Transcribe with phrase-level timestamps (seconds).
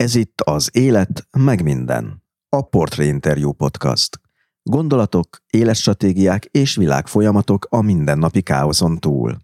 [0.00, 4.20] Ez itt az Élet meg minden, a Portré Interview Podcast.
[4.62, 9.36] Gondolatok, életstratégiák és világfolyamatok a mindennapi káoszon túl.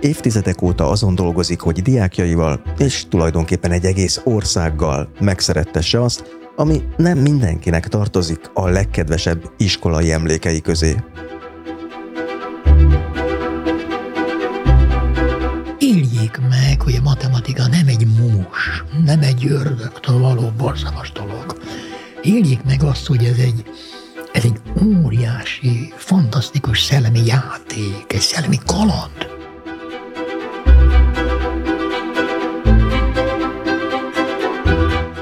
[0.00, 7.18] Évtizedek óta azon dolgozik, hogy diákjaival és tulajdonképpen egy egész országgal megszerettesse azt, ami nem
[7.18, 10.96] mindenkinek tartozik a legkedvesebb iskolai emlékei közé.
[15.88, 21.58] Éljék meg, hogy a matematika nem egy mús, nem egy ördögtől való borzalmas dolog.
[22.22, 23.64] Éljék meg azt, hogy ez egy,
[24.32, 29.26] ez egy óriási, fantasztikus szellemi játék, egy szellemi kaland.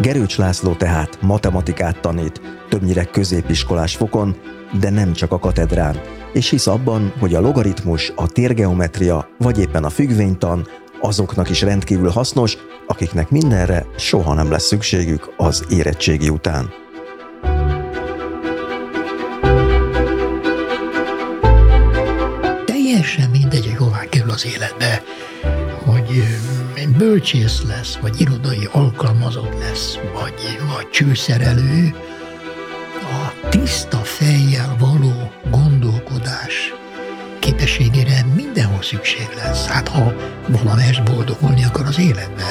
[0.01, 4.37] Gerőcs László tehát matematikát tanít, többnyire középiskolás fokon,
[4.80, 6.01] de nem csak a katedrán,
[6.37, 10.69] és hisz abban, hogy a logaritmus, a térgeometria vagy éppen a függvénytan
[11.01, 16.73] azoknak is rendkívül hasznos, akiknek mindenre soha nem lesz szükségük az érettségi után.
[22.65, 25.03] Teljesen mindegy, hogy hová kerül az életbe,
[25.84, 26.23] hogy
[26.98, 31.95] bölcsész lesz, vagy irodai alkalmazott lesz, vagy, vagy csőszerelő,
[33.03, 35.25] a tiszta fejjel való
[36.27, 36.74] gondolkodás
[37.41, 39.66] képességére mindenhol szükség lesz.
[39.66, 40.12] Hát ha
[40.48, 42.44] valamelyest boldogulni akar az életbe.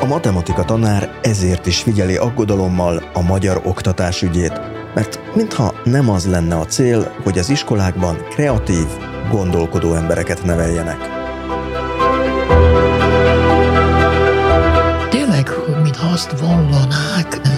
[0.00, 4.60] A matematika tanár ezért is figyeli aggodalommal a magyar oktatás ügyét,
[4.94, 8.86] mert mintha nem az lenne a cél, hogy az iskolákban kreatív,
[9.30, 10.98] gondolkodó embereket neveljenek.
[15.10, 15.50] Tényleg,
[15.82, 17.51] mintha azt vallanák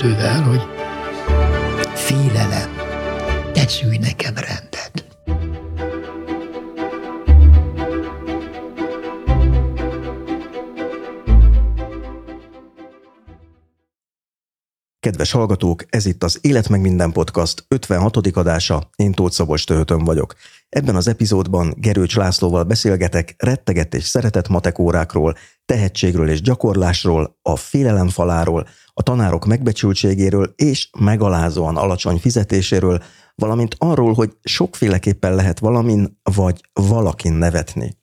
[0.00, 0.60] költővel, hogy
[1.94, 2.76] félelem,
[3.52, 4.69] te szűj nekem rendet.
[15.00, 18.16] Kedves hallgatók, ez itt az Élet meg minden podcast 56.
[18.16, 20.34] adása, én Tóth Szabolcs Töhötön vagyok.
[20.68, 28.08] Ebben az epizódban Gerőcs Lászlóval beszélgetek rettegett és szeretett matekórákról, tehetségről és gyakorlásról, a félelem
[28.08, 33.02] faláról, a tanárok megbecsültségéről és megalázóan alacsony fizetéséről,
[33.34, 37.99] valamint arról, hogy sokféleképpen lehet valamin vagy valakin nevetni.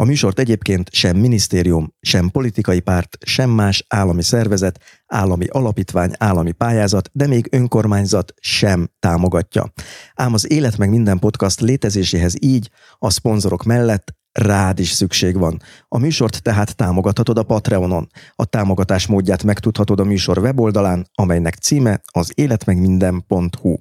[0.00, 6.52] A műsort egyébként sem minisztérium, sem politikai párt, sem más állami szervezet, állami alapítvány, állami
[6.52, 9.72] pályázat, de még önkormányzat sem támogatja.
[10.14, 15.60] Ám az Élet meg minden podcast létezéséhez így a szponzorok mellett rád is szükség van.
[15.88, 18.08] A műsort tehát támogathatod a Patreonon.
[18.34, 23.76] A támogatás módját megtudhatod a műsor weboldalán, amelynek címe az életmegminden.hu.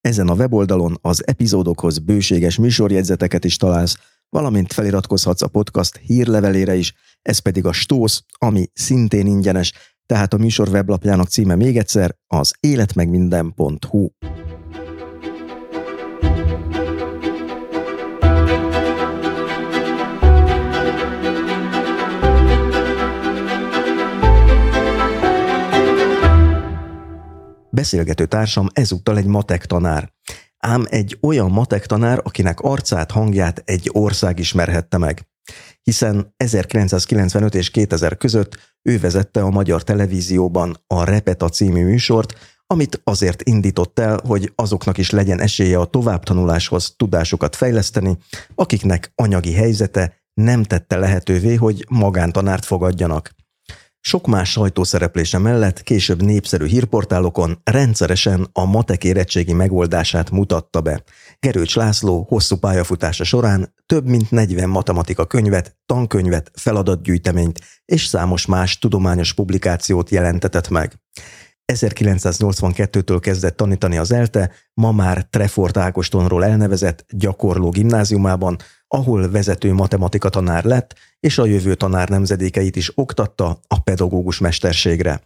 [0.00, 3.96] Ezen a weboldalon az epizódokhoz bőséges műsorjegyzeteket is találsz,
[4.32, 9.72] valamint feliratkozhatsz a podcast hírlevelére is, ez pedig a Stósz, ami szintén ingyenes,
[10.06, 14.08] tehát a műsor weblapjának címe még egyszer az életmegminden.hu.
[27.70, 30.12] Beszélgető társam ezúttal egy matek tanár
[30.66, 35.26] ám egy olyan matek tanár, akinek arcát, hangját egy ország ismerhette meg.
[35.82, 42.34] Hiszen 1995 és 2000 között ő vezette a magyar televízióban a Repeta című műsort,
[42.66, 48.16] amit azért indított el, hogy azoknak is legyen esélye a továbbtanuláshoz tudásukat fejleszteni,
[48.54, 53.30] akiknek anyagi helyzete nem tette lehetővé, hogy magántanárt fogadjanak.
[54.04, 61.02] Sok más sajtószereplése mellett később népszerű hírportálokon rendszeresen a matek érettségi megoldását mutatta be.
[61.38, 68.78] Gerőcs László hosszú pályafutása során több mint 40 matematika könyvet, tankönyvet, feladatgyűjteményt és számos más
[68.78, 71.00] tudományos publikációt jelentetett meg.
[71.72, 78.56] 1982-től kezdett tanítani az ELTE, ma már Trefort Ágostonról elnevezett gyakorló gimnáziumában,
[78.94, 85.20] ahol vezető matematika tanár lett, és a jövő tanár nemzedékeit is oktatta a pedagógus mesterségre.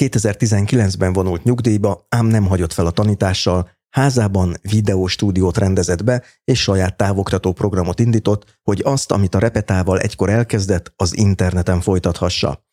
[0.00, 6.96] 2019-ben vonult nyugdíjba, ám nem hagyott fel a tanítással, házában videóstúdiót rendezett be, és saját
[6.96, 12.66] távoktató programot indított, hogy azt, amit a repetával egykor elkezdett, az interneten folytathassa.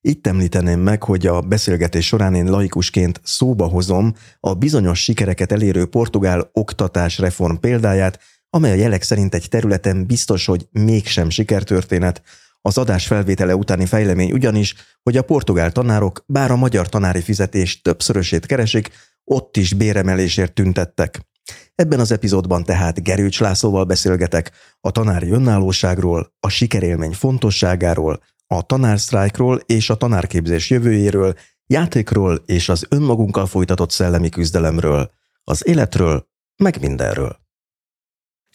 [0.00, 5.86] Itt említeném meg, hogy a beszélgetés során én laikusként szóba hozom a bizonyos sikereket elérő
[5.86, 8.18] portugál oktatásreform példáját,
[8.50, 12.22] amely a jelek szerint egy területen biztos, hogy mégsem sikertörténet.
[12.60, 17.82] Az adás felvétele utáni fejlemény ugyanis, hogy a portugál tanárok, bár a magyar tanári fizetés
[17.82, 18.90] többszörösét keresik,
[19.24, 21.26] ott is béremelésért tüntettek.
[21.74, 24.50] Ebben az epizódban tehát Gerőcs Lászlóval beszélgetek
[24.80, 31.34] a tanári önállóságról, a sikerélmény fontosságáról, a tanársztrájkról és a tanárképzés jövőjéről,
[31.66, 35.10] játékról és az önmagunkkal folytatott szellemi küzdelemről,
[35.44, 37.47] az életről, meg mindenről.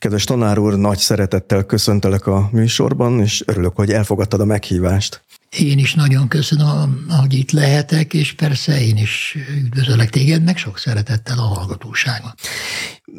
[0.03, 5.23] Kedves tanár úr, nagy szeretettel köszöntelek a műsorban, és örülök, hogy elfogadtad a meghívást.
[5.57, 10.77] Én is nagyon köszönöm, hogy itt lehetek, és persze én is üdvözöllek téged, meg sok
[10.77, 12.33] szeretettel a hallgatóságot.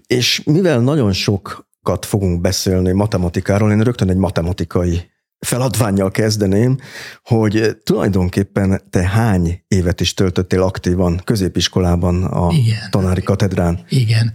[0.06, 6.78] És mivel nagyon sokat fogunk beszélni matematikáról, én rögtön egy matematikai feladványjal kezdeném,
[7.22, 12.90] hogy tulajdonképpen te hány évet is töltöttél aktívan középiskolában a Igen.
[12.90, 13.84] tanári katedrán?
[13.88, 14.32] Igen.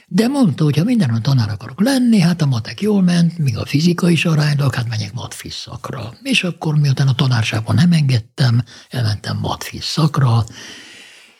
[0.07, 3.65] de mondta, hogy ha mindenben tanár akarok lenni, hát a matek jól ment, míg a
[3.65, 6.13] fizika is aránylag, hát menjek matfiz szakra.
[6.23, 10.45] És akkor miután a tanárságban nem engedtem, elmentem matfiz szakra,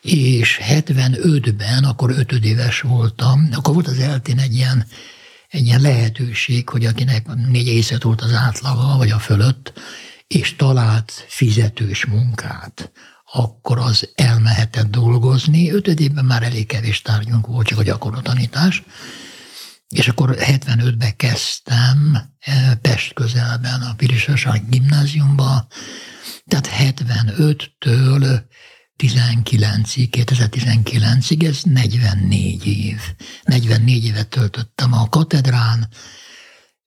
[0.02, 4.86] és 75-ben, akkor ötödéves voltam, akkor volt az eltén egy ilyen
[5.56, 9.74] egy ilyen lehetőség, hogy akinek négy észet volt az átlaga, vagy a fölött,
[10.28, 12.92] és talált fizetős munkát,
[13.32, 15.72] akkor az elmehetett dolgozni.
[15.72, 18.84] Ötödében már elég kevés tárgyunk volt, csak a gyakorlatanítás.
[19.88, 25.68] És akkor 75-ben kezdtem eh, Pest közelben a Pirisasság gimnáziumba,
[26.46, 28.42] tehát 75-től
[28.98, 33.00] 19-ig, 2019-ig, ez 44 év.
[33.44, 35.88] 44 évet töltöttem a katedrán,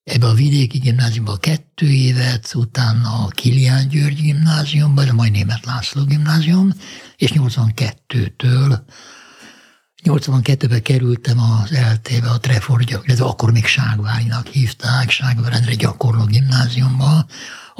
[0.04, 6.04] ebbe a vidéki gimnáziumban kettő évet, utána a Kilián György gimnáziumban, a majd Német László
[6.04, 6.72] gimnázium,
[7.16, 8.80] és 82-től
[10.04, 17.26] 82-ben kerültem az LT-be, a Trefort, illetve akkor még Ságvárinak hívták, Ságvárendre gyakorló gimnáziumba,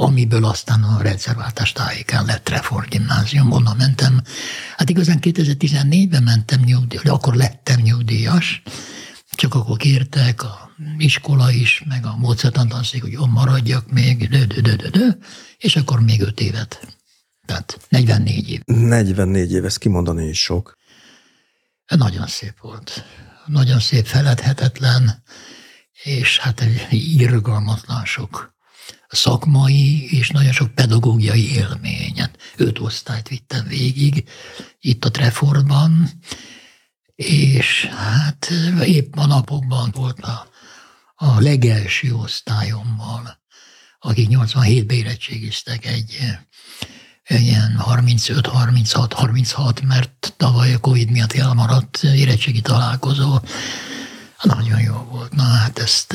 [0.01, 4.23] amiből aztán a rendszerváltás tájékán lett Trefort gimnázium, onnan mentem.
[4.77, 8.63] Hát igazán 2014-ben mentem nyugdíjas, akkor lettem nyugdíjas,
[9.31, 14.61] csak akkor kértek a iskola is, meg a módszertantanszék, hogy ott maradjak még, dö, dö,
[14.61, 15.09] dö, dö, dö,
[15.57, 16.97] és akkor még öt évet.
[17.47, 18.61] Tehát 44 év.
[18.65, 20.77] 44 év, ezt kimondani is sok.
[21.87, 23.05] Nagyon szép volt.
[23.47, 25.23] Nagyon szép, feledhetetlen,
[26.03, 28.57] és hát irgalmatlan sok
[29.17, 32.31] szakmai és nagyon sok pedagógiai élményen.
[32.57, 34.29] Öt osztályt vittem végig
[34.81, 36.11] itt a Trefordban,
[37.15, 38.53] és hát
[38.85, 40.49] épp a napokban volt a,
[41.15, 43.39] a legelső osztályommal,
[43.99, 46.19] akik 87-ben érettségiztek egy
[47.29, 53.39] ilyen 35, 36, 36, mert tavaly a Covid miatt elmaradt érettségi találkozó.
[54.43, 55.33] Nagyon jó volt.
[55.33, 56.15] Na hát ezt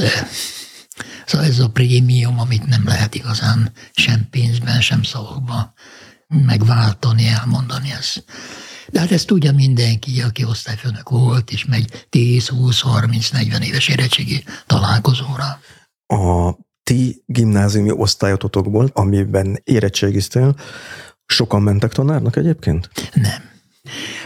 [1.26, 5.74] Szóval ez a prémium, amit nem lehet igazán sem pénzben, sem szavakban
[6.28, 7.92] megváltani, elmondani.
[7.92, 8.14] Ez.
[8.90, 13.88] De hát ezt tudja mindenki, aki osztályfőnök volt, és megy 10, 20, 30, 40 éves
[13.88, 15.60] érettségi találkozóra.
[16.08, 16.52] A
[16.84, 20.56] ti gimnáziumi osztályotokból, amiben érettségiztél,
[21.26, 22.90] sokan mentek tanárnak egyébként?
[23.14, 23.52] Nem.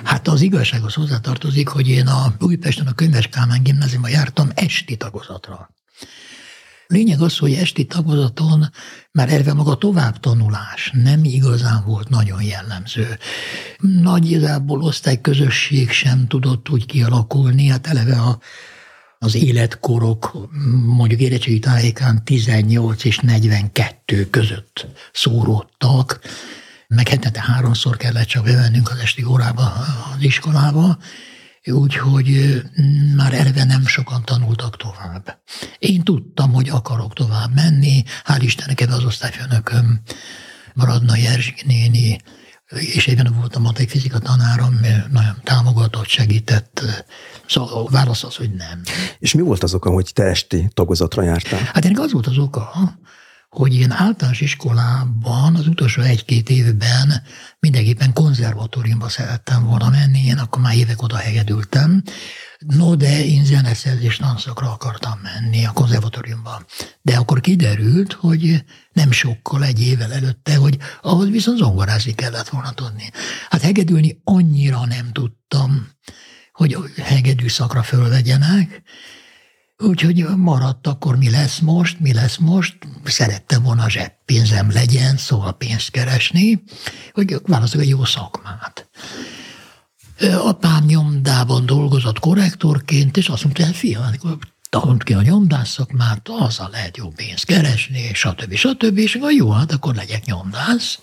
[0.04, 5.70] Hát az igazsághoz hozzátartozik, hogy én a Újpesten a Könyves Kálmán gimnáziumban jártam esti tagozatra.
[6.88, 8.70] Lényeg az, hogy esti tagozaton
[9.12, 13.18] már erve maga továbbtanulás nem igazán volt nagyon jellemző.
[13.80, 18.40] Nagyjából osztályközösség sem tudott úgy kialakulni, hát eleve a,
[19.20, 20.50] az életkorok
[20.86, 26.20] mondjuk érettségi tájékán 18 és 42 között szóródtak,
[26.88, 29.74] meg hetente háromszor kellett csak bevennünk az esti órába
[30.16, 30.98] az iskolába,
[31.72, 32.62] úgyhogy
[33.16, 35.40] már eleve nem sokan tanultak tovább.
[35.80, 40.02] Én tudtam, hogy akarok tovább menni, hál' Istennek ebben az osztályfőnököm,
[40.74, 42.18] Maradna Erzsik néni,
[42.70, 44.80] és egyben volt a fizika tanárom,
[45.12, 46.82] nagyon támogatott, segített.
[47.48, 48.82] Szóval a válasz az, hogy nem.
[49.20, 51.60] És mi volt az oka, hogy te esti tagozatra jártál?
[51.74, 52.72] Hát ennek az volt az oka,
[53.58, 57.24] hogy én általános iskolában az utolsó egy-két évben
[57.60, 62.04] mindenképpen konzervatóriumba szerettem volna menni, én akkor már évek oda hegedültem,
[62.60, 66.66] no de én zeneszerzés tanszakra akartam menni a konzervatóriumban.
[67.02, 72.72] De akkor kiderült, hogy nem sokkal egy évvel előtte, hogy ahhoz viszont zongorázni kellett volna
[72.72, 73.12] tudni.
[73.50, 75.88] Hát hegedülni annyira nem tudtam,
[76.52, 78.82] hogy hegedű szakra fölvegyenek,
[79.84, 82.78] Úgyhogy maradt akkor mi lesz most, mi lesz most.
[83.04, 86.64] Szerettem volna zseppénzem legyen, szóval pénzt keresni,
[87.14, 88.90] hogy válaszok egy jó szakmát.
[90.44, 94.04] Apám nyomdában dolgozott korrektorként, és azt mondta, hogy fiam,
[94.70, 98.54] tanult ki a nyomdás szakmát, azzal lehet jó pénzt keresni, stb.
[98.54, 98.98] stb.
[98.98, 101.00] És akkor jó, hát akkor legyek nyomdász.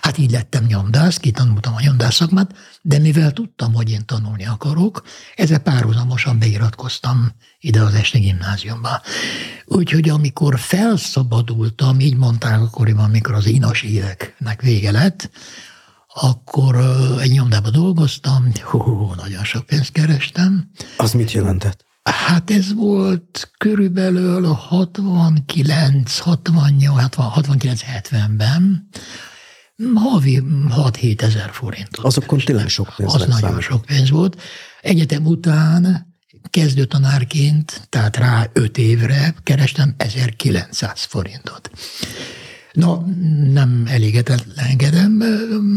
[0.00, 5.02] Hát így lettem nyomdász, kitanultam a nyomdász szakmát, de mivel tudtam, hogy én tanulni akarok,
[5.36, 9.00] ezzel párhuzamosan beiratkoztam ide az Esti gimnáziumba.
[9.64, 15.30] Úgyhogy amikor felszabadultam, így mondták akkoriban, amikor az inas éveknek vége lett,
[16.14, 16.76] akkor
[17.20, 20.70] egy nyomdában dolgoztam, hú, nagyon sok pénzt kerestem.
[20.96, 21.84] Az mit jelentett?
[22.10, 28.88] Hát ez volt körülbelül 69, 68, 69, 70-ben,
[29.94, 32.04] havi 6-7 ezer forintot.
[32.04, 33.62] Azokon tényleg sok pénz Az nagyon számít.
[33.62, 34.40] sok pénz volt.
[34.80, 36.12] Egyetem után
[36.50, 41.70] kezdő tanárként, tehát rá 5 évre kerestem 1900 forintot.
[42.74, 43.04] Na,
[43.52, 45.12] nem elégedetlenkedem,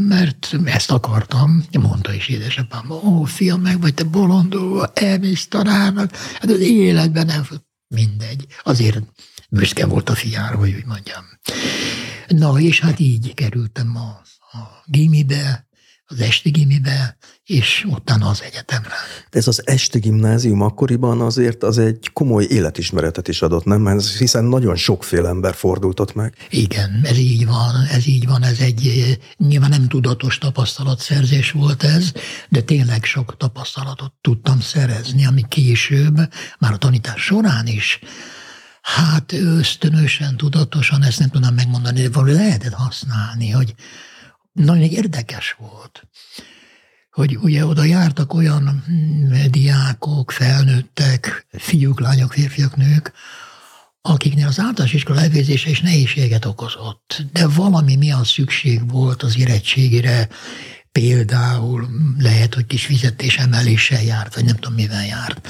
[0.07, 6.51] mert ezt akartam, mondta is édesapám, ó, fiam, meg vagy te bolondul, elmész tanárnak, hát
[6.51, 7.47] az életben nem,
[7.87, 8.45] mindegy.
[8.63, 9.01] Azért
[9.49, 11.23] büszke volt a fiára, hogy úgy mondjam.
[12.27, 14.21] Na, és hát így kerültem a,
[14.57, 15.66] a gimibe,
[16.09, 18.95] az esti gimibe, és utána az egyetemre.
[19.29, 23.81] De ez az esti gimnázium akkoriban azért az egy komoly életismeretet is adott, nem?
[23.81, 26.33] Mert hiszen nagyon sokféle ember fordult ott meg.
[26.49, 32.11] Igen, ez így van, ez így van, ez egy nyilván nem tudatos tapasztalatszerzés volt ez,
[32.49, 36.15] de tényleg sok tapasztalatot tudtam szerezni, ami később,
[36.59, 37.99] már a tanítás során is
[38.95, 43.75] Hát ösztönösen, tudatosan, ezt nem tudom megmondani, de valahogy lehetett használni, hogy
[44.57, 46.07] nagyon érdekes volt,
[47.11, 48.83] hogy ugye oda jártak olyan
[49.49, 53.11] diákok, felnőttek, fiúk, lányok, férfiak, nők,
[54.01, 60.29] akiknél az általános iskola elvégzése is nehézséget okozott, de valami miatt szükség volt az érettségére,
[60.91, 61.87] például
[62.17, 65.47] lehet, hogy kis fizetésemeléssel járt, vagy nem tudom mivel járt.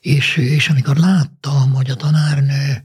[0.00, 2.82] És, és amikor láttam, hogy a tanárnő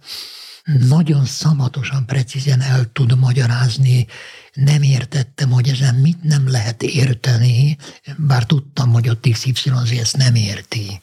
[0.64, 4.08] nagyon szamatosan, precízen el tud magyarázni,
[4.53, 7.77] nem értettem, hogy ezen mit nem lehet érteni,
[8.17, 11.01] bár tudtam, hogy a XYZ ezt nem érti.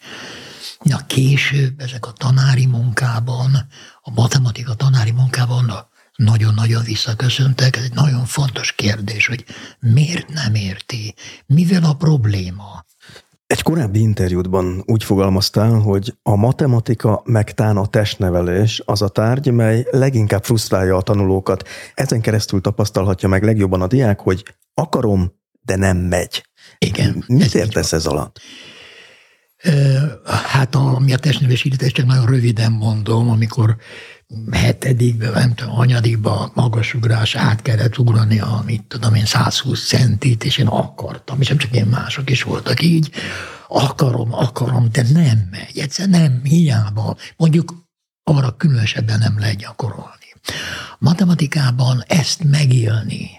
[0.84, 3.66] Ja, később ezek a tanári munkában,
[4.02, 7.76] a matematika tanári munkában nagyon-nagyon visszaköszöntek.
[7.76, 9.44] Ez egy nagyon fontos kérdés, hogy
[9.78, 11.14] miért nem érti,
[11.46, 12.84] mivel a probléma.
[13.50, 19.86] Egy korábbi interjútban úgy fogalmaztál, hogy a matematika megtán a testnevelés az a tárgy, mely
[19.90, 21.68] leginkább frusztrálja a tanulókat.
[21.94, 26.44] Ezen keresztül tapasztalhatja meg legjobban a diák, hogy akarom, de nem megy.
[26.78, 27.24] Igen.
[27.26, 28.40] Mit értesz ez alatt?
[30.24, 33.76] Hát ami a testnevelés illeti, csak nagyon röviden mondom, amikor
[34.52, 40.58] hetedikbe, nem tudom, anyadikba magasugrás át kellett ugrani a, mit tudom én, 120 centit, és
[40.58, 43.10] én akartam, és nem csak én, mások is voltak így,
[43.68, 47.16] akarom, akarom, de nem megy, egyszer nem, hiába.
[47.36, 47.74] Mondjuk
[48.24, 50.34] arra különösebben nem lehet gyakorolni.
[50.98, 53.30] Matematikában ezt megélni,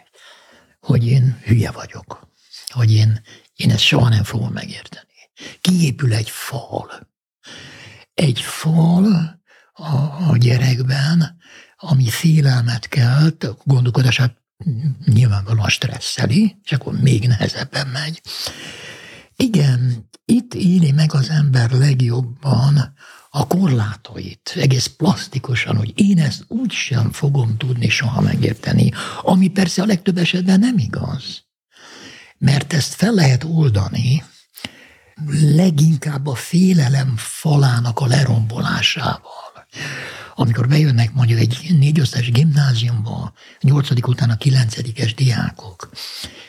[0.80, 2.28] hogy én hülye vagyok,
[2.68, 3.22] hogy én,
[3.56, 5.10] én ezt soha nem fogom megérteni.
[5.62, 7.10] Kiépül egy fal.
[8.14, 9.41] Egy fal,
[9.82, 11.38] a, a gyerekben,
[11.78, 14.38] ami félelmet kelt, a gondolkodását
[15.06, 18.22] nyilvánvalóan stresszeli, és akkor még nehezebben megy.
[19.36, 22.94] Igen, itt éli meg az ember legjobban
[23.30, 29.82] a korlátait, egész plastikusan, hogy én ezt úgy sem fogom tudni soha megérteni, ami persze
[29.82, 31.44] a legtöbb esetben nem igaz.
[32.38, 34.24] Mert ezt fel lehet oldani,
[35.56, 39.41] leginkább a félelem falának a lerombolásával
[40.36, 45.90] amikor bejönnek mondjuk egy négyosztás gimnáziumba, nyolcadik után a kilencedikes diákok,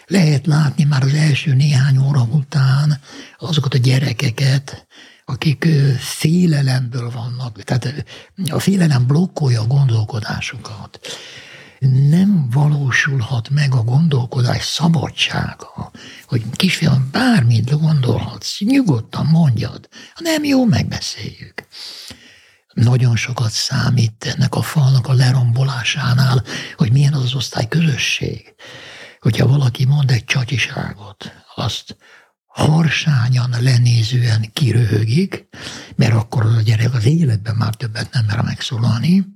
[0.07, 3.01] lehet látni már az első néhány óra után
[3.39, 4.87] azokat a gyerekeket,
[5.25, 8.05] akik félelemből vannak, tehát
[8.51, 10.99] a félelem blokkolja a gondolkodásukat.
[12.09, 15.91] Nem valósulhat meg a gondolkodás szabadsága,
[16.27, 21.67] hogy kisfiam, bármit gondolhatsz, nyugodtan mondjad, ha nem jó, megbeszéljük
[22.73, 26.43] nagyon sokat számít ennek a falnak a lerombolásánál,
[26.77, 28.55] hogy milyen az az osztály közösség.
[29.21, 31.97] Hogyha valaki mond egy csacsiságot, azt
[32.47, 35.49] harsányan, lenézően kiröhögik,
[35.97, 39.27] mert akkor az a gyerek az életben már többet nem mer megszólalni,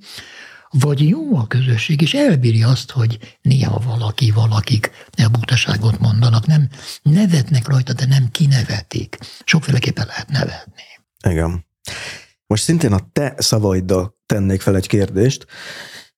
[0.70, 6.68] vagy jó a közösség, és elbírja azt, hogy néha valaki, valakik ne butaságot mondanak, nem
[7.02, 9.18] nevetnek rajta, de nem kinevetik.
[9.44, 10.82] Sokféleképpen lehet nevetni.
[11.28, 11.66] Igen.
[12.46, 15.46] Most szintén a te szavaiddal tennék fel egy kérdést.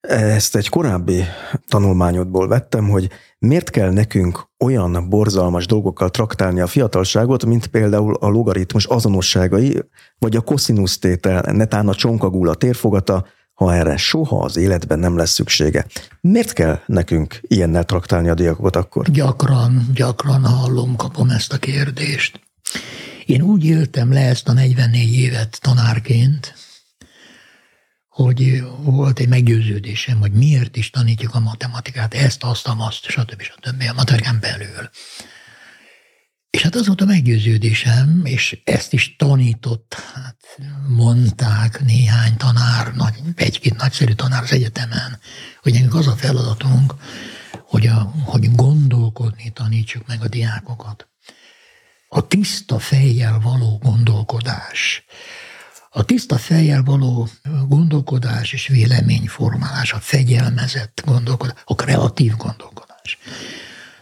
[0.01, 1.25] Ezt egy korábbi
[1.69, 3.09] tanulmányodból vettem, hogy
[3.39, 9.83] miért kell nekünk olyan borzalmas dolgokkal traktálni a fiatalságot, mint például a logaritmus azonosságai,
[10.19, 15.31] vagy a koszinusz tétel, netán a csonkagúla térfogata, ha erre soha az életben nem lesz
[15.31, 15.87] szüksége.
[16.21, 19.11] Miért kell nekünk ilyennel traktálni a diákokat akkor?
[19.11, 22.41] Gyakran, gyakran hallom, kapom ezt a kérdést.
[23.29, 26.55] Én úgy éltem le ezt a 44 évet tanárként,
[28.09, 33.43] hogy volt egy meggyőződésem, hogy miért is tanítjuk a matematikát, ezt, azt, azt, stb.
[33.43, 33.83] stb.
[33.89, 34.91] a matematikán belül.
[36.51, 40.59] És hát az volt a meggyőződésem, és ezt is tanított, hát
[40.89, 45.19] mondták néhány tanár, nagy, egy-két nagyszerű tanár az egyetemen,
[45.63, 46.95] hogy nekünk az a feladatunk,
[47.67, 51.09] hogy, a, hogy gondolkodni tanítsuk meg a diákokat.
[52.09, 55.05] A tiszta fejjel való gondolkodás,
[55.91, 57.29] a tiszta fejjel való
[57.69, 63.19] gondolkodás és véleményformálás, a fegyelmezett gondolkodás, a kreatív gondolkodás.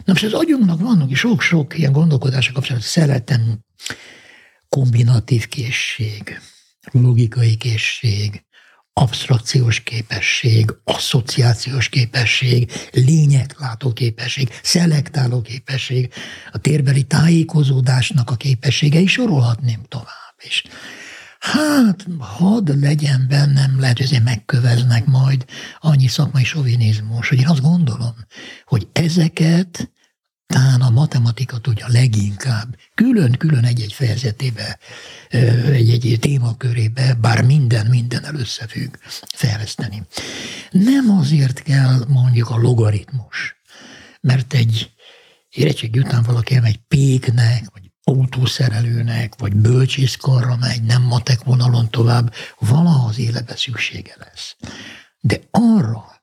[0.05, 2.89] Na most az agyunknak vannak is sok-sok ilyen gondolkodása kapcsolatban.
[2.89, 3.59] Szeretem
[4.69, 6.41] kombinatív készség,
[6.91, 8.45] logikai készség,
[8.99, 16.13] abstrakciós képesség, asszociációs képesség, lényeglátó képesség, szelektáló képesség,
[16.51, 20.63] a térbeli tájékozódásnak a képessége, és sorolhatném tovább is.
[21.39, 25.45] Hát, hadd legyen bennem, lehet, hogy megköveznek majd
[25.79, 28.15] annyi szakmai sovinizmus, hogy én azt gondolom,
[28.65, 29.91] hogy ezeket
[30.47, 34.79] talán a matematika tudja leginkább külön-külön egy-egy fejezetébe,
[35.71, 38.95] egy-egy témakörébe, bár minden mindennel összefügg,
[39.35, 40.03] fejleszteni.
[40.71, 43.55] Nem azért kell mondjuk a logaritmus,
[44.21, 44.91] mert egy
[45.49, 53.07] érettség után valaki egy péknek, vagy autószerelőnek, vagy bölcsészkarra megy, nem matek vonalon tovább, valaha
[53.07, 54.55] az életbe szüksége lesz.
[55.19, 56.21] De arra,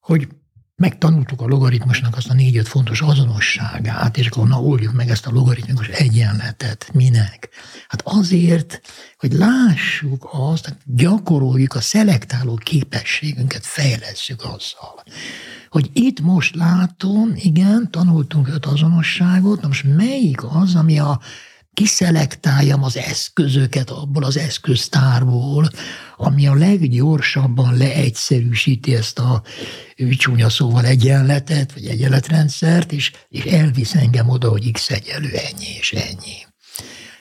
[0.00, 0.28] hogy
[0.76, 5.30] megtanultuk a logaritmusnak azt a négy-öt fontos azonosságát, és akkor na oldjuk meg ezt a
[5.30, 6.90] logaritmikus egyenletet.
[6.92, 7.48] Minek?
[7.88, 8.80] Hát azért,
[9.18, 15.02] hogy lássuk azt, hogy gyakoroljuk a szelektáló képességünket, fejlesszük azzal.
[15.68, 21.20] Hogy itt most látom, igen, tanultunk öt azonosságot, na most melyik az, ami a
[21.76, 25.70] kiszelektáljam az eszközöket abból az eszköztárból,
[26.16, 29.42] ami a leggyorsabban leegyszerűsíti ezt a
[30.16, 35.92] csúnya szóval egyenletet, vagy egyenletrendszert, és, és elvisz engem oda, hogy x egyelő ennyi és
[35.92, 36.36] ennyi.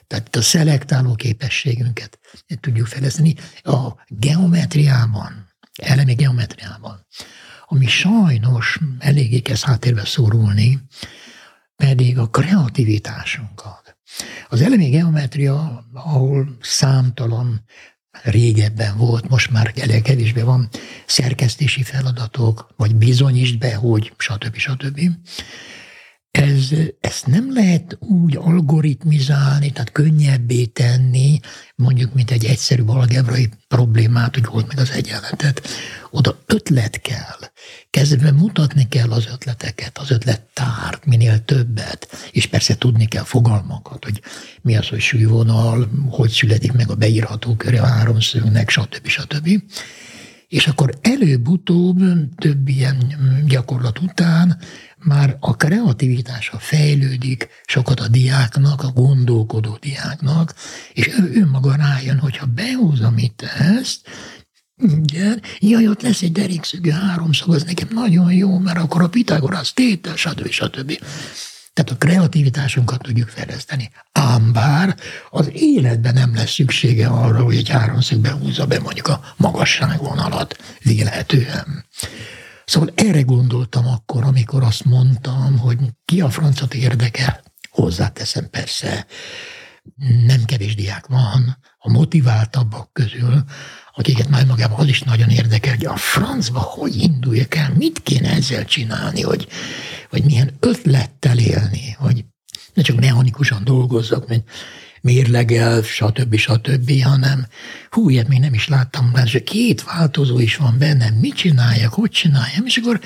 [0.07, 2.19] Tehát a szelektáló képességünket
[2.59, 5.49] tudjuk fejleszteni a geometriában,
[5.81, 7.05] elemi geometriában,
[7.65, 10.79] ami sajnos eléggé kezd háttérbe szorulni,
[11.75, 13.84] pedig a kreativitásunkat
[14.49, 17.63] az elemi geometria, ahol számtalan
[18.23, 20.69] régebben volt, most már elég kevésbé van
[21.05, 24.55] szerkesztési feladatok, vagy bizonyítsd be, hogy stb.
[24.55, 24.99] stb.
[26.35, 26.69] Ez,
[27.01, 31.39] ezt nem lehet úgy algoritmizálni, tehát könnyebbé tenni,
[31.75, 35.67] mondjuk, mint egy egyszerű algebrai problémát, hogy volt meg az egyenletet.
[36.11, 37.39] Oda ötlet kell.
[37.89, 44.21] Kezdve mutatni kell az ötleteket, az ötlettárt, minél többet, és persze tudni kell fogalmakat, hogy
[44.61, 49.07] mi az, hogy súlyvonal, hogy születik meg a beírható köre a háromszögnek, stb.
[49.07, 49.61] stb.
[50.55, 51.99] És akkor előbb-utóbb
[52.35, 52.97] több ilyen
[53.47, 54.57] gyakorlat után
[54.97, 60.53] már a kreativitása fejlődik sokat a diáknak, a gondolkodó diáknak,
[60.93, 64.07] és ő önmaga rájön, hogyha behozom itt ezt,
[64.77, 69.73] igen, jaj, ott lesz egy derékszögű háromszög, az nekem nagyon jó, mert akkor a Pitagorasz
[69.73, 70.49] tétel, stb.
[70.49, 70.99] stb.
[71.75, 73.91] Tehát a kreativitásunkat tudjuk fejleszteni.
[74.11, 74.95] Ám bár
[75.29, 81.85] az életben nem lesz szüksége arra, hogy egy háromszögbe húzza be mondjuk a magasságvonalat vélhetően.
[82.65, 87.43] Szóval erre gondoltam akkor, amikor azt mondtam, hogy ki a francot érdekel.
[87.69, 89.05] Hozzáteszem persze,
[90.25, 93.43] nem kevés diák van, a motiváltabbak közül,
[93.95, 98.29] akiket majd magában az is nagyon érdekel, hogy a francba hogy induljak el, mit kéne
[98.29, 99.47] ezzel csinálni, hogy,
[100.09, 102.25] hogy milyen ötlettel élni, hogy
[102.73, 104.49] ne csak mechanikusan dolgozzak, mint
[105.01, 106.35] mérlegel, stb.
[106.35, 107.47] stb., hanem
[107.89, 112.09] hú, ilyet még nem is láttam, mert két változó is van bennem, mit csináljak, hogy
[112.09, 112.99] csináljam, és akkor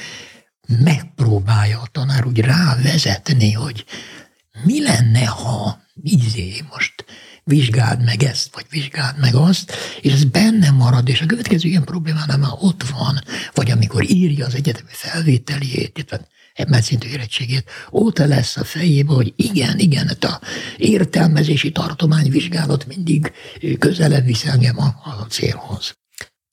[0.83, 3.85] megpróbálja a tanár úgy rávezetni, hogy
[4.63, 7.05] mi lenne, ha izé most
[7.49, 11.83] vizsgáld meg ezt, vagy vizsgáld meg azt, és ez benne marad, és a következő ilyen
[11.83, 13.19] problémánál már ott van,
[13.53, 16.05] vagy amikor írja az egyetemi felvételiét,
[16.81, 20.41] szintű érettségét, óta lesz a fejébe, hogy igen, igen, hát a
[20.77, 23.31] értelmezési tartományvizsgálat mindig
[23.79, 25.97] közelebb visz engem a, a célhoz.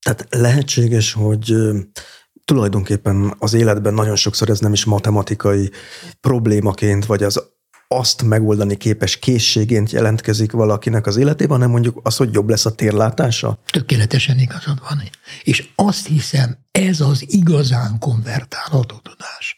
[0.00, 1.54] Tehát lehetséges, hogy
[2.44, 5.70] tulajdonképpen az életben nagyon sokszor ez nem is matematikai
[6.20, 7.42] problémaként, vagy az
[7.88, 12.74] azt megoldani képes készségént jelentkezik valakinek az életében, hanem mondjuk az, hogy jobb lesz a
[12.74, 13.58] térlátása?
[13.66, 15.02] Tökéletesen igazad van.
[15.42, 19.56] És azt hiszem, ez az igazán konvertálható tudás.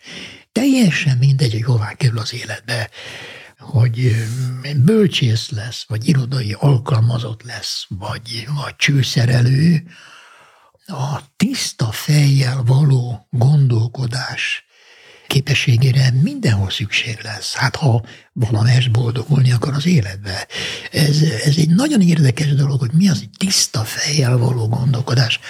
[0.53, 2.91] Teljesen mindegy, hogy hová kerül az életbe,
[3.59, 4.15] hogy
[4.77, 9.83] bölcsész lesz, vagy irodai alkalmazott lesz, vagy, vagy csőszerelő,
[10.87, 14.68] a tiszta fejjel való gondolkodás
[15.29, 17.55] képességére mindenhol szükség lesz.
[17.55, 20.47] Hát ha valamelyest boldogulni akar az életbe.
[20.93, 25.41] Ez, ez egy nagyon érdekes dolog, hogy mi az egy tiszta fejjel való gondolkodás.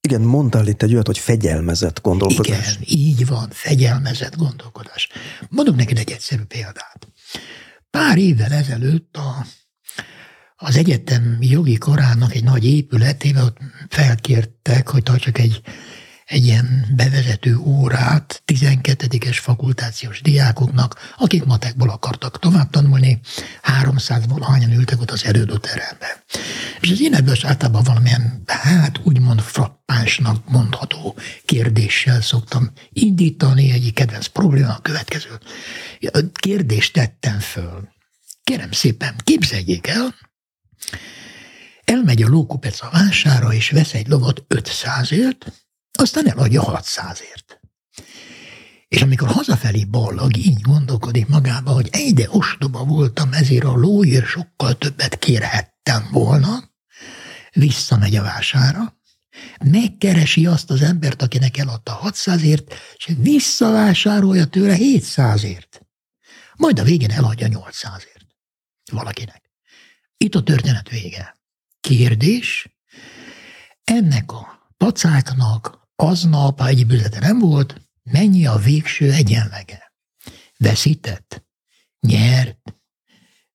[0.00, 2.78] Igen, mondtál itt egy olyat, hogy fegyelmezett gondolkodás.
[2.80, 5.08] Igen, így van, fegyelmezett gondolkodás.
[5.48, 7.08] Mondok neked egy egyszerű példát.
[7.90, 9.46] Pár évvel ezelőtt a
[10.64, 13.56] az egyetem jogi korának egy nagy épületébe ott
[13.88, 15.60] felkértek, hogy tartsak egy,
[16.32, 23.20] egy ilyen bevezető órát 12-es fakultációs diákoknak, akik matekból akartak tovább tanulni,
[23.62, 25.20] 300 valahányan ültek ott az
[25.60, 26.10] teremben.
[26.80, 34.26] És az én ebből általában valamilyen, hát úgymond frappánsnak mondható kérdéssel szoktam indítani, egyik kedvenc
[34.26, 35.38] probléma a következő.
[36.32, 37.88] Kérdést tettem föl.
[38.42, 40.14] Kérem szépen, képzeljék el,
[41.84, 45.46] Elmegy a lókupec a vására, és vesz egy lovat 500ért,
[46.02, 47.60] aztán eladja 600ért.
[48.88, 54.78] És amikor hazafelé ballag, így gondolkodik magába, hogy egyre ostoba voltam, ezért a lóért sokkal
[54.78, 56.70] többet kérhettem volna,
[57.52, 59.00] visszamegy a vására,
[59.64, 65.80] megkeresi azt az embert, akinek eladta 600ért, és visszavásárolja tőle 700ért.
[66.56, 68.26] Majd a végén eladja 800ért
[68.92, 69.50] valakinek.
[70.16, 71.36] Itt a történet vége.
[71.80, 72.68] Kérdés,
[73.84, 79.92] ennek a pacáknak aznap, ha egy bűzete nem volt, mennyi a végső egyenlege?
[80.56, 81.44] Veszített?
[82.00, 82.58] Nyert?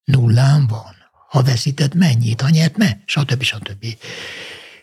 [0.03, 0.95] Nullán van?
[1.29, 2.41] Ha veszített, mennyit?
[2.41, 3.01] Ha nyert, me?
[3.05, 3.41] Stb.
[3.41, 3.85] stb.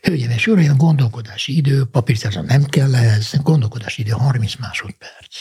[0.02, 5.40] Hölgyeim és uraim, gondolkodási idő, papírszerzem nem kell ez, gondolkodási idő 30 másodperc.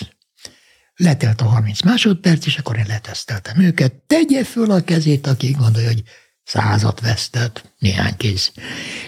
[0.96, 3.94] Letelt a 30 másodperc, és akkor én leteszteltem őket.
[3.94, 6.04] Tegye föl a kezét, aki gondolja, hogy
[6.44, 8.52] százat vesztett, néhány kéz.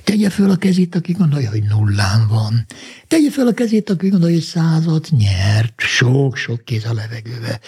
[0.03, 2.65] Tegye föl a kezét, aki gondolja, hogy nullán van.
[3.07, 7.59] Tegye föl a kezét, aki gondolja, hogy százat nyert, sok-sok kéz a levegőbe.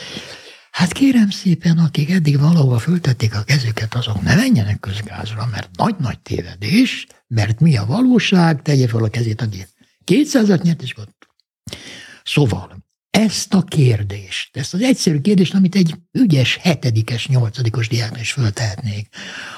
[0.72, 6.20] Hát kérem szépen, akik eddig valahova föltették a kezüket, azok ne menjenek közgázra, mert nagy-nagy
[6.20, 9.66] tévedés, mert mi a valóság, tegye fel a kezét, aki
[10.04, 11.10] kétszázat nyert, és gond.
[12.24, 18.32] Szóval, ezt a kérdést, ezt az egyszerű kérdést, amit egy ügyes hetedikes, nyolcadikos diáknak is
[18.32, 19.08] föltehetnék,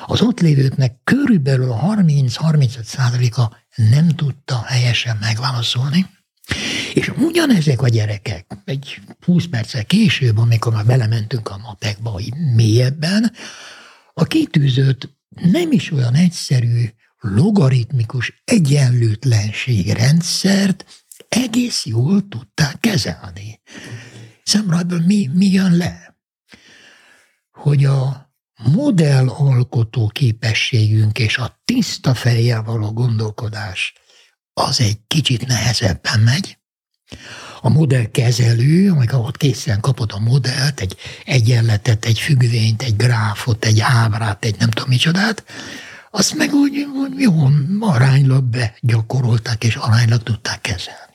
[0.05, 6.05] az ott lévőknek körülbelül a 30-35 százaléka nem tudta helyesen megválaszolni,
[6.93, 12.21] és ugyanezek a gyerekek, egy 20 perccel később, amikor már belementünk a matekba
[12.55, 13.31] mélyebben,
[14.13, 16.85] a kitűzött nem is olyan egyszerű
[17.19, 23.61] logaritmikus egyenlőtlenség-rendszert egész jól tudták kezelni.
[24.43, 26.17] Szemrajból mi, mi jön le?
[27.51, 28.31] Hogy a
[28.63, 33.93] modellalkotó képességünk és a tiszta fejjel való gondolkodás
[34.53, 36.57] az egy kicsit nehezebben megy.
[37.61, 43.79] A modellkezelő, amikor ott készen kapod a modellt, egy egyenletet, egy függvényt, egy gráfot, egy
[43.79, 45.43] ábrát, egy nem tudom micsodát,
[46.11, 47.47] azt meg úgy, úgy jó
[47.79, 51.08] aránylag begyakorolták, és aránylag tudták kezelni.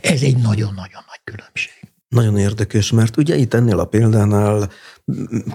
[0.00, 1.72] Ez egy nagyon-nagyon nagy különbség.
[2.08, 4.70] Nagyon érdekes, mert ugye itt ennél a példánál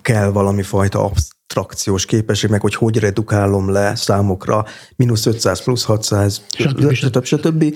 [0.01, 6.41] kell valami fajta abstrakciós képesség, meg hogy hogy redukálom le számokra, mínusz 500, plusz 600,
[6.57, 6.93] stb.
[6.93, 7.23] stb.
[7.23, 7.75] stb.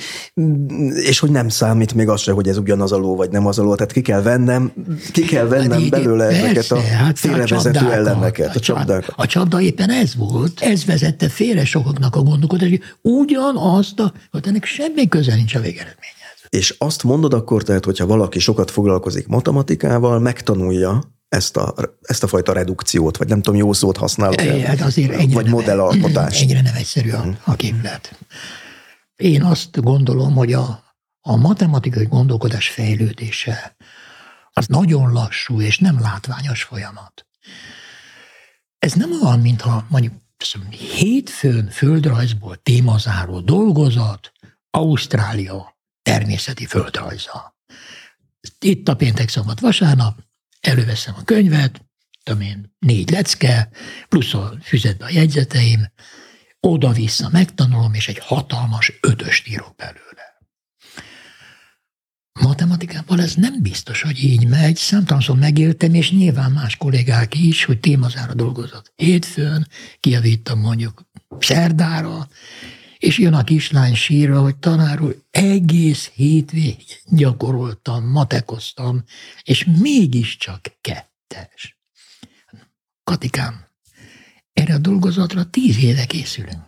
[0.93, 3.59] És hogy nem számít még az se, hogy ez ugyanaz a ló, vagy nem az
[3.59, 3.75] a ló.
[3.75, 4.73] Tehát ki kell vennem,
[5.11, 9.13] ki kell vennem hát belőle persze, ezeket a hát félrevezető elleneket, a csapdákat.
[9.17, 10.61] A csapda éppen ez volt.
[10.61, 16.14] Ez vezette félre sokaknak a gondolkodást, ugyanazt, a, hogy ennek semmi köze nincs a végeredmény.
[16.49, 22.27] És azt mondod akkor, tehát, hogyha valaki sokat foglalkozik matematikával, megtanulja ezt a, ezt a
[22.27, 26.41] fajta redukciót, vagy nem tudom, jó szót használok el, hát azért vagy modellalkotást.
[26.41, 28.19] Egyre nem egyszerű a, a képlet.
[29.15, 30.83] Én azt gondolom, hogy a,
[31.21, 33.75] a matematikai gondolkodás fejlődése
[34.51, 37.25] az nagyon lassú és nem látványos folyamat.
[38.79, 40.13] ez nem olyan, mintha mondjuk
[40.69, 44.31] hétfőn földrajzból témazáró dolgozat,
[44.69, 45.74] Ausztrália
[46.05, 47.55] természeti földrajza.
[48.59, 50.19] Itt a péntek, szombat, vasárnap,
[50.61, 51.81] előveszem a könyvet,
[52.23, 53.69] tudom én, négy lecke,
[54.09, 55.91] plusz a füzetbe a jegyzeteim,
[56.59, 60.25] oda-vissza megtanulom, és egy hatalmas ötöst írok belőle.
[62.39, 64.75] Matematikában ez nem biztos, hogy így megy.
[64.75, 69.67] Számtalanszor megéltem, és nyilván más kollégák is, hogy témazára dolgozott hétfőn,
[69.99, 71.01] kiavítam mondjuk
[71.39, 72.27] szerdára,
[73.05, 74.99] és jön a kislány sírva, hogy tanár
[75.31, 79.03] egész hétvég gyakoroltam, matekoztam,
[79.43, 81.79] és mégiscsak kettes.
[83.03, 83.65] Katikám,
[84.53, 86.64] erre a dolgozatra tíz éve készülünk.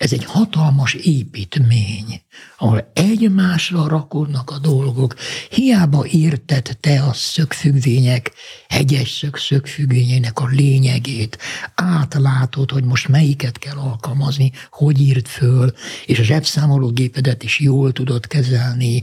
[0.00, 2.22] Ez egy hatalmas építmény,
[2.58, 5.14] ahol egymásra rakodnak a dolgok.
[5.50, 8.32] Hiába érted te a szögfüggvények,
[8.68, 11.38] hegyes szög szögfüggvényének a lényegét,
[11.74, 15.72] átlátod, hogy most melyiket kell alkalmazni, hogy írt föl,
[16.06, 19.02] és a zsebszámológépedet is jól tudod kezelni.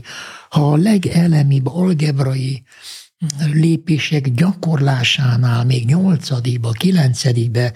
[0.50, 2.62] Ha a legelemibb algebrai
[3.52, 7.72] lépések gyakorlásánál még nyolcadikba, kilencedikbe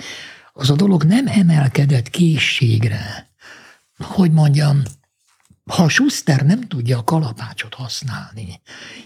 [0.52, 3.30] az a dolog nem emelkedett készségre.
[3.98, 4.82] Hogy mondjam,
[5.64, 8.60] ha Schuster nem tudja a kalapácsot használni,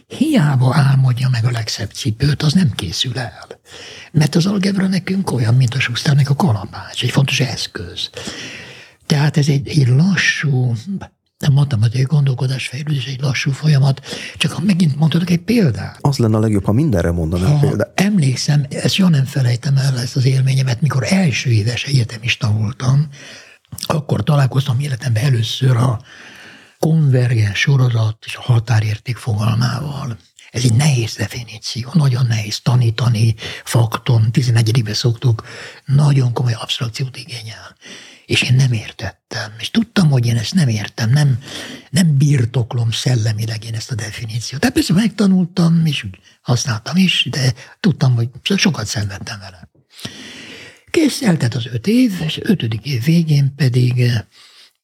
[0.06, 3.46] hiába álmodja meg a legszebb cipőt, az nem készül el.
[4.12, 8.10] Mert az algebra nekünk olyan, mint a Schusternek a kalapács, egy fontos eszköz.
[9.06, 10.74] Tehát ez egy, egy lassú,
[11.44, 15.98] a matematikai gondolkodás fejlődés egy lassú folyamat, csak ha megint mondhatok egy példát.
[16.00, 18.00] Az lenne a legjobb, ha mindenre mondanám példát.
[18.00, 23.08] Emlékszem, ezt soha nem felejtem el, ezt az élményemet, mikor első éves egyetemista voltam,
[23.86, 26.00] akkor találkoztam életemben először a
[26.78, 30.16] konvergens sorozat és a határérték fogalmával.
[30.50, 35.44] Ez egy nehéz definíció, nagyon nehéz tanítani, fakton, 11 szoktuk,
[35.84, 37.76] nagyon komoly abstrakciót igényel
[38.26, 39.52] és én nem értettem.
[39.58, 41.38] És tudtam, hogy én ezt nem értem, nem,
[41.90, 44.60] nem birtoklom szellemileg én ezt a definíciót.
[44.60, 46.06] Tehát persze megtanultam, és
[46.42, 49.70] használtam is, de tudtam, hogy sokat szenvedtem vele.
[50.90, 54.20] Kész, eltett az öt év, és ötödik év végén pedig eh,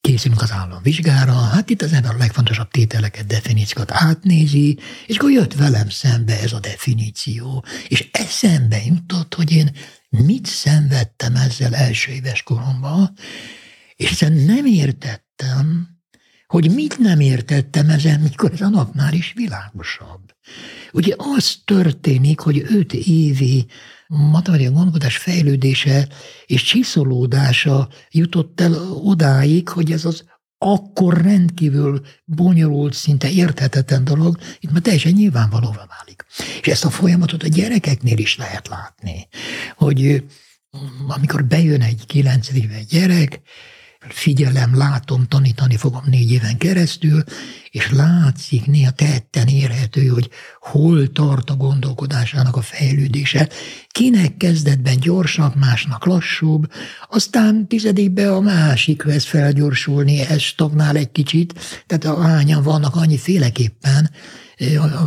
[0.00, 5.54] készülünk az államvizsgára, hát itt az ember a legfontosabb tételeket, definíciókat átnézi, és akkor jött
[5.54, 9.70] velem szembe ez a definíció, és eszembe jutott, hogy én
[10.18, 13.12] mit szenvedtem ezzel első éves koromban,
[13.96, 15.88] és hiszen nem értettem,
[16.46, 20.34] hogy mit nem értettem ezen, mikor ez a napnál is világosabb.
[20.92, 23.66] Ugye az történik, hogy öt évi
[24.06, 26.08] matematikai gondolkodás fejlődése
[26.46, 30.24] és csiszolódása jutott el odáig, hogy ez az
[30.64, 36.24] akkor rendkívül bonyolult, szinte érthetetlen dolog, itt már teljesen nyilvánvalóvá válik.
[36.60, 39.28] És ezt a folyamatot a gyerekeknél is lehet látni,
[39.76, 40.24] hogy
[41.08, 43.40] amikor bejön egy kilencedikve gyerek,
[44.08, 47.24] figyelem, látom, tanítani fogom négy éven keresztül,
[47.72, 50.30] és látszik, néha tetten érhető, hogy
[50.60, 53.48] hol tart a gondolkodásának a fejlődése.
[53.88, 56.72] Kinek kezdetben gyorsabb, másnak lassúbb,
[57.10, 63.18] aztán tizedikbe a másik vesz felgyorsulni, ez stagnál egy kicsit, tehát a hányan vannak annyi
[63.18, 64.10] féleképpen,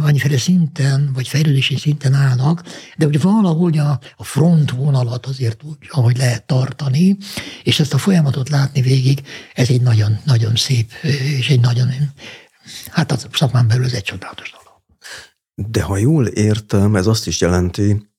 [0.04, 2.63] annyiféle szinten, vagy fejlődési szinten állnak,
[2.97, 7.17] de hogy valahogy a, a front vonalat azért úgy, ahogy lehet tartani,
[7.63, 9.21] és ezt a folyamatot látni végig,
[9.54, 10.91] ez egy nagyon, nagyon szép,
[11.39, 11.88] és egy nagyon,
[12.91, 14.82] hát a szakmán belül ez egy csodálatos dolog.
[15.71, 18.10] De ha jól értem, ez azt is jelenti,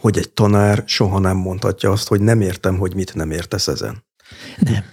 [0.00, 4.04] hogy egy tanár soha nem mondhatja azt, hogy nem értem, hogy mit nem értesz ezen.
[4.58, 4.84] Nem.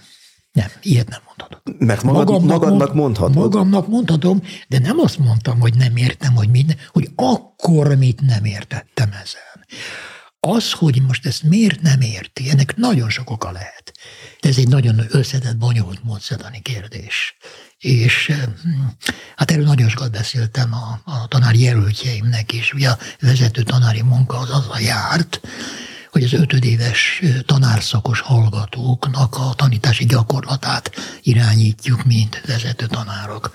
[0.52, 1.60] Nem, ilyet nem mondhatod.
[1.78, 3.34] Mert magad, magamnak, magadnak mondhatod.
[3.34, 8.44] Magamnak mondhatom, de nem azt mondtam, hogy nem értem, hogy mit, hogy akkor mit nem
[8.44, 9.66] értettem ezen.
[10.40, 13.92] Az, hogy most ezt miért nem érti, ennek nagyon sok oka lehet.
[14.40, 17.36] De ez egy nagyon összetett, bonyolult módszertani kérdés.
[17.84, 18.32] És
[19.36, 22.72] hát erről nagyon sokat beszéltem a, a tanár jelöltjeimnek is.
[22.72, 25.40] Ugye a vezető tanári munka az az a járt,
[26.10, 30.90] hogy az ötödéves tanárszakos hallgatóknak a tanítási gyakorlatát
[31.22, 33.52] irányítjuk, mint vezető tanárok.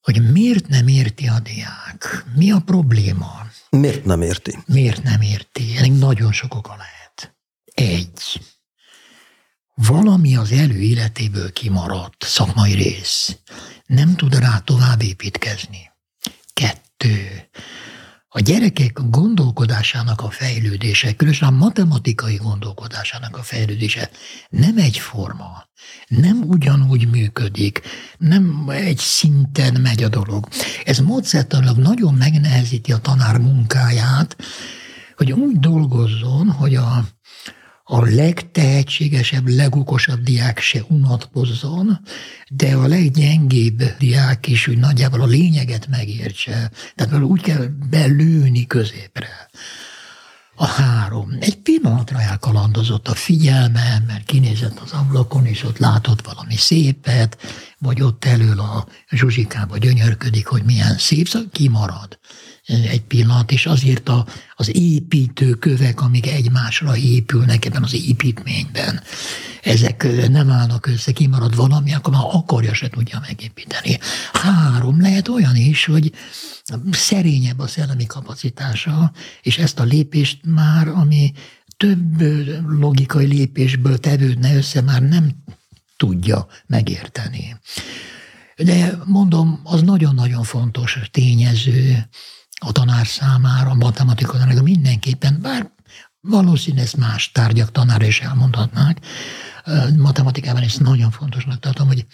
[0.00, 2.24] Hogy miért nem érti a diák?
[2.34, 3.46] Mi a probléma?
[3.70, 4.58] Miért nem érti?
[4.66, 5.76] Miért nem érti?
[5.76, 7.36] Ennek nagyon sok oka lehet.
[7.74, 8.40] Egy.
[9.86, 13.36] Valami az előéletéből kimaradt szakmai rész.
[13.86, 15.90] Nem tud rá tovább építkezni.
[16.52, 17.48] Kettő
[18.28, 24.10] a gyerekek gondolkodásának a fejlődése, különösen a matematikai gondolkodásának a fejlődése
[24.48, 25.68] nem egyforma,
[26.08, 27.80] nem ugyanúgy működik,
[28.18, 30.48] nem egy szinten megy a dolog.
[30.84, 34.36] Ez módszertanilag nagyon megnehezíti a tanár munkáját,
[35.16, 37.04] hogy úgy dolgozzon, hogy a,
[37.92, 42.00] a legtehetségesebb, legokosabb diák se unatkozzon,
[42.48, 46.70] de a leggyengébb diák is úgy nagyjából a lényeget megértse.
[46.94, 49.28] Tehát úgy kell belőni középre.
[50.60, 51.36] A három.
[51.38, 57.36] Egy pillanatra elkalandozott a figyelme, mert kinézett az ablakon, és ott látott valami szépet,
[57.78, 62.18] vagy ott elől a zsuzsikába gyönyörködik, hogy milyen szép, szóval kimarad
[62.66, 69.02] egy pillanat, és azért a, az építőkövek, amik egymásra épülnek ebben az építményben,
[69.62, 73.98] ezek nem állnak össze, kimarad valami, akkor már akarja se tudja megépíteni.
[74.32, 76.12] Három, lehet olyan is, hogy
[76.90, 81.32] szerényebb a szellemi kapacitása, és ezt a lépést már, ami
[81.76, 82.20] több
[82.66, 85.30] logikai lépésből tevődne össze, már nem
[85.96, 87.56] tudja megérteni.
[88.56, 92.08] De mondom, az nagyon-nagyon fontos tényező,
[92.62, 95.70] a tanár számára, a matematika tanára mindenképpen, bár
[96.20, 98.98] valószínűleg ezt más tárgyak tanára is elmondhatnák,
[99.96, 102.06] matematikában ezt nagyon fontosnak tartom, hogy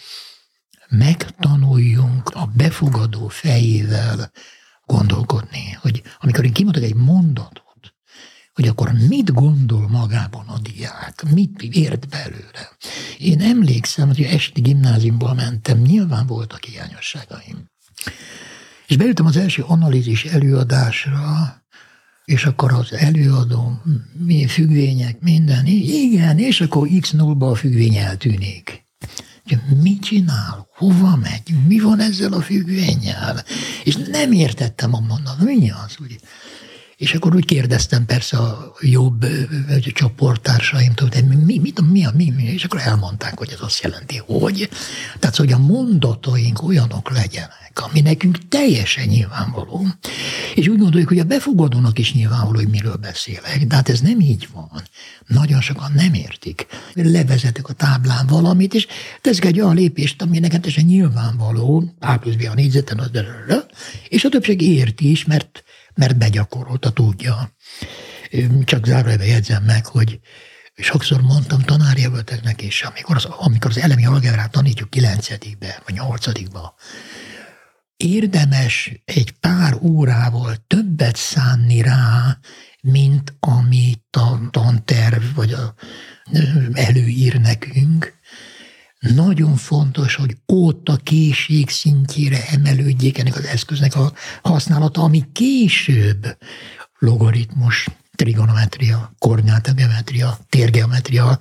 [0.89, 4.31] megtanuljunk a befogadó fejével
[4.85, 7.93] gondolkodni, hogy amikor én kimondok egy mondatot,
[8.53, 12.77] hogy akkor mit gondol magában a diák, mit ért belőle.
[13.17, 17.69] Én emlékszem, hogy esti gimnáziumból mentem, nyilván voltak hiányosságaim.
[18.87, 21.55] És beültem az első analízis előadásra,
[22.25, 23.81] és akkor az előadó,
[24.13, 28.86] mi függvények, minden, igen, és akkor x 0 a függvény eltűnik.
[29.81, 30.67] Mit csinál?
[30.75, 31.55] Hova megy?
[31.67, 33.43] Mi van ezzel a függvényel?
[33.83, 35.97] És nem értettem a mondat, mi az?
[36.01, 36.19] Úgy,
[36.97, 39.25] és akkor úgy kérdeztem persze a jobb
[39.93, 44.69] csoporttársaimtól, hogy mi, mi, mi, mi, mi, és akkor elmondták, hogy ez azt jelenti, hogy.
[45.19, 49.87] Tehát, hogy a mondataink olyanok legyenek, ami nekünk teljesen nyilvánvaló.
[50.55, 54.19] És úgy gondoljuk, hogy a befogadónak is nyilvánvaló, hogy miről beszélek, de hát ez nem
[54.19, 54.81] így van.
[55.27, 56.65] Nagyon sokan nem értik.
[56.93, 58.87] Levezetek a táblán valamit, és
[59.21, 63.09] teszek egy olyan lépést, ami nekem teljesen nyilvánvaló, A plusz B a négyzeten, az,
[64.09, 65.63] és a többség érti is, mert
[65.97, 67.51] mert begyakorolta, tudja.
[68.63, 70.19] Csak zárójelbe jegyzem meg, hogy
[70.75, 75.27] sokszor mondtam tanárjelölteknek is, amikor az, amikor az elemi algebrát tanítjuk 9
[75.85, 76.27] vagy 8
[77.97, 82.37] érdemes egy pár órával többet szánni rá,
[82.81, 85.73] mint amit a tanterv vagy a
[86.73, 88.16] előír nekünk,
[88.99, 96.37] nagyon fontos, hogy ott a készség szintjére emelődjék ennek az eszköznek a használata, ami később
[96.99, 101.37] logaritmus, trigonometria, koordinátageometria, térgeometria,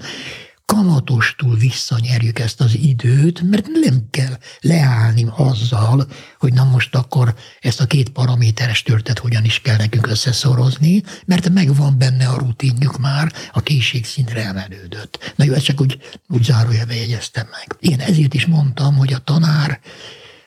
[0.66, 6.07] kamatostul visszanyerjük ezt az időt, mert nem kell leállni azzal,
[6.38, 11.48] hogy na most akkor ezt a két paraméteres törtet hogyan is kell nekünk összeszorozni, mert
[11.48, 15.33] megvan benne a rutinjuk már, a készségszintre emelődött.
[15.37, 15.98] Na jó, ezt csak úgy,
[16.29, 17.76] úgy zárójelbe jegyeztem meg.
[17.92, 19.81] Én ezért is mondtam, hogy a tanár,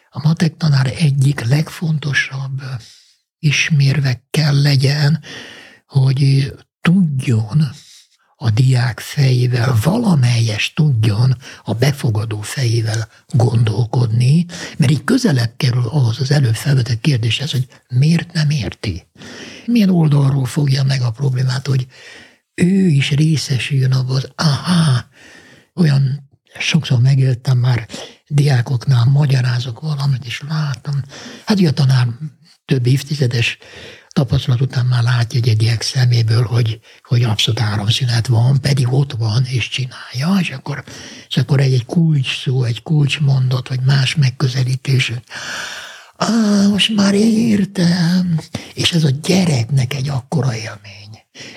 [0.09, 2.61] a matek tanár egyik legfontosabb
[3.39, 5.23] ismérve kell legyen,
[5.85, 7.69] hogy tudjon
[8.41, 14.45] a diák fejével, valamelyes tudjon a befogadó fejével gondolkodni,
[14.77, 19.07] mert így közelebb kerül ahhoz az előbb felvetett kérdéshez, hogy miért nem érti.
[19.65, 21.87] Milyen oldalról fogja meg a problémát, hogy
[22.53, 25.05] ő is részesüljön abban aha,
[25.75, 27.87] olyan sokszor megéltem már
[28.27, 31.01] diákoknál, magyarázok valamit, és látom,
[31.45, 32.07] hát a tanár
[32.65, 33.57] több évtizedes
[34.11, 39.45] tapasztalat után már látja egy egyek szeméből, hogy, hogy abszolút áramszünet van, pedig ott van,
[39.45, 40.83] és csinálja, és akkor,
[41.27, 45.11] és akkor egy, egy kulcs szó, egy kulcs mondat, vagy más megközelítés,
[46.15, 48.39] ah, most már értem,
[48.73, 51.07] és ez a gyereknek egy akkora élmény.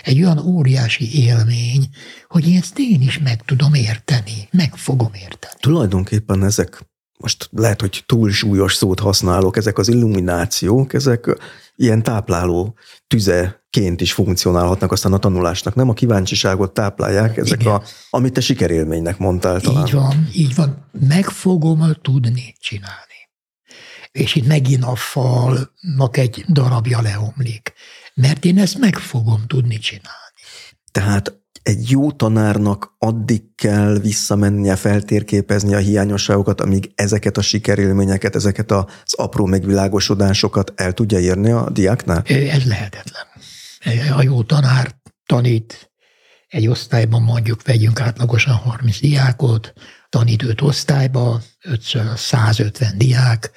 [0.02, 1.88] Egy olyan óriási élmény,
[2.28, 5.54] hogy ezt én is meg tudom érteni, meg fogom érteni.
[5.60, 6.84] Tulajdonképpen ezek
[7.18, 11.36] most lehet, hogy túl súlyos szót használok, ezek az illuminációk, ezek
[11.82, 12.74] ilyen tápláló
[13.06, 15.74] tüzeként is funkcionálhatnak aztán a tanulásnak.
[15.74, 17.74] Nem a kíváncsiságot táplálják, ezek Igen.
[17.74, 19.86] a, amit te sikerélménynek mondtál talán.
[19.86, 20.88] Így van, így van.
[21.08, 23.10] Meg fogom tudni csinálni.
[24.10, 27.72] És itt megint a falnak egy darabja leomlik.
[28.14, 30.40] Mert én ezt meg fogom tudni csinálni.
[30.92, 38.70] Tehát egy jó tanárnak addig kell visszamennie, feltérképezni a hiányosságokat, amíg ezeket a sikerélményeket, ezeket
[38.70, 42.22] az apró megvilágosodásokat el tudja érni a diáknál?
[42.26, 43.26] Ez lehetetlen.
[44.16, 44.94] A jó tanár
[45.26, 45.92] tanít
[46.48, 49.72] egy osztályban mondjuk vegyünk átlagosan 30 diákot,
[50.08, 51.40] tanít 5 osztályba,
[52.16, 53.50] 150 diák,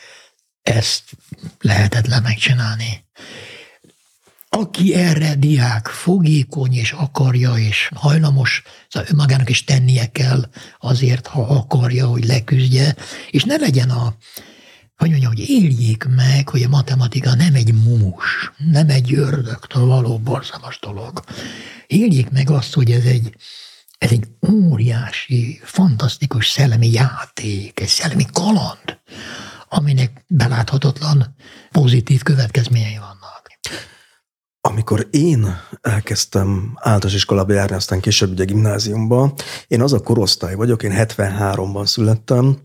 [0.61, 1.03] ezt
[1.59, 3.05] lehetetlen megcsinálni
[4.55, 10.49] aki erre diák fogékony és akarja és hajlamos, szóval önmagának is tennie kell
[10.79, 12.95] azért, ha akarja, hogy leküzdje,
[13.29, 14.15] és ne legyen a,
[14.95, 20.17] hogy mondjam, hogy éljék meg, hogy a matematika nem egy mumus, nem egy ördögtől való
[20.17, 21.23] borzalmas dolog.
[21.87, 23.35] Éljék meg azt, hogy ez egy,
[23.97, 28.99] ez egy óriási, fantasztikus szellemi játék, egy szellemi kaland,
[29.69, 31.35] aminek beláthatatlan
[31.71, 33.14] pozitív következményei vannak.
[34.75, 39.33] Amikor én elkezdtem általános iskolába járni, aztán később ugye gimnáziumba,
[39.67, 42.57] én az a korosztály vagyok, én 73-ban születtem,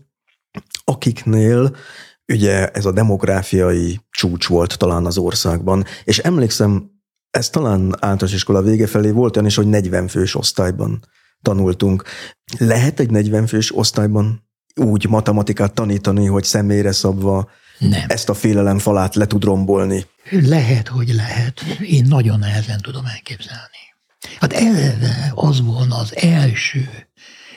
[0.83, 1.75] akiknél
[2.33, 6.91] ugye ez a demográfiai csúcs volt talán az országban, és emlékszem,
[7.29, 11.05] ez talán általános iskola vége felé volt olyan is, hogy 40 fős osztályban
[11.41, 12.03] tanultunk.
[12.57, 17.49] Lehet egy 40 fős osztályban úgy matematikát tanítani, hogy személyre szabva
[17.89, 18.05] nem.
[18.07, 20.05] ezt a félelem falát le tud rombolni?
[20.29, 21.61] Lehet, hogy lehet.
[21.81, 23.79] Én nagyon nehezen tudom elképzelni.
[24.39, 26.89] Hát eleve az volna az első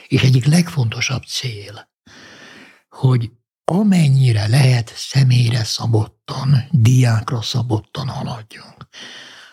[0.08, 1.88] és egyik legfontosabb cél,
[2.88, 3.30] hogy
[3.64, 8.88] amennyire lehet személyre szabottan, diákra szabottan haladjunk.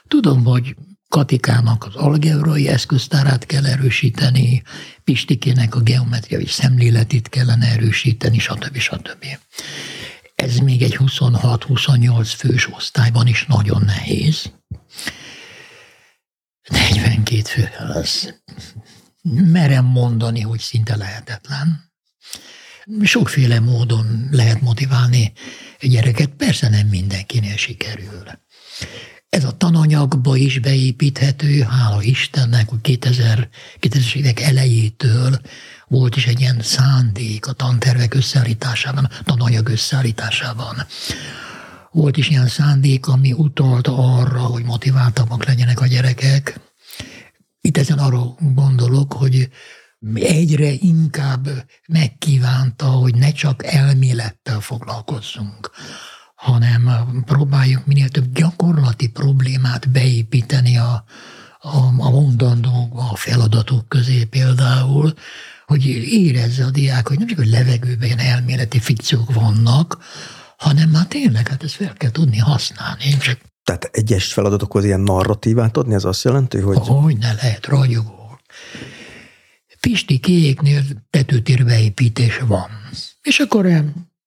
[0.08, 0.76] Tudom, hogy
[1.10, 4.64] Katikának az algebrai eszköztárát kell erősíteni,
[5.04, 8.78] Pistikének a geometriai szemléletét kellene erősíteni, stb.
[8.78, 9.26] stb.
[10.42, 14.52] Ez még egy 26-28 fős osztályban is nagyon nehéz.
[16.70, 18.34] 42 fő az
[19.32, 21.92] merem mondani, hogy szinte lehetetlen.
[23.04, 25.32] Sokféle módon lehet motiválni
[25.80, 28.24] egy gyereket, persze nem mindenkinél sikerül.
[29.30, 35.40] Ez a tananyagba is beépíthető, hála Istennek, hogy 2000, 2000-es évek elejétől
[35.92, 40.76] volt is egy ilyen szándék a tantervek összeállításában, tananyag összeállításában.
[41.92, 46.60] Volt is ilyen szándék, ami utalt arra, hogy motiváltabbak legyenek a gyerekek.
[47.62, 49.50] Itt ezen arra gondolok, hogy
[50.14, 51.48] egyre inkább
[51.88, 55.72] megkívánta, hogy ne csak elmélettel foglalkozzunk,
[56.36, 56.90] hanem
[57.26, 61.04] próbáljuk minél több gyakorlati problémát beépíteni a,
[61.60, 65.14] a, a mondandókba, a feladatok közé például,
[65.72, 69.98] hogy érezze a diák, hogy nem csak a levegőben ilyen elméleti fikciók vannak,
[70.58, 73.18] hanem már tényleg, hát ezt fel kell tudni használni.
[73.20, 76.78] Csak tehát egyes feladatokhoz ilyen narratívát adni, ez azt jelenti, hogy...
[76.80, 78.40] Hogy ne lehet, ragyogó.
[79.80, 82.70] Pisti kéknél tetőtérbeépítés van.
[83.22, 83.84] És akkor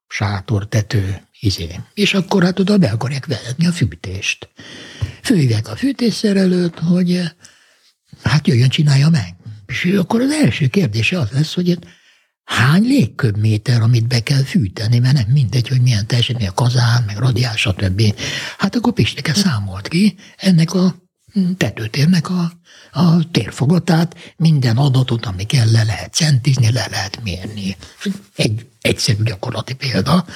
[0.08, 1.80] sátor, tető, izé.
[1.94, 4.48] És akkor hát oda be akarják vezetni a fűtést.
[5.22, 7.22] Főhívják a fűtésszerelőt, hogy
[8.22, 9.34] hát jöjjön, csinálja meg.
[9.66, 11.78] És akkor az első kérdése az lesz, hogy
[12.44, 17.16] hány légköbméter, amit be kell fűteni, mert nem mindegy, hogy milyen teljesítmény a kazán, meg
[17.16, 18.14] radiál, stb.
[18.58, 21.02] Hát akkor Pistike számolt ki ennek a
[21.56, 22.52] tetőtérnek a,
[22.92, 27.76] a térfogatát, minden adatot, ami kell, le lehet centizni, le lehet mérni.
[28.36, 30.26] Egy egyszerű gyakorlati példa.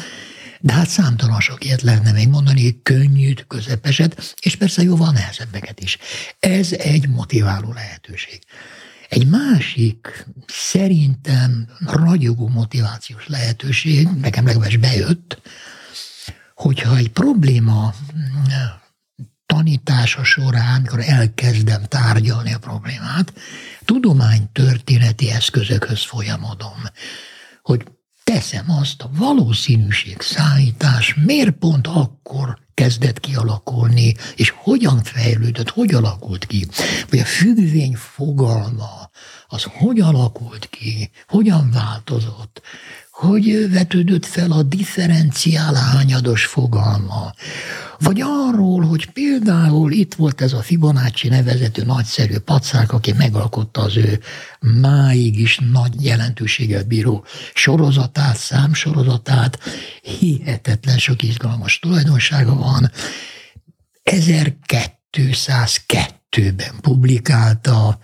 [0.61, 5.99] De hát számtalan sok ilyet lehetne még mondani, könnyűt, közepeset, és persze jóval nehezebbeket is.
[6.39, 8.41] Ez egy motiváló lehetőség.
[9.09, 15.41] Egy másik, szerintem ragyogó motivációs lehetőség, nekem legalábbis bejött,
[16.55, 17.95] hogyha egy probléma
[19.47, 23.33] tanítása során, amikor elkezdem tárgyalni a problémát,
[23.85, 26.83] tudománytörténeti eszközökhöz folyamodom,
[27.63, 27.85] hogy
[28.25, 36.47] teszem azt a valószínűség számítás, miért pont akkor kezdett kialakulni, és hogyan fejlődött, hogy alakult
[36.47, 36.67] ki,
[37.11, 39.11] vagy a függvény fogalma,
[39.49, 42.63] az hogy alakult ki, hogyan változott,
[43.19, 47.33] hogy vetődött fel a differenciál hányados fogalma,
[47.99, 53.97] vagy arról, hogy például itt volt ez a Fibonacci nevezető nagyszerű pacák, aki megalkotta az
[53.97, 54.21] ő
[54.61, 59.59] máig is nagy jelentőséggel bíró sorozatát, számsorozatát,
[60.03, 62.91] hihetetlen sok izgalmas tulajdonsága van.
[64.05, 67.99] 1202-ben publikálta,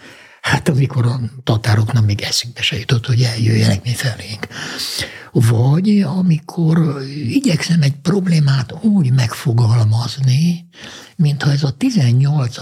[0.45, 4.49] hát amikor a tatároknak még eszükbe se jutott, hogy eljöjjenek mi felénk
[5.35, 10.69] vagy amikor igyekszem egy problémát úgy megfogalmazni,
[11.17, 12.57] mintha ez a 18.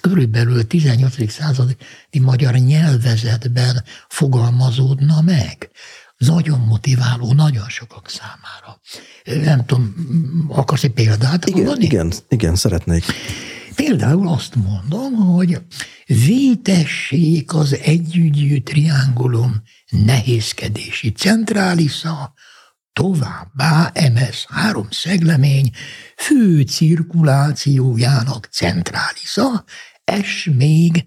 [0.00, 1.30] körülbelül 18.
[1.30, 1.76] századi
[2.20, 5.70] magyar nyelvezetben fogalmazódna meg.
[6.16, 8.80] Nagyon motiváló, nagyon sokak számára.
[9.44, 9.94] Nem tudom,
[10.48, 11.80] akarsz egy példát igen?
[11.80, 13.04] Igen, igen, szeretnék.
[13.74, 15.62] Például azt mondom, hogy
[16.06, 22.34] vétessék az együgyű triangulum nehézkedési centrálisza
[22.92, 25.70] Továbbá MS3 szeglemény
[26.16, 29.64] fő cirkulációjának centrálisza,
[30.04, 31.06] és még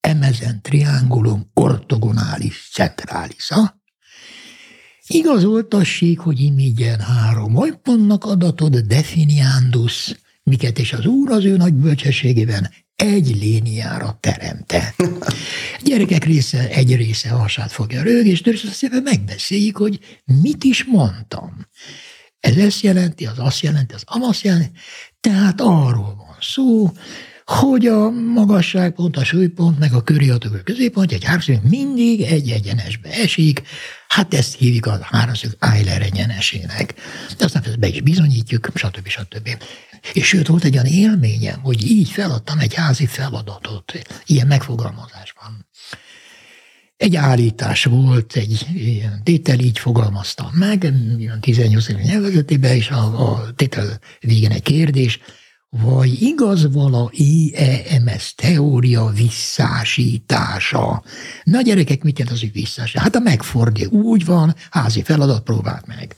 [0.00, 3.80] emezen triangulum ortogonális centrálisza,
[5.12, 12.70] Igazoltassék, hogy imigyen három pontnak adatod definiandus, miket és az Úr az ő nagy bölcsességében
[12.96, 14.94] egy léniára teremte.
[15.20, 15.34] A
[15.84, 19.98] gyerekek része, egy része hasát fogja rög, és szépen megbeszéljük, hogy
[20.42, 21.66] mit is mondtam.
[22.40, 24.78] Ez ezt jelenti, az azt jelenti, az amasz jelenti.
[25.20, 26.92] Tehát arról van szó,
[27.44, 33.08] hogy a magasságpont, a súlypont, meg a köriatok a középpont, egy háromszög mindig egy egyenesbe
[33.08, 33.62] esik,
[34.08, 36.94] hát ezt hívjuk a háromszög Euler egyenesének.
[37.38, 39.08] De aztán ezt be is bizonyítjuk, stb.
[39.08, 39.48] stb.
[40.12, 43.92] És sőt, volt egy olyan élményem, hogy így feladtam egy házi feladatot,
[44.26, 45.66] ilyen megfogalmazásban.
[46.96, 50.92] Egy állítás volt, egy ilyen tétel, így fogalmaztam meg,
[51.40, 55.20] 18 év nyelvezetében, és a, a tétel végén egy kérdés,
[55.70, 61.02] vagy igaz vala IEMS teória visszásítása?
[61.44, 63.00] Na gyerekek, mit jelent az, hogy visszásítása?
[63.00, 66.14] Hát a megfordja, úgy van, házi feladat, próbáld meg.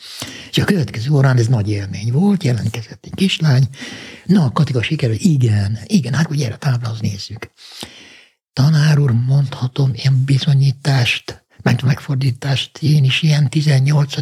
[0.50, 3.68] És a következő órán ez nagy élmény volt, jelentkezett egy kislány.
[4.24, 7.50] Na, Katika sikerül, igen, igen, hát hogy gyere, táblához nézzük.
[8.52, 14.14] Tanár úr, mondhatom én bizonyítást meg megfordítást, én is ilyen 18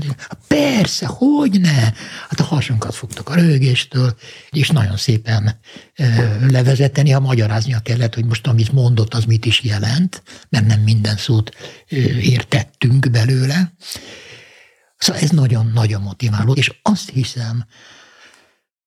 [0.48, 1.82] Persze, hogy ne?
[2.28, 4.16] Hát a hasunkat fogtak a rögéstől,
[4.50, 5.60] és nagyon szépen
[6.40, 11.16] levezeteni, ha magyaráznia kellett, hogy most amit mondott, az mit is jelent, mert nem minden
[11.16, 11.56] szót
[12.20, 13.72] értettünk belőle.
[14.96, 17.64] Szóval ez nagyon-nagyon motiváló, és azt hiszem,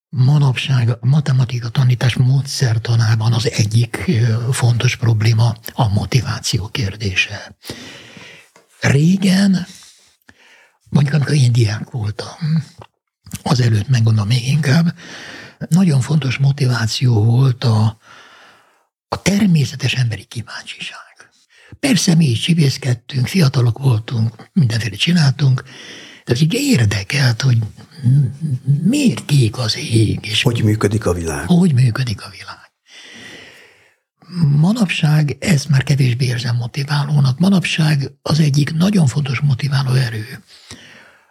[0.10, 4.12] manapság a matematika tanítás módszertanában az egyik
[4.52, 7.56] fontos probléma a motiváció kérdése.
[8.84, 9.66] Régen,
[10.90, 12.64] mondjuk amikor én diák voltam,
[13.44, 14.96] azelőtt megmondom még inkább,
[15.70, 17.98] nagyon fontos motiváció volt a,
[19.08, 21.30] a természetes emberi kíváncsiság.
[21.80, 25.64] Persze mi is csibészkedtünk, fiatalok voltunk, mindenféle csináltunk,
[26.26, 27.58] de az így érdekelt, hogy
[28.84, 30.26] miért kék az ég.
[30.26, 31.48] És hogy működik a világ.
[31.48, 32.63] Hogy működik a világ.
[34.58, 37.40] Manapság ezt már kevésbé érzem motiválónak.
[37.40, 40.44] Manapság az egyik nagyon fontos motiváló erő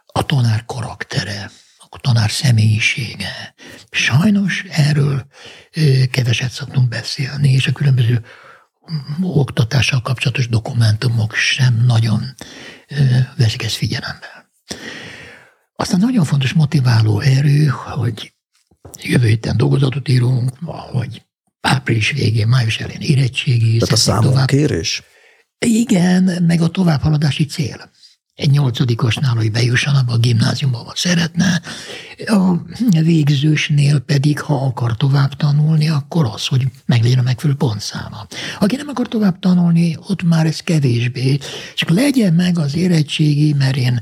[0.06, 1.50] a tanár karaktere,
[1.88, 3.54] a tanár személyisége.
[3.90, 5.26] Sajnos erről
[6.10, 8.24] keveset szoktunk beszélni, és a különböző
[9.22, 12.34] oktatással kapcsolatos dokumentumok sem nagyon
[13.36, 14.50] veszik ezt figyelembe.
[15.76, 18.34] Aztán nagyon fontos motiváló erő, hogy
[19.02, 20.58] jövő héten dolgozatot írunk,
[20.92, 21.22] vagy
[21.62, 23.78] április végén, május elején érettségi.
[23.78, 25.02] Tehát a számonkérés?
[25.58, 27.90] Igen, meg a továbbhaladási cél.
[28.34, 31.62] Egy nyolcadikosnál, hogy bejusson abba a gimnáziumba, ahol szeretne,
[32.26, 32.54] a
[33.02, 38.26] végzősnél pedig, ha akar tovább tanulni, akkor az, hogy meglegyen a megfelelő pontszáma.
[38.60, 41.38] Aki nem akar tovább tanulni, ott már ez kevésbé,
[41.74, 44.00] csak legyen meg az érettségi, mert én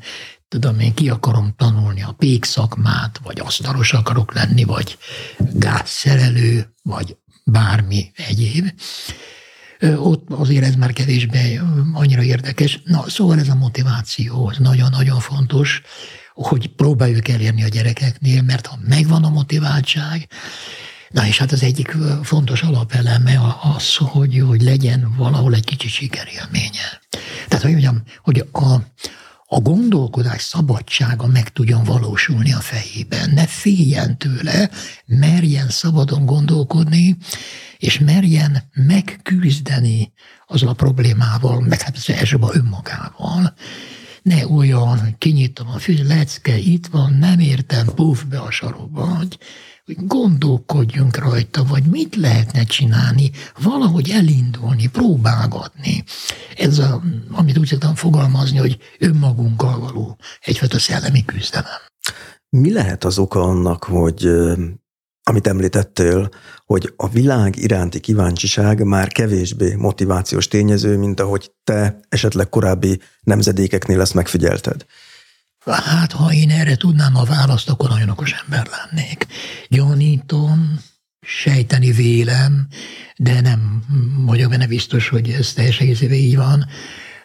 [0.48, 4.98] tudom én, ki akarom tanulni a pék szakmát, vagy asztalos akarok lenni, vagy
[5.38, 7.16] gázszerelő, vagy
[7.50, 8.72] bármi egyéb.
[9.96, 11.60] Ott azért ez már kevésbé
[11.92, 12.82] annyira érdekes.
[12.84, 15.82] Na, szóval ez a motiváció, az nagyon-nagyon fontos,
[16.34, 20.28] hogy próbáljuk elérni a gyerekeknél, mert ha megvan a motiváltság,
[21.10, 23.40] Na és hát az egyik fontos alapeleme
[23.76, 27.00] az, hogy, hogy legyen valahol egy kicsi sikerélménye.
[27.48, 28.76] Tehát, hogy mondjam, hogy a,
[29.52, 33.30] a gondolkodás szabadsága meg tudjon valósulni a fejében.
[33.30, 34.70] Ne féljen tőle,
[35.06, 37.16] merjen szabadon gondolkodni,
[37.78, 40.12] és merjen megküzdeni
[40.46, 43.54] az a problémával, meg hát elsőben önmagával.
[44.22, 49.38] Ne olyan, kinyitom a fű, lecke, itt van, nem értem, puf be a sarokba, hogy
[49.98, 53.30] gondolkodjunk rajta, vagy mit lehetne csinálni,
[53.62, 56.04] valahogy elindulni, próbálgatni.
[56.56, 61.80] Ez, a, amit úgy tudom fogalmazni, hogy önmagunkkal való egyfajta szellemi küzdelem.
[62.48, 64.28] Mi lehet az oka annak, hogy
[65.22, 66.28] amit említettél,
[66.64, 74.00] hogy a világ iránti kíváncsiság már kevésbé motivációs tényező, mint ahogy te esetleg korábbi nemzedékeknél
[74.00, 74.84] ezt megfigyelted?
[75.66, 79.26] Hát, ha én erre tudnám a választ, akkor nagyon okos ember lennék.
[79.68, 80.80] Gyanítom,
[81.20, 82.66] sejteni vélem,
[83.16, 83.84] de nem
[84.26, 86.66] vagyok benne biztos, hogy ez teljes egészében így van.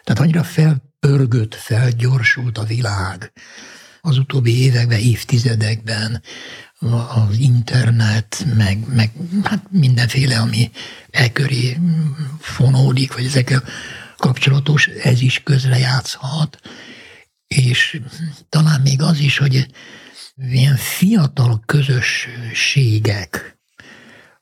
[0.04, 3.32] Tehát annyira felpörgött, felgyorsult a világ
[4.00, 6.22] az utóbbi években, évtizedekben,
[7.14, 9.10] az internet, meg, meg
[9.44, 10.70] hát mindenféle, ami
[11.10, 11.76] e köré
[12.40, 13.62] fonódik, vagy ezekkel
[14.16, 16.58] kapcsolatos, ez is közrejátszhat
[17.46, 18.00] És
[18.48, 19.66] talán még az is, hogy
[20.36, 23.56] ilyen fiatal közösségek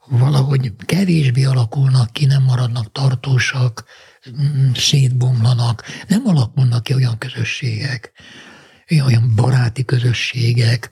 [0.07, 3.85] valahogy kevésbé alakulnak ki, nem maradnak tartósak,
[4.31, 8.13] mm, szétbomlanak, nem alakulnak ki olyan közösségek,
[9.05, 10.91] olyan baráti közösségek,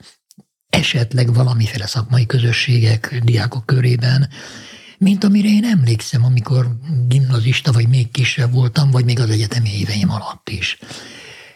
[0.68, 4.28] esetleg valamiféle szakmai közösségek diákok körében,
[4.98, 10.10] mint amire én emlékszem, amikor gimnazista, vagy még kisebb voltam, vagy még az egyetemi éveim
[10.10, 10.78] alatt is.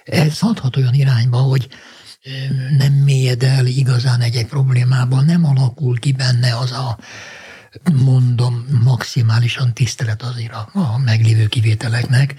[0.07, 1.69] Ez hathat olyan irányba, hogy
[2.79, 6.99] nem mélyed el igazán egy-egy problémában, nem alakul ki benne az a,
[8.05, 12.35] mondom, maximálisan tisztelet azért a, a meglévő kivételeknek.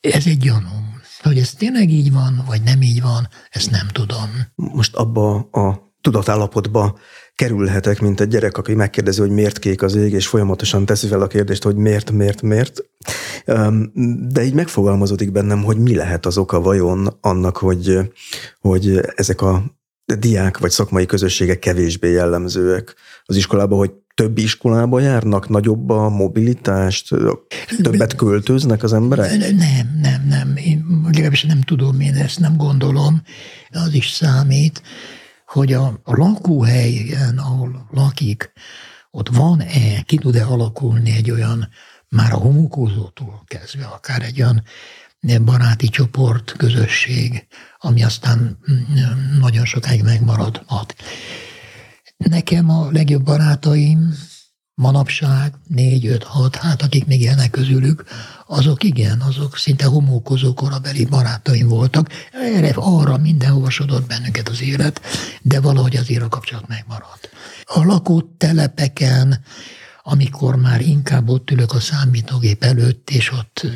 [0.00, 0.86] Ez egy gyanú.
[1.22, 4.30] Hogy ez tényleg így van, vagy nem így van, ezt nem tudom.
[4.54, 6.98] Most abba a tudatállapotba
[7.34, 11.20] kerülhetek, mint egy gyerek, aki megkérdezi, hogy miért kék az ég, és folyamatosan teszi fel
[11.20, 12.80] a kérdést, hogy miért, miért, miért.
[14.28, 17.98] De így megfogalmazódik bennem, hogy mi lehet az oka vajon annak, hogy,
[18.60, 19.64] hogy ezek a
[20.18, 22.94] diák vagy szakmai közösségek kevésbé jellemzőek
[23.24, 27.08] az iskolában, hogy több iskolába járnak, nagyobb a mobilitást,
[27.82, 29.38] többet költöznek az emberek?
[29.38, 30.56] Nem, nem, nem.
[30.56, 33.22] Én legalábbis nem tudom, én ezt nem gondolom.
[33.70, 34.82] Az is számít
[35.48, 38.52] hogy a, a lakóhelyen, ahol lakik,
[39.10, 41.68] ott van-e, ki tud-e alakulni egy olyan,
[42.08, 44.62] már a homokózótól kezdve, akár egy olyan
[45.44, 47.46] baráti csoport, közösség,
[47.78, 50.94] ami aztán mm, nagyon sokáig megmaradhat.
[52.16, 54.14] Nekem a legjobb barátaim
[54.74, 58.04] manapság, négy, öt, hat, hát akik még élnek közülük,
[58.46, 62.08] azok igen, azok szinte homókozó korabeli barátaim voltak.
[62.32, 65.00] Erre, arra mindenhova sodott bennünket az élet,
[65.42, 67.28] de valahogy azért a kapcsolat megmaradt.
[67.64, 69.42] A lakótelepeken,
[70.10, 73.66] amikor már inkább ott ülök a számítógép előtt, és ott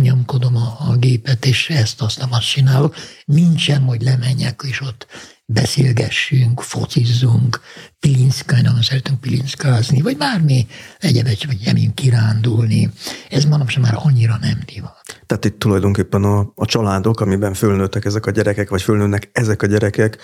[0.00, 5.06] nyomkodom a, a gépet, és ezt, azt, azt csinálok, nincsen, hogy lemenjek, és ott
[5.44, 7.60] beszélgessünk, focizzunk,
[8.00, 10.66] pilinszkálni, nagyon szeretünk pilinszkázni, vagy bármi
[10.98, 12.90] egyebet, vagy emélyünk kirándulni.
[13.28, 15.20] Ez manapság már annyira nem divat.
[15.26, 19.66] Tehát itt tulajdonképpen a, a családok, amiben fölnőttek ezek a gyerekek, vagy fölnőnek ezek a
[19.66, 20.18] gyerekek,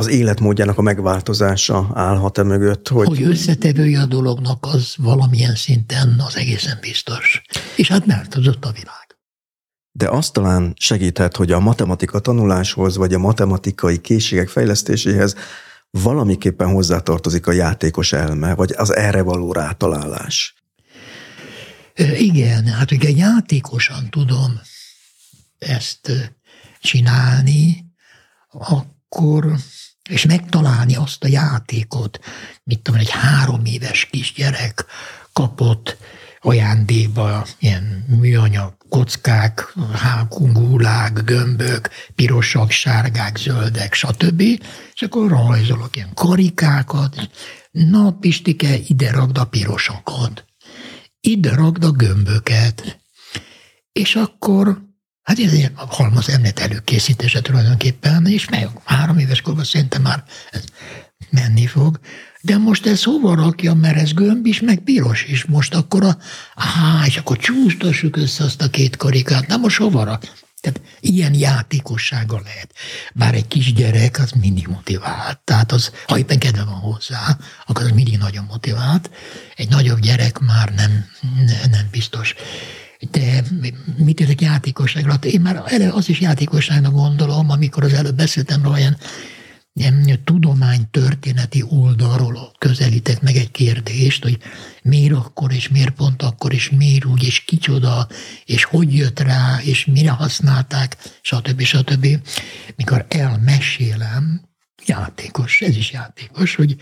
[0.00, 2.88] az életmódjának a megváltozása állhat-e mögött?
[2.88, 7.42] Hogy, hogy összetevője a dolognak, az valamilyen szinten az egészen biztos.
[7.76, 9.04] És hát változott a világ
[9.96, 15.34] de azt talán segíthet, hogy a matematika tanuláshoz, vagy a matematikai készségek fejlesztéséhez
[15.90, 20.54] valamiképpen hozzátartozik a játékos elme, vagy az erre való rátalálás.
[22.16, 24.60] Igen, hát ugye játékosan tudom
[25.58, 26.32] ezt
[26.80, 27.84] csinálni,
[28.48, 29.54] akkor,
[30.10, 32.18] és megtalálni azt a játékot,
[32.64, 34.84] mit tudom, egy három éves kisgyerek
[35.32, 35.96] kapott
[36.40, 44.40] ajándékba ilyen műanyag kockák, hákungulák, gömbök, pirosak, sárgák, zöldek, stb.
[44.94, 47.30] És akkor rajzolok ilyen karikákat,
[47.70, 50.44] na Pistike, ide ragd a pirosakat,
[51.20, 53.00] ide ragd a gömböket,
[53.92, 54.82] és akkor
[55.24, 60.64] Hát ez egy halmaz emlet előkészítése tulajdonképpen, és meg három éves korban szerintem már ez
[61.30, 62.00] menni fog.
[62.40, 65.44] De most ez hova rakja, mert ez gömb is, meg piros is.
[65.44, 66.16] Most akkor a,
[66.54, 69.46] áhá, és akkor csúsztassuk össze azt a két karikát.
[69.46, 70.22] Na most hova rak?
[70.60, 72.74] Tehát ilyen játékossága lehet.
[73.14, 75.38] Bár egy kisgyerek az mindig motivált.
[75.44, 79.10] Tehát az, ha éppen kedve van hozzá, akkor az mindig nagyon motivált.
[79.56, 81.04] Egy nagyobb gyerek már nem,
[81.70, 82.34] nem biztos.
[83.10, 83.44] De
[83.96, 85.14] mit értek játékosságra?
[85.14, 88.96] Én már az is játékosságnak gondolom, amikor az előbb beszéltem róla, ilyen
[89.74, 94.38] nem tudománytörténeti oldalról közelítek meg egy kérdést, hogy
[94.82, 98.08] miért akkor, és miért pont akkor, és miért úgy, és kicsoda,
[98.44, 101.62] és hogy jött rá, és mire használták, stb.
[101.62, 102.06] stb.
[102.76, 104.48] Mikor elmesélem,
[104.86, 106.76] játékos, ez is játékos, hogy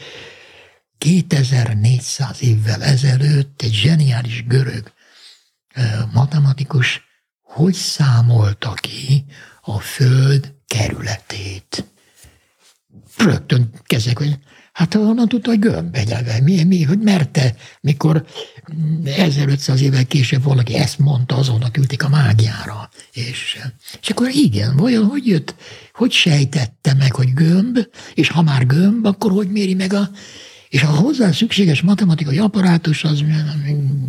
[0.98, 4.92] 2400 évvel ezelőtt egy zseniális görög
[6.12, 7.02] matematikus
[7.42, 9.24] hogy számolta ki
[9.60, 11.84] a Föld kerületét
[13.16, 14.38] rögtön kezdek, hogy
[14.72, 18.24] hát honnan tudta, hogy gömb egyelve, mi, mi, hogy merte, mikor
[19.04, 22.90] 1500 évvel később valaki ezt mondta, azonnal küldték a mágiára.
[23.12, 23.58] És,
[24.00, 25.54] és akkor igen, vajon hogy jött,
[25.92, 27.78] hogy sejtette meg, hogy gömb,
[28.14, 30.10] és ha már gömb, akkor hogy méri meg a
[30.72, 33.24] és a hozzá szükséges matematikai apparátus az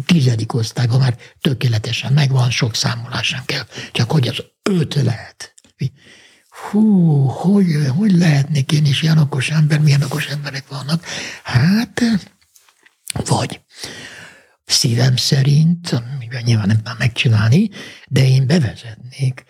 [0.06, 5.54] tizedik osztályban már tökéletesen megvan, sok számolás sem kell, csak hogy az öt lehet
[6.54, 7.66] hú, hogy,
[7.98, 11.06] hogy lehetnék én is ilyen okos ember, milyen okos emberek vannak.
[11.44, 12.02] Hát,
[13.26, 13.62] vagy
[14.66, 17.70] szívem szerint, mivel nyilván nem tudom megcsinálni,
[18.08, 19.44] de én bevezetnék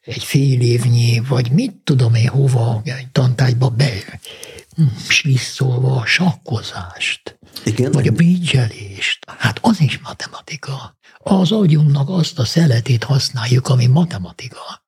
[0.00, 3.92] egy fél évnyi, vagy mit tudom én hova, egy tantárgyba be
[5.08, 7.92] slisszolva a sakkozást, Igen?
[7.92, 9.18] vagy a bígyelést.
[9.38, 10.98] Hát az is matematika.
[11.18, 14.84] Az agyunknak azt a szeletét használjuk, ami matematika.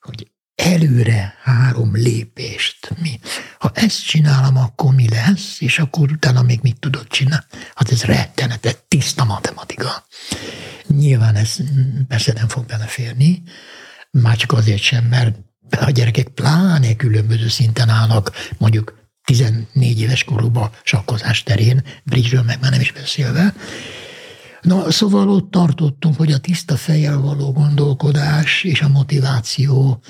[0.00, 2.90] Hogy előre három lépést.
[3.00, 3.20] Mi?
[3.58, 7.44] Ha ezt csinálom, akkor mi lesz, és akkor utána még mit tudod csinálni?
[7.74, 10.06] Hát ez rettenetes, tiszta matematika.
[10.86, 11.56] Nyilván ez
[12.08, 13.42] persze nem fog beleférni,
[14.10, 15.36] már csak azért sem, mert
[15.70, 22.70] a gyerekek pláne különböző szinten állnak, mondjuk 14 éves korúban sakkozás terén, bridge meg már
[22.70, 23.54] nem is beszélve.
[24.60, 30.02] Na, szóval ott tartottunk, hogy a tiszta fejjel való gondolkodás és a motiváció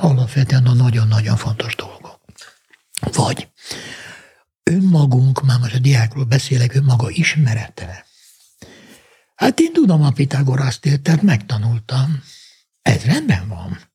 [0.00, 2.20] alapvetően a nagyon-nagyon fontos dolgok.
[3.12, 3.48] Vagy
[4.62, 8.06] önmagunk, már most a diákról beszélek, önmaga ismerete.
[9.34, 12.22] Hát én tudom a Pitagoraszt, tehát megtanultam.
[12.82, 13.89] Ez rendben van.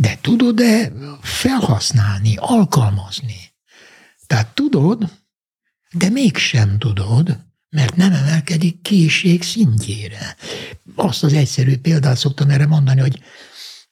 [0.00, 0.92] De tudod-e
[1.22, 3.52] felhasználni, alkalmazni?
[4.26, 5.10] Tehát tudod,
[5.92, 7.38] de mégsem tudod,
[7.68, 10.36] mert nem emelkedik készség szintjére.
[10.94, 13.20] Azt az egyszerű példát szoktam erre mondani, hogy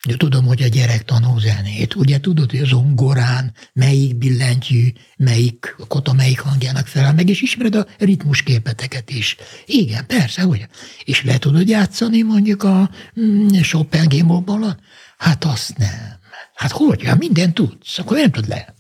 [0.07, 1.95] de tudom, hogy a gyerek tanul zenét.
[1.95, 7.75] Ugye tudod, hogy az ongorán melyik billentyű, melyik kota, melyik hangjának felel meg, és ismered
[7.75, 9.37] a ritmusképeteket is.
[9.67, 10.67] Igen, persze, hogy.
[11.05, 12.91] És le tudod játszani mondjuk a
[13.21, 14.81] mm, Chopin gémokban?
[15.19, 16.19] Hát azt nem.
[16.55, 17.05] Hát hogy?
[17.05, 18.75] Hát mindent tudsz, akkor nem tud le.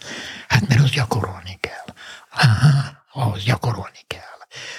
[0.48, 1.94] Hát mert az gyakorolni kell.
[2.32, 4.22] Aha, ahhoz gyakorolni kell.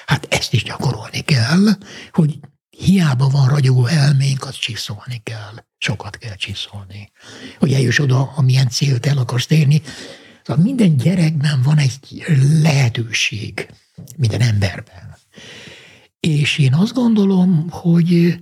[0.05, 1.66] Hát ezt is gyakorolni kell,
[2.12, 2.39] hogy
[2.70, 5.53] hiába van ragyogó elménk, azt csiszolni kell.
[5.78, 7.12] Sokat kell csiszolni.
[7.60, 9.82] Hogy eljuss oda, amilyen célt el akarsz érni.
[10.43, 12.24] Szóval minden gyerekben van egy
[12.62, 13.70] lehetőség,
[14.18, 15.18] minden emberben.
[16.20, 18.39] És én azt gondolom, hogy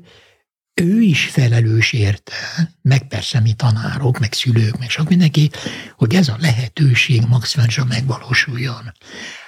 [0.81, 2.33] ő is felelős érte,
[2.81, 5.49] meg persze mi tanárok, meg szülők, meg sok mindenki,
[5.95, 8.91] hogy ez a lehetőség maximálisan megvalósuljon.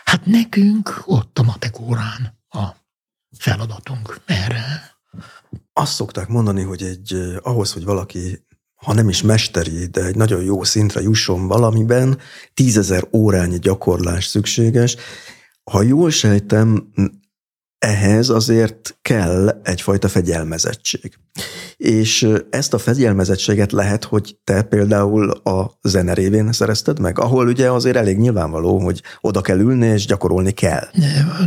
[0.04, 2.66] Hát nekünk ott a matekórán a
[3.38, 4.98] feladatunk erre.
[5.74, 10.44] Azt szokták mondani, hogy egy ahhoz, hogy valaki ha nem is mesteri, de egy nagyon
[10.44, 12.18] jó szintre jusson valamiben,
[12.54, 14.96] tízezer órányi gyakorlás szükséges.
[15.64, 16.94] Ha jól sejtem,
[17.80, 21.20] ehhez azért kell egyfajta fegyelmezettség.
[21.78, 27.72] És ezt a fegyelmezettséget lehet, hogy te például a zene révén szerezted meg, ahol ugye
[27.72, 30.88] azért elég nyilvánvaló, hogy oda kell ülni és gyakorolni kell.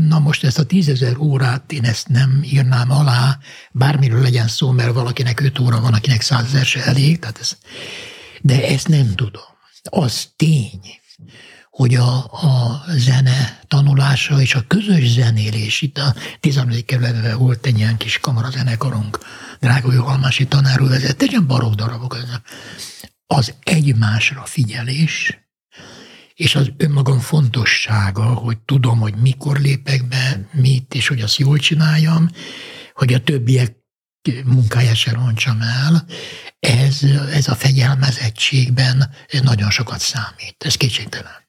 [0.08, 3.38] Na most ezt a tízezer órát én ezt nem írnám alá,
[3.72, 7.56] bármiről legyen szó, mert valakinek öt óra van, akinek százezer se elég, tehát ez,
[8.40, 9.42] de ezt nem tudom.
[9.82, 10.80] Az tény,
[11.76, 16.84] hogy a, a zene tanulása és a közös zenélés, itt a 15.
[16.84, 19.18] kerületben volt egy ilyen kis kamarazenekarunk,
[19.60, 22.16] drága Halmási tanárul vezette, egy ilyen barok darabok,
[23.26, 25.38] az egymásra figyelés,
[26.34, 31.58] és az önmagam fontossága, hogy tudom, hogy mikor lépek be, mit, és hogy azt jól
[31.58, 32.30] csináljam,
[32.94, 33.76] hogy a többiek
[34.44, 36.06] munkáját se roncsam el,
[36.60, 37.02] ez,
[37.32, 39.10] ez a fegyelmezettségben
[39.42, 40.56] nagyon sokat számít.
[40.58, 41.41] Ez kétségtelen.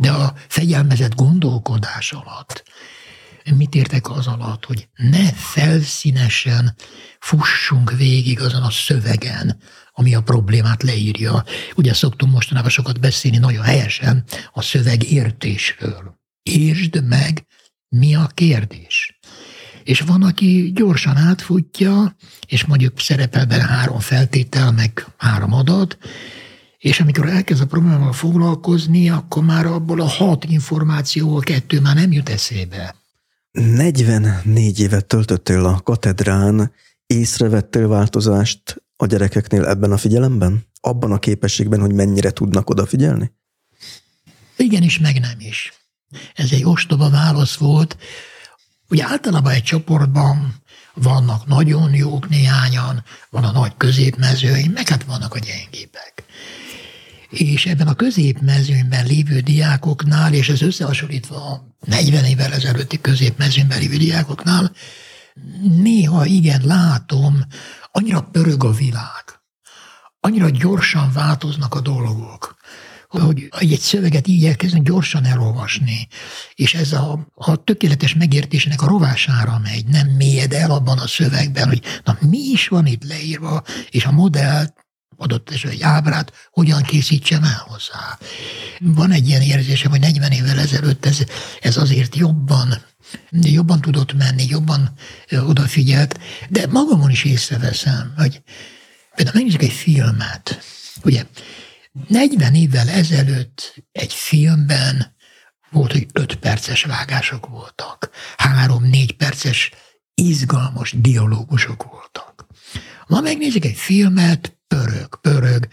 [0.00, 2.62] De a fegyelmezett gondolkodás alatt,
[3.56, 6.74] mit értek az alatt, hogy ne felszínesen
[7.18, 9.56] fussunk végig azon a szövegen,
[9.92, 11.44] ami a problémát leírja.
[11.76, 16.18] Ugye szoktunk mostanában sokat beszélni nagyon helyesen a szöveg értésről.
[16.42, 17.46] Értsd meg,
[17.88, 19.18] mi a kérdés.
[19.84, 25.98] És van, aki gyorsan átfutja, és mondjuk szerepel benne három feltétel, meg három adat,
[26.80, 32.12] és amikor elkezd a problémával foglalkozni, akkor már abból a hat információval kettő már nem
[32.12, 32.94] jut eszébe.
[33.52, 36.72] 44 évet töltöttél a katedrán,
[37.06, 40.66] észrevettél változást a gyerekeknél ebben a figyelemben?
[40.80, 43.32] Abban a képességben, hogy mennyire tudnak odafigyelni?
[44.56, 45.72] Igen is, meg nem is.
[46.34, 47.96] Ez egy ostoba válasz volt.
[48.88, 50.54] Ugye általában egy csoportban
[50.94, 56.19] vannak nagyon jók néhányan, van a nagy középmezői, meg hát vannak a gyengébek
[57.30, 63.96] és ebben a középmezőnyben lévő diákoknál, és ez összehasonlítva a 40 évvel ezelőtti középmezőnyben lévő
[63.96, 64.72] diákoknál,
[65.82, 67.40] néha igen látom,
[67.92, 69.24] annyira pörög a világ,
[70.20, 72.58] annyira gyorsan változnak a dolgok,
[73.08, 76.08] hogy egy szöveget így elkezdeni gyorsan elolvasni,
[76.54, 81.68] és ez a, a tökéletes megértésének a rovására megy, nem mélyed el abban a szövegben,
[81.68, 84.79] hogy na mi is van itt leírva, és a modellt
[85.20, 88.18] adott esetben egy ábrát, hogyan készítsem el hozzá.
[88.78, 91.18] Van egy ilyen érzésem, hogy 40 évvel ezelőtt ez,
[91.60, 92.88] ez azért jobban
[93.30, 94.92] jobban tudott menni, jobban
[95.46, 96.18] odafigyelt,
[96.48, 98.42] de magamon is észreveszem, hogy
[99.20, 100.60] Például megnézzük egy filmet.
[101.02, 101.26] Ugye
[102.08, 105.16] 40 évvel ezelőtt egy filmben
[105.70, 109.70] volt, hogy 5 perces vágások voltak, 3-4 perces
[110.14, 112.46] izgalmas dialógusok voltak.
[113.06, 115.68] Ma megnézzük egy filmet, pörög, pörög,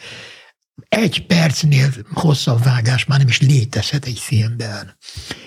[0.90, 4.98] egy percnél hosszabb vágás már nem is létezhet egy filmben.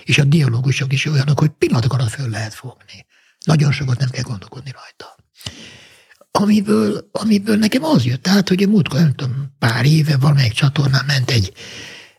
[0.03, 3.05] És a dialógusok is olyanok, hogy pillanatok alatt föl lehet fogni.
[3.45, 5.15] Nagyon sokat nem kell gondolkodni rajta.
[6.31, 11.05] Amiből, amiből nekem az jött át, hogy a múltkor, nem tudom, pár éve valamelyik csatornán
[11.05, 11.53] ment egy,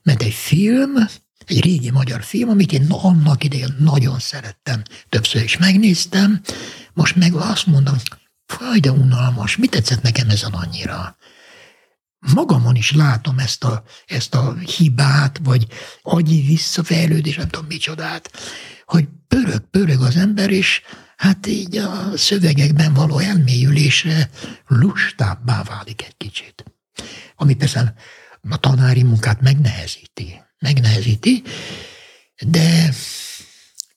[0.03, 0.95] ment egy film,
[1.47, 6.41] egy régi magyar film, amit én annak idején nagyon szerettem, többször is megnéztem,
[6.93, 7.97] most meg azt mondom,
[8.59, 11.17] faj, de unalmas, mit tetszett nekem ezen annyira?
[12.35, 15.67] magamon is látom ezt a, ezt a hibát, vagy
[16.03, 18.31] agyi visszafejlődés, nem tudom micsodát,
[18.85, 20.83] hogy pörög, pörög az ember, és
[21.17, 24.31] hát így a szövegekben való elmélyülésre
[24.67, 26.65] lustábbá válik egy kicsit.
[27.37, 27.95] Ami persze
[28.51, 30.41] a tanári munkát megnehezíti.
[30.59, 31.43] Megnehezíti,
[32.47, 32.95] de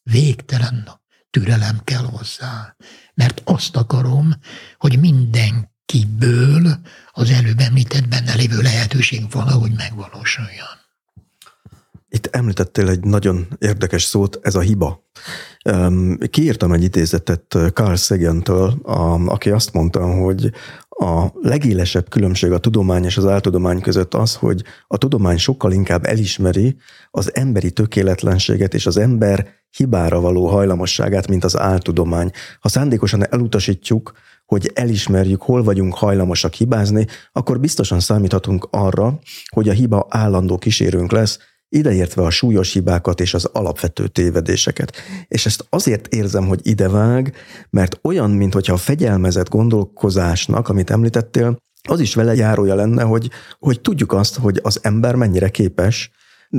[0.04, 0.90] végtelen
[1.30, 2.76] türelem kell hozzá.
[3.16, 4.34] Mert azt akarom,
[4.78, 6.80] hogy minden kiből
[7.12, 10.84] az előbb említett benne lévő lehetőség valahogy megvalósuljon.
[12.10, 15.04] Itt említettél egy nagyon érdekes szót, ez a hiba.
[16.30, 18.80] Kiírtam egy idézetet Carl Sagan-től,
[19.26, 20.52] aki azt mondta, hogy
[20.98, 26.06] a legélesebb különbség a tudomány és az áltudomány között az, hogy a tudomány sokkal inkább
[26.06, 26.76] elismeri
[27.12, 32.32] az emberi tökéletlenséget és az ember hibára való hajlamosságát, mint az áltudomány.
[32.60, 34.12] Ha szándékosan elutasítjuk,
[34.46, 39.20] hogy elismerjük, hol vagyunk hajlamosak hibázni, akkor biztosan számíthatunk arra,
[39.50, 41.40] hogy a hiba állandó kísérőnk lesz,
[41.70, 44.96] ideértve a súlyos hibákat és az alapvető tévedéseket.
[45.28, 47.36] És ezt azért érzem, hogy idevág,
[47.70, 51.58] mert olyan, mintha a fegyelmezett gondolkozásnak, amit említettél,
[51.88, 56.12] az is vele járója lenne, hogy, hogy tudjuk azt, hogy az ember mennyire képes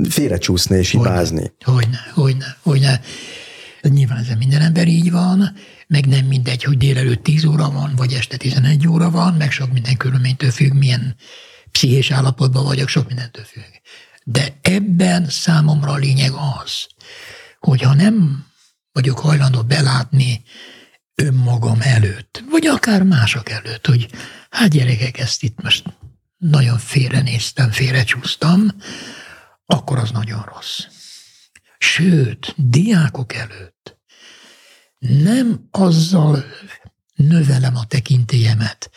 [0.09, 1.51] félrecsúszni és hibázni.
[1.63, 3.01] Hogyne, hogyne, hogyne.
[3.81, 5.53] Nyilván ez minden ember így van,
[5.87, 9.73] meg nem mindegy, hogy délelőtt 10 óra van, vagy este 11 óra van, meg sok
[9.73, 11.15] minden körülménytől függ, milyen
[11.71, 13.76] pszichés állapotban vagyok, sok mindentől függ.
[14.29, 16.87] De ebben számomra a lényeg az,
[17.59, 18.45] hogy ha nem
[18.91, 20.43] vagyok hajlandó belátni
[21.15, 24.09] önmagam előtt, vagy akár mások előtt, hogy
[24.49, 25.83] hát gyerekek, ezt itt most
[26.37, 28.67] nagyon félrenéztem, félrecsúsztam,
[29.65, 30.85] akkor az nagyon rossz.
[31.77, 33.97] Sőt, diákok előtt
[34.99, 36.43] nem azzal
[37.15, 38.91] növelem a tekintélyemet,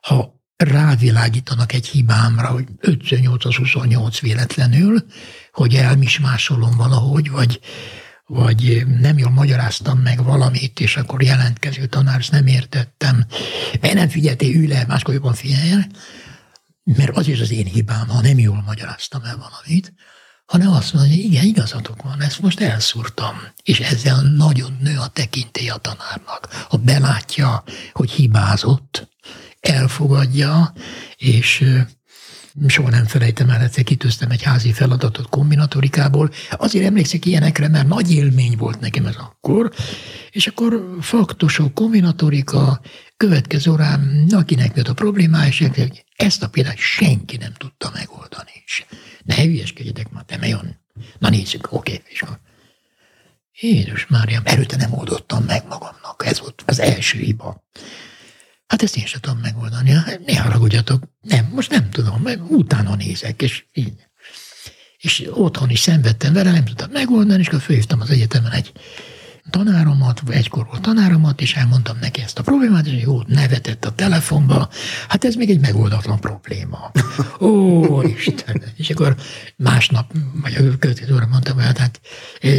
[0.00, 3.02] ha rávilágítanak egy hibámra, hogy 5
[3.38, 5.04] az 28 véletlenül,
[5.52, 7.60] hogy elmismásolom valahogy, vagy,
[8.26, 13.26] vagy nem jól magyaráztam meg valamit, és akkor jelentkező tanár, ezt nem értettem.
[13.80, 15.84] Mert nem figyeltél, ülj le, máskor jobban figyelj
[16.84, 19.92] mert az is az én hibám, ha nem jól magyaráztam el valamit,
[20.46, 23.42] hanem azt mondja, hogy igen, igazatok van, ezt most elszúrtam.
[23.62, 26.48] És ezzel nagyon nő a tekintély a tanárnak.
[26.68, 29.08] Ha belátja, hogy hibázott,
[29.64, 30.72] elfogadja,
[31.16, 31.64] és
[32.66, 36.30] soha nem felejtem el, egyszer kitűztem egy házi feladatot kombinatorikából.
[36.50, 39.72] Azért emlékszik ilyenekre, mert nagy élmény volt nekem ez akkor.
[40.30, 42.80] És akkor faktosok, kombinatorika,
[43.16, 45.68] következő órán, akinek jött a problémája, és
[46.16, 48.62] ezt a példát senki nem tudta megoldani.
[48.64, 48.84] És
[49.24, 50.82] ne hülyeskedjetek már, te olyan.
[51.18, 52.40] Na nézzük, oké, és akkor
[53.60, 56.22] Jézus Mária, erőte nem oldottam meg magamnak.
[56.26, 57.64] Ez volt az első hiba.
[58.74, 59.92] Hát ezt én sem tudom megoldani.
[60.26, 61.04] Ne haragudjatok.
[61.20, 63.92] Nem, most nem tudom, mert utána nézek, és így.
[64.98, 68.72] És otthon is szenvedtem vele, nem tudtam megoldani, és akkor fölhívtam az egyetemen egy
[69.50, 74.68] tanáromat, egykor volt tanáromat, és elmondtam neki ezt a problémát, és jó, nevetett a telefonba.
[75.08, 76.90] Hát ez még egy megoldatlan probléma.
[77.40, 78.62] Ó, Isten!
[78.76, 79.16] És akkor
[79.56, 82.00] másnap, vagy a következő óra mondtam, hogy hát, hát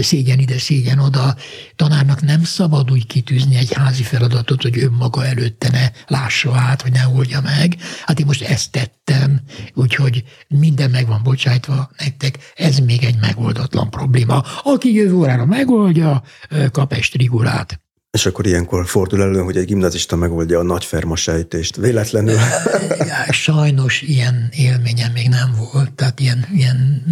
[0.01, 1.35] szégyen ide, szégyen oda.
[1.75, 6.91] Tanárnak nem szabad úgy kitűzni egy házi feladatot, hogy önmaga előtte ne lássa át, vagy
[6.91, 7.75] ne oldja meg.
[8.05, 9.41] Hát én most ezt tettem,
[9.73, 14.43] úgyhogy minden meg van bocsájtva nektek, ez még egy megoldatlan probléma.
[14.63, 16.23] Aki jövő órára megoldja,
[16.75, 17.79] kap egy strigulát.
[18.11, 21.75] És akkor ilyenkor fordul elő, hogy egy gimnazista megoldja a nagyferma sejtést.
[21.75, 22.37] Véletlenül?
[23.29, 27.03] Sajnos ilyen élményem még nem volt, tehát ilyen, ilyen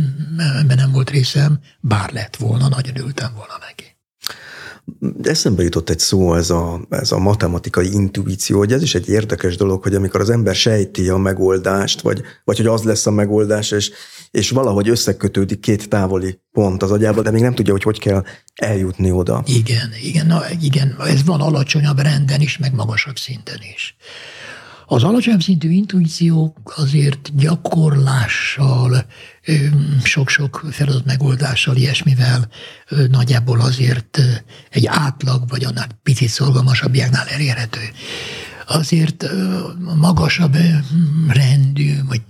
[0.60, 3.93] ebben nem volt részem, bár lett volna, nagyon ültem volna neki.
[5.24, 9.58] Eszembe jutott egy szó, ez a, ez a matematikai intuíció, hogy ez is egy érdekes
[9.58, 13.72] dolog, hogy amikor az ember sejti a megoldást, vagy, vagy hogy az lesz a megoldás,
[13.72, 13.92] és,
[14.32, 18.24] és valahogy összekötődik két távoli pont az agyába, de még nem tudja, hogy hogy kell
[18.56, 19.44] eljutni oda.
[19.46, 23.96] Igen, igen, na, igen, ez van alacsonyabb renden is, meg magasabb szinten is.
[24.94, 29.06] Az alacsony szintű intuíciók azért gyakorlással,
[30.04, 32.50] sok-sok feladat megoldással, ilyesmivel
[33.10, 34.20] nagyjából azért
[34.70, 37.80] egy átlag, vagy annál picit szorgalmasabb ilyenál elérhető.
[38.68, 39.26] Azért
[39.96, 40.58] magasabb
[41.28, 42.22] rendű, vagy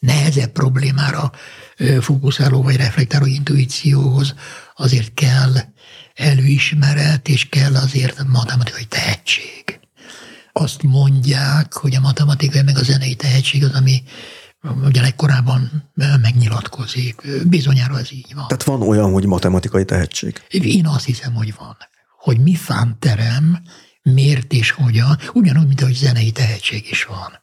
[0.00, 1.32] nehezebb problémára
[2.00, 4.34] fókuszáló vagy reflektáló intuícióhoz
[4.76, 5.52] azért kell
[6.14, 9.78] előismeret, és kell azért matematikai tehetség.
[10.56, 14.02] Azt mondják, hogy a matematikai meg a zenei tehetség az, ami
[14.82, 15.92] ugye legkorábban
[16.22, 17.22] megnyilatkozik.
[17.46, 18.46] Bizonyára ez így van.
[18.46, 20.42] Tehát van olyan, hogy matematikai tehetség?
[20.48, 21.76] Én azt hiszem, hogy van.
[22.18, 23.62] Hogy mi fánterem,
[24.02, 27.42] miért és hogyan, ugyanúgy, mint ahogy zenei tehetség is van.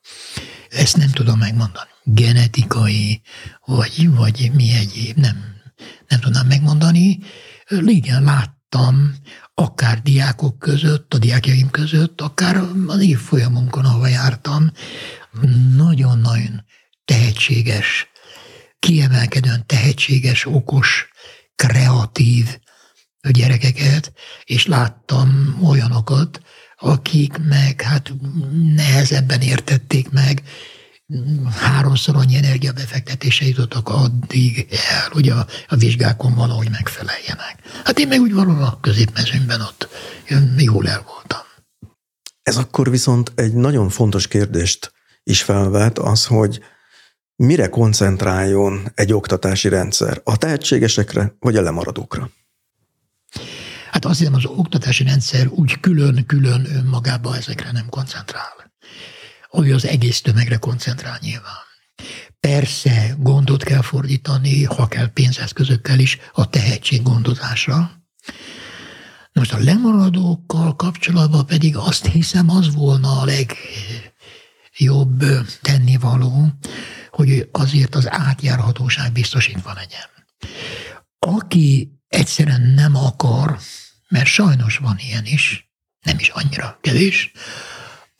[0.69, 1.89] Ezt nem tudom megmondani.
[2.03, 3.21] Genetikai,
[3.65, 5.37] vagy, vagy mi egyéb, nem,
[6.07, 7.19] nem tudnám megmondani.
[7.85, 9.15] Igen, láttam,
[9.53, 14.71] akár diákok között, a diákjaim között, akár az évfolyamunkon, ahova jártam,
[15.75, 16.65] nagyon-nagyon
[17.05, 18.07] tehetséges,
[18.79, 21.09] kiemelkedően tehetséges, okos,
[21.55, 22.59] kreatív
[23.29, 26.41] gyerekeket, és láttam olyanokat,
[26.75, 28.13] akik meg hát
[28.75, 30.43] nehezebben értették meg,
[31.59, 37.55] háromszor annyi energiabefektetése jutottak addig el, hogy a, a vizsgákon valahogy megfeleljenek.
[37.83, 39.87] Hát én meg úgy valahol a középmezőnyben ott
[40.57, 41.39] jól el voltam.
[42.41, 44.93] Ez akkor viszont egy nagyon fontos kérdést
[45.23, 46.59] is felvet, az, hogy
[47.35, 50.21] mire koncentráljon egy oktatási rendszer?
[50.23, 52.29] A tehetségesekre, vagy a lemaradókra?
[53.91, 58.70] Hát azt hiszem, az oktatási rendszer úgy külön-külön önmagába ezekre nem koncentrál.
[59.51, 61.69] Ahogy az egész tömegre koncentrál nyilván.
[62.39, 67.91] Persze gondot kell fordítani, ha kell pénzeszközökkel is, a tehetség gondozásra.
[69.33, 75.23] Most a lemaradókkal kapcsolatban pedig azt hiszem, az volna a legjobb
[75.61, 76.47] tennivaló,
[77.09, 80.09] hogy azért az átjárhatóság biztosítva legyen.
[81.19, 83.57] Aki egyszerűen nem akar,
[84.07, 85.71] mert sajnos van ilyen is,
[86.01, 87.31] nem is annyira kevés,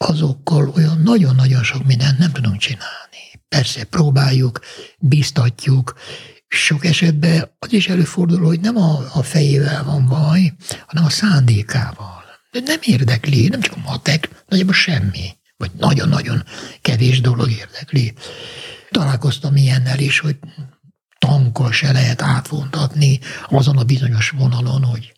[0.01, 3.17] azokkal olyan nagyon-nagyon sok mindent nem tudunk csinálni.
[3.47, 4.59] Persze próbáljuk,
[4.99, 5.93] biztatjuk,
[6.47, 10.53] sok esetben az is előfordul, hogy nem a, a fejével van baj,
[10.85, 12.23] hanem a szándékával.
[12.51, 16.43] De nem érdekli, nem csak a matek, nagyjából semmi, vagy nagyon-nagyon
[16.81, 18.13] kevés dolog érdekli.
[18.89, 20.37] Találkoztam ilyennel is, hogy
[21.17, 25.13] tankkal se lehet átvontatni azon a bizonyos vonalon, hogy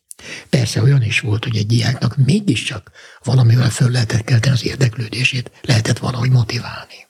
[0.49, 2.91] Persze olyan is volt, hogy egy diáknak mégiscsak
[3.23, 7.07] valamivel föl lehetett kelteni az érdeklődését, lehetett valahogy motiválni.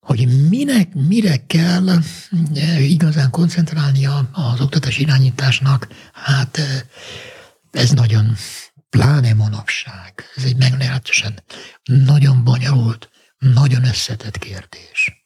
[0.00, 6.80] Hogy minek, mire kell eh, igazán koncentrálnia az oktatás irányításnak, hát eh,
[7.70, 8.36] ez nagyon
[8.90, 10.24] pláne manapság.
[10.36, 11.42] Ez egy meglehetősen
[11.84, 15.22] nagyon bonyolult, nagyon összetett kérdés.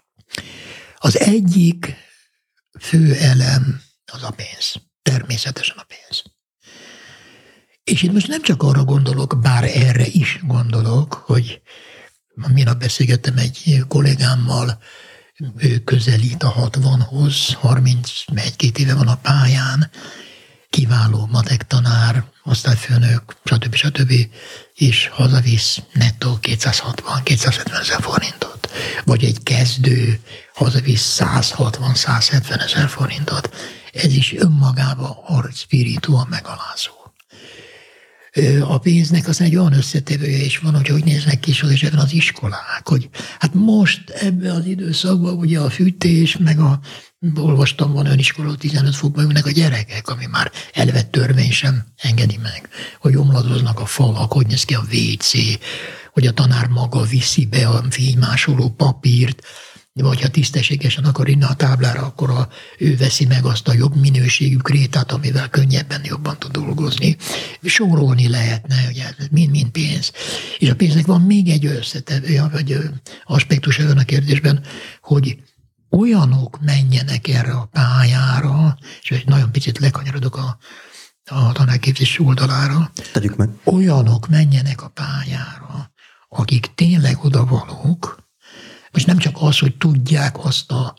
[0.97, 1.97] Az egyik
[2.81, 3.83] fő elem
[4.13, 4.75] az a pénz.
[5.03, 6.23] Természetesen a pénz.
[7.85, 11.63] És itt most nem csak arra gondolok, bár erre is gondolok, hogy
[12.35, 14.79] minap beszélgettem egy kollégámmal,
[15.57, 19.91] ő közelít a 60-hoz, 31-2 éve van a pályán,
[20.71, 23.75] kiváló matek tanár, osztályfőnök, stb.
[23.75, 24.13] stb.
[24.75, 28.71] és hazavisz nettó 260-270 ezer forintot.
[29.05, 30.21] Vagy egy kezdő
[30.55, 33.55] hazavisz 160-170 ezer forintot.
[33.93, 36.93] Ez is önmagában art spiritual megalázó.
[38.61, 42.13] A pénznek az egy olyan összetevője is van, hogy hogy néznek ki és ebben az
[42.13, 46.81] iskolák, hogy hát most ebben az időszakban ugye a fűtés, meg a
[47.35, 52.39] olvastam, van olyan iskola, 15 fokban ülnek a gyerekek, ami már elvett törvény sem engedi
[52.43, 52.69] meg,
[53.01, 55.33] hogy omladoznak a falak, hogy néz ki a WC,
[56.13, 59.43] hogy a tanár maga viszi be a fénymásoló papírt,
[59.93, 63.97] vagy ha tisztességesen akar inni a táblára, akkor a, ő veszi meg azt a jobb
[63.97, 67.17] minőségű krétát, amivel könnyebben jobban tud dolgozni.
[67.63, 70.13] Sorolni lehetne, ugye mind-mind pénz.
[70.59, 72.79] És a pénznek van még egy összetevő, vagy
[73.25, 74.65] aspektus ebben a kérdésben,
[75.01, 75.43] hogy
[75.91, 80.59] olyanok menjenek erre a pályára, és egy nagyon picit lekanyarodok a,
[81.25, 82.91] a tanárképzés oldalára.
[83.13, 83.49] Tegyük meg.
[83.65, 85.93] Olyanok menjenek a pályára,
[86.29, 88.22] akik tényleg odavalók,
[88.93, 90.95] most nem csak az, hogy tudják azt a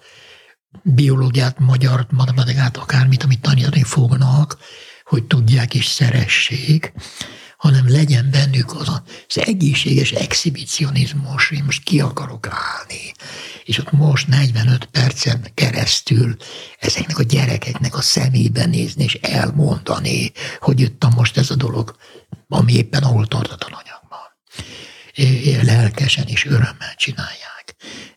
[0.83, 4.57] biológiát, magyar, matematikát, akármit, amit tanítani fognak,
[5.03, 6.93] hogy tudják és szeressék,
[7.57, 8.87] hanem legyen bennük az
[9.27, 13.13] az egészséges exhibicionizmus, hogy most ki akarok állni.
[13.63, 16.35] És ott most 45 percen keresztül
[16.79, 21.95] ezeknek a gyerekeknek a szemébe nézni és elmondani, hogy jöttem most ez a dolog,
[22.47, 24.01] ami éppen ahol tart a tananyagban.
[25.65, 27.52] lelkesen és örömmel csinálják.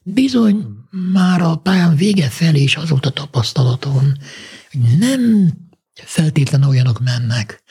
[0.03, 0.67] Bizony
[1.13, 4.13] már a pályán vége felé is az volt a tapasztalatom,
[4.71, 5.53] hogy nem
[5.95, 7.63] feltétlen olyanok mennek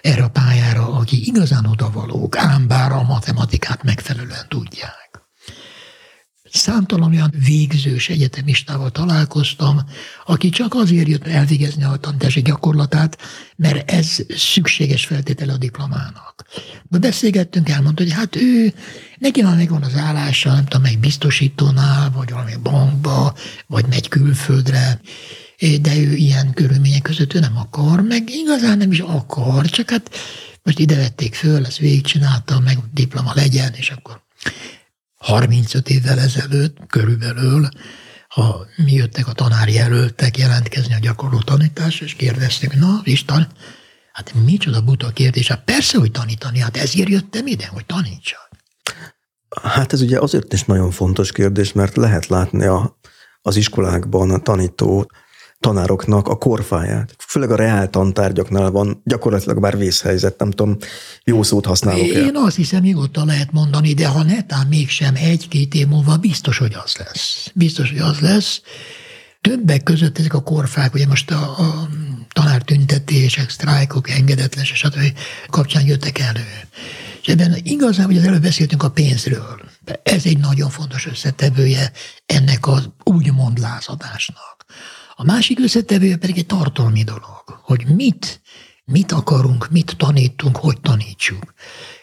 [0.00, 5.05] erre a pályára, aki igazán odavalók, ám bár a matematikát megfelelően tudják.
[6.52, 9.80] Számtalan olyan végzős egyetemistával találkoztam,
[10.26, 13.18] aki csak azért jött elvégezni a tanítási gyakorlatát,
[13.56, 16.44] mert ez szükséges feltétele a diplomának.
[16.88, 18.74] De beszélgettünk, elmondta, hogy hát ő,
[19.18, 23.34] neki már megvan az állása, nem tudom, egy biztosítónál, vagy valami bankba,
[23.66, 25.00] vagy megy külföldre,
[25.80, 30.10] de ő ilyen körülmények között ő nem akar, meg igazán nem is akar, csak hát
[30.62, 34.24] most ide vették föl, ezt végigcsinálta, meg diploma legyen, és akkor
[35.26, 37.68] 35 évvel ezelőtt körülbelül,
[38.28, 43.48] ha mi jöttek a tanári jelöltek jelentkezni a gyakorló tanítás, és kérdezték, na, Isten,
[44.12, 48.48] hát micsoda buta kérdés, hát persze, hogy tanítani, hát ezért jöttem ide, hogy tanítsak.
[49.62, 52.98] Hát ez ugye azért is nagyon fontos kérdés, mert lehet látni a,
[53.42, 55.10] az iskolákban a tanító
[55.66, 57.14] tanároknak a korfáját.
[57.18, 60.76] Főleg a reál tantárgyaknál van gyakorlatilag már vészhelyzet, nem tudom,
[61.24, 62.44] jó szót használok Én el.
[62.44, 66.96] azt hiszem, nyugodtan lehet mondani, de ha netán mégsem egy-két év múlva biztos, hogy az
[66.96, 67.50] lesz.
[67.54, 68.60] Biztos, hogy az lesz.
[69.40, 71.88] Többek között ezek a korfák, ugye most a, a
[72.32, 75.18] tanártüntetések, sztrájkok, engedetlen, stb.
[75.50, 76.46] kapcsán jöttek elő.
[77.22, 79.60] És ebben igazán, hogy az előbb beszéltünk a pénzről.
[80.02, 81.92] Ez egy nagyon fontos összetevője
[82.26, 84.55] ennek az úgymond lázadásnak.
[85.18, 88.40] A másik összetevője pedig egy tartalmi dolog, hogy mit,
[88.84, 91.54] mit akarunk, mit tanítunk, hogy tanítsuk.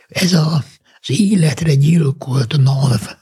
[0.08, 0.64] Ez a,
[1.02, 3.16] az életre gyilkolt NAV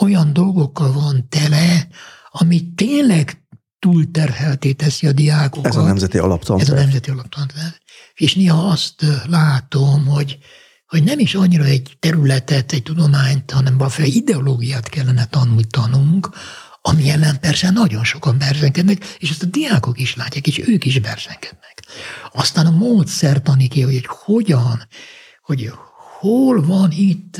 [0.00, 1.88] olyan dolgokkal van tele,
[2.30, 3.44] ami tényleg
[3.78, 5.66] túlterhelté teszi a diákokat.
[5.66, 6.70] Ez a nemzeti alaptanterv.
[6.70, 7.72] Ez a nemzeti alaptanterv.
[8.14, 10.38] És néha azt látom, hogy,
[10.86, 16.30] hogy nem is annyira egy területet, egy tudományt, hanem valami ideológiát kellene tanultanunk,
[16.82, 20.98] ami ellen persze nagyon sokan berzenkednek, és ezt a diákok is látják, és ők is
[20.98, 21.82] berzenkednek.
[22.32, 24.88] Aztán a módszertani ki, hogy hogyan,
[25.42, 25.72] hogy
[26.18, 27.36] hol van itt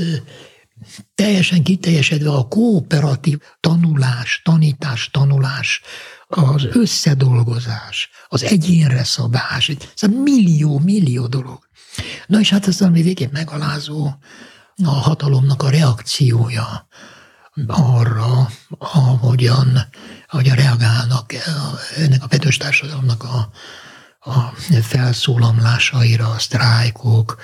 [1.15, 5.83] teljesen kiteljesedve a kooperatív tanulás, tanítás, tanulás,
[6.27, 11.69] az összedolgozás, az egyénre szabás, szóval millió, millió dolog.
[12.27, 14.11] Na és hát aztán ami végén megalázó
[14.85, 16.87] a hatalomnak a reakciója,
[17.67, 18.49] arra,
[18.79, 19.89] ahogyan,
[20.29, 21.33] ahogyan reagálnak
[21.97, 23.51] ennek a petős társadalomnak a,
[24.31, 27.41] a felszólamlásaira, a sztrájkok,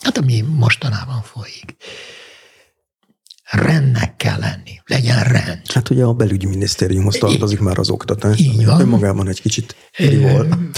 [0.00, 1.76] hát ami mostanában folyik
[3.50, 5.72] rendnek kell lenni, legyen rend.
[5.72, 8.38] Hát ugye a belügyminisztériumhoz tartozik már az oktatás.
[8.38, 8.80] Így van.
[8.80, 10.70] Önmagában egy kicsit rivol.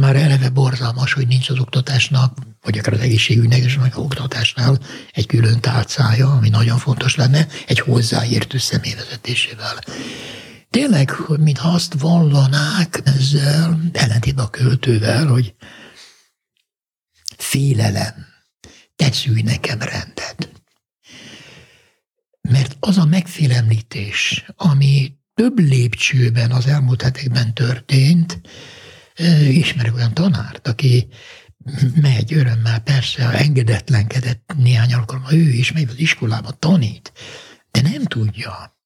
[0.00, 4.78] Már eleve borzalmas, hogy nincs az oktatásnak, vagy akár az egészségügynek és meg oktatásnál
[5.12, 9.78] egy külön tálcája, ami nagyon fontos lenne, egy hozzáértő személyvezetésével.
[10.70, 15.54] Tényleg, mintha azt vallanák ezzel, ellentétben a költővel, hogy
[17.36, 18.26] félelem,
[18.96, 20.61] teszülj nekem rendet
[22.48, 28.40] mert az a megfélemlítés, ami több lépcsőben az elmúlt hetekben történt,
[29.50, 31.08] ismerek olyan tanárt, aki
[32.00, 37.12] megy örömmel, persze engedetlenkedett néhány alkalommal, ő is megy az iskolába, tanít,
[37.70, 38.76] de nem tudja,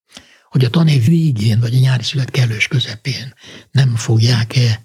[0.49, 3.35] hogy a tanév végén, vagy a nyári szület kellős közepén
[3.71, 4.81] nem fogják-e,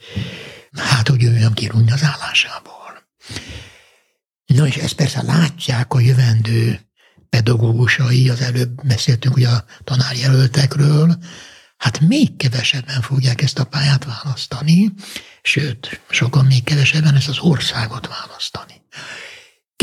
[0.72, 3.10] hát, hogy jöjjön kirúgni az állásából.
[4.46, 6.80] Na és ezt persze látják a jövendő
[7.32, 11.18] pedagógusai, az előbb beszéltünk ugye a tanárjelöltekről,
[11.78, 14.94] hát még kevesebben fogják ezt a pályát választani,
[15.42, 18.82] sőt, sokan még kevesebben ezt az országot választani.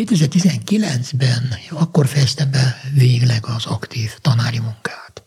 [0.01, 5.23] 2019-ben akkor fejeztem be végleg az aktív tanári munkát.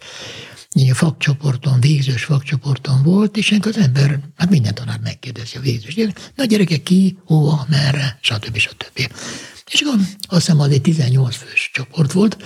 [0.74, 5.96] A fakcsoporton, végzős fakcsoporton volt, és az ember, hát minden tanár megkérdezi a végzős.
[6.36, 8.58] Na gyerekek, ki, hova, merre, stb.
[8.58, 9.12] stb.
[9.72, 12.38] És akkor azt hiszem az egy 18 fős csoport volt.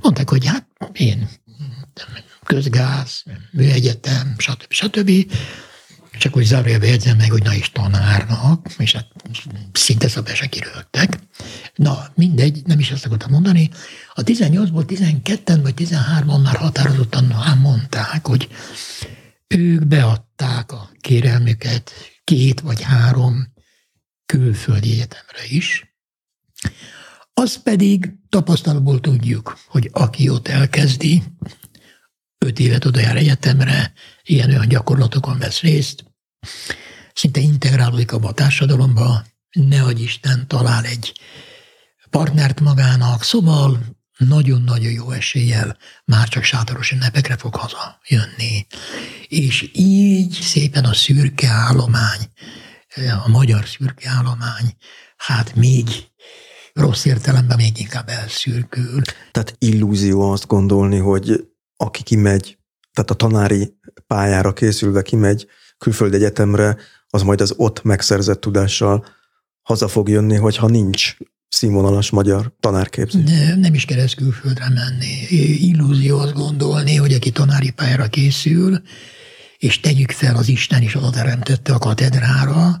[0.00, 1.28] Mondták, hogy hát én
[2.44, 4.72] közgáz, műegyetem, stb.
[4.72, 5.32] stb.
[6.18, 9.06] Csak úgy zárójelbe jegyzem meg, hogy na is tanárnak, és hát
[9.72, 11.18] szinte szabásra kiröltek.
[11.74, 13.70] Na, mindegy, nem is azt akartam mondani.
[14.14, 18.48] A 18-ból 12-en vagy 13-an már határozottan mondták, hogy
[19.46, 21.92] ők beadták a kérelmüket
[22.24, 23.52] két vagy három
[24.26, 25.93] külföldi egyetemre is,
[27.34, 31.22] az pedig tapasztalatból tudjuk, hogy aki ott elkezdi,
[32.38, 33.92] öt évet oda jár egyetemre,
[34.22, 36.04] ilyen-olyan gyakorlatokon vesz részt,
[37.14, 41.12] szinte integrálódik abba a társadalomba, ne Isten talál egy
[42.10, 43.80] partnert magának, szóval
[44.16, 48.66] nagyon-nagyon jó eséllyel már csak sátoros ünnepekre fog haza jönni.
[49.28, 52.28] És így szépen a szürke állomány,
[53.24, 54.76] a magyar szürke állomány,
[55.16, 55.88] hát még
[56.74, 59.02] rossz értelemben még inkább elszürkül.
[59.30, 62.58] Tehát illúzió azt gondolni, hogy aki kimegy,
[62.92, 65.46] tehát a tanári pályára készülve kimegy
[65.78, 66.76] külföld egyetemre,
[67.08, 69.06] az majd az ott megszerzett tudással
[69.62, 71.16] haza fog jönni, hogyha nincs
[71.48, 73.22] színvonalas magyar tanárképzés.
[73.24, 75.26] Ne, nem is kell ez külföldre menni.
[75.68, 78.82] Illúzió azt gondolni, hogy aki tanári pályára készül,
[79.58, 82.80] és tegyük fel, az Isten is oda teremtette a katedrára,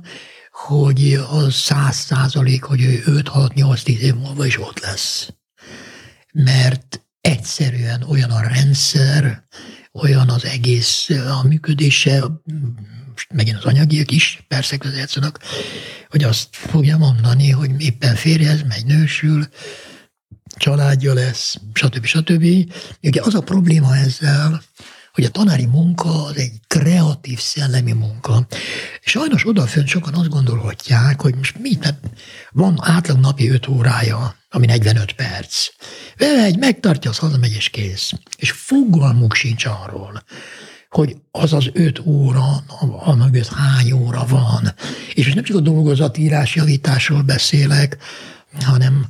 [0.54, 5.28] hogy az száz százalék, hogy ő 5-6-8-10 év múlva is ott lesz.
[6.32, 9.44] Mert egyszerűen olyan a rendszer,
[9.92, 12.24] olyan az egész a működése,
[13.34, 15.38] megint az anyagiak is persze közjátszanak,
[16.08, 19.48] hogy azt fogja mondani, hogy éppen férjez, megy, nősül,
[20.56, 22.04] családja lesz, stb.
[22.04, 22.72] stb.
[23.02, 24.62] Ugye az a probléma ezzel,
[25.14, 28.46] hogy a tanári munka az egy kreatív szellemi munka.
[29.00, 31.94] Sajnos odafönt sokan azt gondolhatják, hogy most mit,
[32.50, 35.68] van átlag napi 5 órája, ami 45 perc.
[36.16, 38.12] Egy megtartja, az hazamegy és kész.
[38.36, 40.22] És fogalmuk sincs arról,
[40.90, 42.64] hogy az az öt óra,
[43.04, 44.74] a mögött hány óra van.
[45.14, 47.96] És nem csak a dolgozatírás javításról beszélek,
[48.64, 49.06] hanem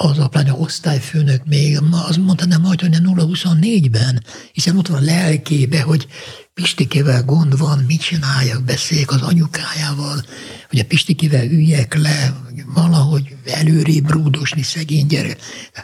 [0.00, 5.04] az a pláne osztályfőnök még, az mondta nem majd, hogy 0-24-ben, hiszen ott van a
[5.04, 6.06] lelkébe, hogy
[6.54, 10.24] Pistikével gond van, mit csináljak, beszéljek az anyukájával,
[10.68, 12.34] hogy a Pistikével üljek le,
[12.74, 15.40] valahogy előrébb rúdosni szegény gyerek.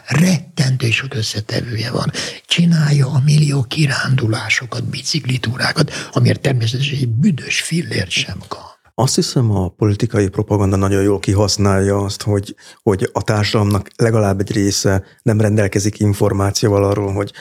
[0.07, 2.11] Rettentő sok összetevője van.
[2.47, 8.74] Csinálja a millió kirándulásokat, biciklitúrákat, amiért természetesen egy büdös fillért sem kap.
[8.97, 14.51] Azt hiszem a politikai propaganda nagyon jól kihasználja azt, hogy, hogy a társadalomnak legalább egy
[14.51, 17.31] része nem rendelkezik információval arról, hogy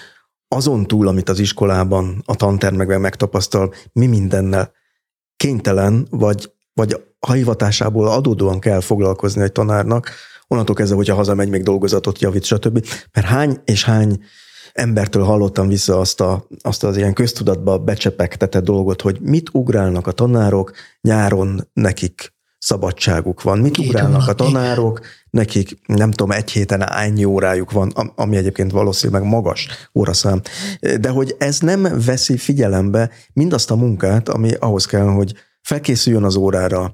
[0.48, 4.72] azon túl, amit az iskolában, a tantermekben megtapasztal, mi mindennel
[5.36, 10.10] kénytelen, vagy, vagy a hivatásából adódóan kell foglalkozni egy tanárnak,
[10.46, 12.86] onnantól kezdve, hogyha hazamegy, még dolgozatot javít, stb.
[13.12, 14.24] Mert hány és hány
[14.74, 20.12] embertől hallottam vissza azt, a, azt az ilyen köztudatba becsepegtetett dolgot, hogy mit ugrálnak a
[20.12, 23.58] tanárok, nyáron nekik szabadságuk van.
[23.58, 28.70] Mit Két ugrálnak a tanárok, nekik nem tudom, egy héten ennyi órájuk van, ami egyébként
[28.70, 30.40] valószínűleg magas óraszám.
[31.00, 35.34] De hogy ez nem veszi figyelembe mindazt a munkát, ami ahhoz kell, hogy
[35.64, 36.92] felkészüljön az órára,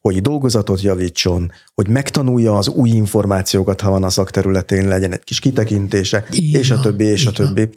[0.00, 5.38] hogy dolgozatot javítson, hogy megtanulja az új információkat, ha van a szakterületén, legyen egy kis
[5.38, 7.68] kitekintése, Igen, és a többi, és a többi.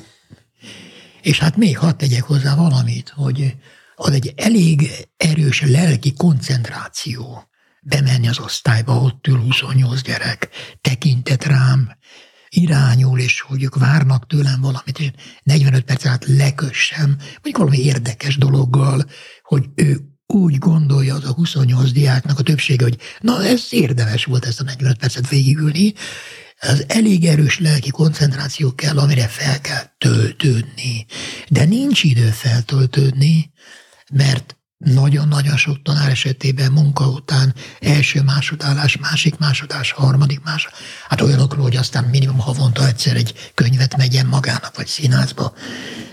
[1.21, 3.55] És hát még hadd tegyek hozzá valamit, hogy
[3.95, 7.43] az egy elég erős lelki koncentráció
[7.81, 10.49] bemenni az osztályba, ott ül 28 gyerek,
[10.81, 11.89] tekintet rám,
[12.49, 15.11] irányul, és hogy ők várnak tőlem valamit, és
[15.43, 19.05] 45 perc át lekössem, vagy valami érdekes dologgal,
[19.41, 24.45] hogy ő úgy gondolja az a 28 diáknak a többsége, hogy na ez érdemes volt
[24.45, 25.93] ezt a 45 percet végigülni,
[26.59, 31.05] az elég erős lelki koncentráció kell, amire fel kell töltődni.
[31.49, 33.51] De nincs idő feltöltődni,
[34.11, 40.67] mert nagyon-nagyon sok tanár esetében munka után első másodállás, másik másodás, harmadik más.
[41.09, 45.53] Hát olyanokról, hogy aztán minimum havonta egyszer egy könyvet megyen magának, vagy színházba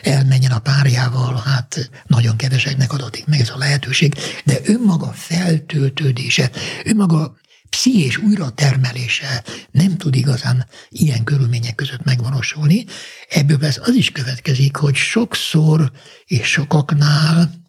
[0.03, 4.15] elmenjen a párjával, hát nagyon keveseknek adatik meg ez a lehetőség,
[4.45, 6.51] de önmaga feltöltődése,
[6.85, 7.37] önmaga
[7.69, 12.85] pszichés újratermelése nem tud igazán ilyen körülmények között megvalósulni.
[13.29, 15.91] Ebből ez az is következik, hogy sokszor
[16.25, 17.64] és sokaknál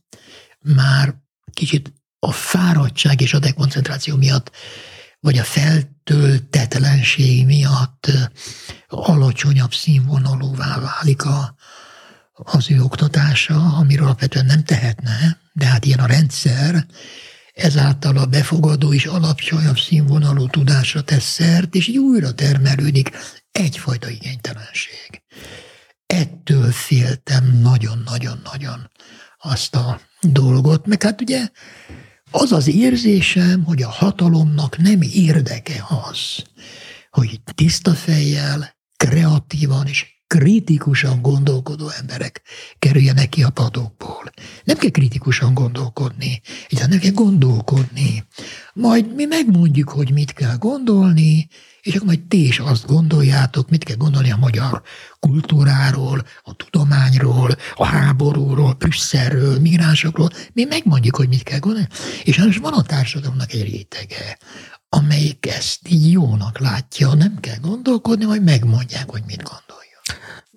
[0.75, 1.15] már
[1.53, 4.51] kicsit a fáradtság és a dekoncentráció miatt,
[5.19, 8.11] vagy a feltöltetlenség miatt
[8.87, 11.55] alacsonyabb színvonalúvá válik a,
[12.33, 16.85] az ő oktatása, amiről alapvetően nem tehetne, de hát ilyen a rendszer,
[17.53, 23.11] ezáltal a befogadó is alapcsajabb színvonalú tudásra tesz szert, és így újra termelődik
[23.51, 25.23] egyfajta igénytelenség.
[26.05, 28.89] Ettől féltem nagyon-nagyon-nagyon
[29.45, 31.49] azt a dolgot, meg hát ugye
[32.31, 36.43] az az érzésem, hogy a hatalomnak nem érdeke az,
[37.11, 42.41] hogy tiszta fejjel, kreatívan és kritikusan gondolkodó emberek
[42.79, 44.31] kerüljenek ki a padokból.
[44.63, 48.25] Nem kell kritikusan gondolkodni, hiszen nem kell gondolkodni.
[48.73, 51.47] Majd mi megmondjuk, hogy mit kell gondolni,
[51.85, 54.81] és akkor majd ti is azt gondoljátok, mit kell gondolni a magyar
[55.19, 60.29] kultúráról, a tudományról, a háborúról, Brüsszelről, migránsokról.
[60.53, 61.87] Mi megmondjuk, hogy mit kell gondolni.
[62.23, 64.37] És most van a társadalomnak egy rétege,
[64.89, 69.99] amelyik ezt így jónak látja, nem kell gondolkodni, majd megmondják, hogy mit gondolja.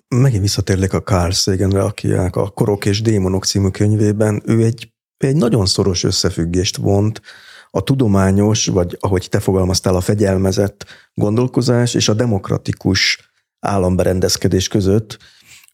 [0.07, 5.35] Megint visszatérlek a Carl Saganre, aki a Korok és Démonok című könyvében, ő egy, egy
[5.35, 7.21] nagyon szoros összefüggést vont
[7.71, 15.17] a tudományos, vagy ahogy te fogalmaztál, a fegyelmezett gondolkozás és a demokratikus államberendezkedés között,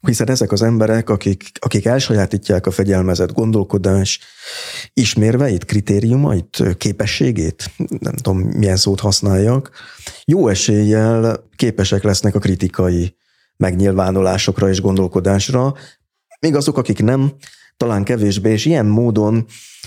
[0.01, 4.19] hiszen ezek az emberek, akik, akik elsajátítják a fegyelmezett gondolkodás
[4.93, 9.72] ismérveit, kritériumait, képességét, nem tudom milyen szót használjak,
[10.26, 13.15] jó eséllyel képesek lesznek a kritikai
[13.57, 15.73] megnyilvánulásokra és gondolkodásra,
[16.39, 17.34] még azok, akik nem,
[17.77, 19.45] talán kevésbé, és ilyen módon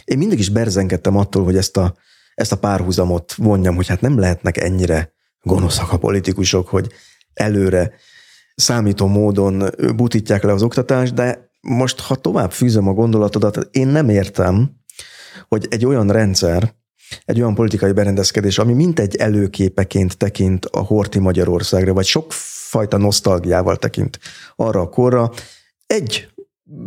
[0.08, 1.94] én mindig is berzenkedtem attól, hogy ezt a,
[2.34, 5.12] ezt a párhuzamot vonjam, hogy hát nem lehetnek ennyire
[5.42, 6.92] gonoszak a politikusok, hogy
[7.34, 7.92] előre
[8.54, 14.08] számító módon butítják le az oktatást, de most, ha tovább fűzöm a gondolatodat, én nem
[14.08, 14.70] értem,
[15.48, 16.74] hogy egy olyan rendszer,
[17.24, 23.76] egy olyan politikai berendezkedés, ami mint egy előképeként tekint a Horti Magyarországra, vagy sokfajta nosztalgiával
[23.76, 24.18] tekint
[24.56, 25.30] arra a korra,
[25.86, 26.28] egy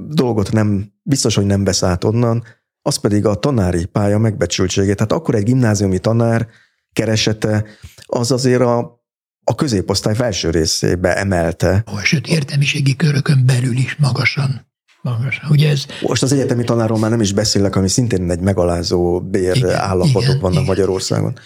[0.07, 2.43] dolgot nem, biztos, hogy nem beszállt onnan,
[2.81, 4.95] az pedig a tanári pálya megbecsültségét.
[4.95, 6.47] Tehát akkor egy gimnáziumi tanár
[6.93, 7.65] keresete,
[8.05, 8.99] az azért a
[9.43, 11.83] a középosztály felső részébe emelte.
[11.93, 14.67] Ó, sőt, értelmiségi körökön belül is magasan.
[15.01, 15.49] magasan.
[15.49, 15.85] Ugye ez...
[16.01, 20.21] Most az egyetemi tanáról már nem is beszélek, ami szintén egy megalázó bér igen, állapotok
[20.21, 20.65] igen, vannak igen.
[20.65, 21.39] Magyarországon.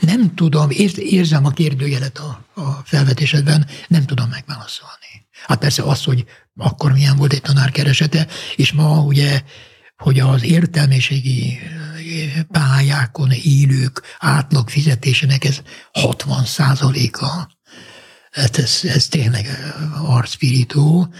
[0.00, 5.26] Nem tudom, érzem a kérdőjelet a, a felvetésedben, nem tudom megválaszolni.
[5.46, 6.24] Hát persze az, hogy
[6.56, 9.42] akkor milyen volt egy tanár keresete, és ma ugye,
[10.02, 11.58] hogy az értelmiségi
[12.48, 15.62] pályákon élők átlag fizetésének ez
[15.92, 17.50] 60 százaléka.
[18.30, 19.46] Hát ez, ez tényleg
[20.06, 21.14] arcpirító.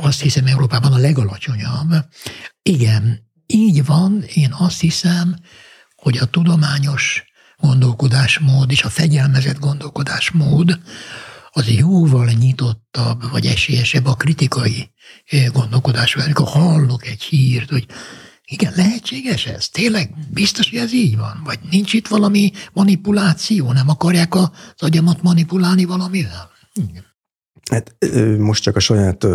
[0.00, 1.94] Azt hiszem Európában a legalacsonyabb.
[2.62, 5.36] Igen, így van, én azt hiszem,
[5.96, 7.24] hogy a tudományos
[7.56, 10.80] gondolkodásmód és a fegyelmezett gondolkodásmód
[11.50, 14.90] az jóval nyitottabb, vagy esélyesebb a kritikai
[15.52, 16.22] gondolkodásra.
[16.22, 17.86] Amikor hallok egy hírt, hogy
[18.44, 19.68] igen, lehetséges ez?
[19.68, 21.40] Tényleg biztos, hogy ez így van?
[21.44, 23.72] Vagy nincs itt valami manipuláció?
[23.72, 26.50] Nem akarják az agyamat manipulálni valamivel?
[26.72, 27.04] Igen.
[27.70, 27.96] Hát
[28.38, 29.26] most csak a saját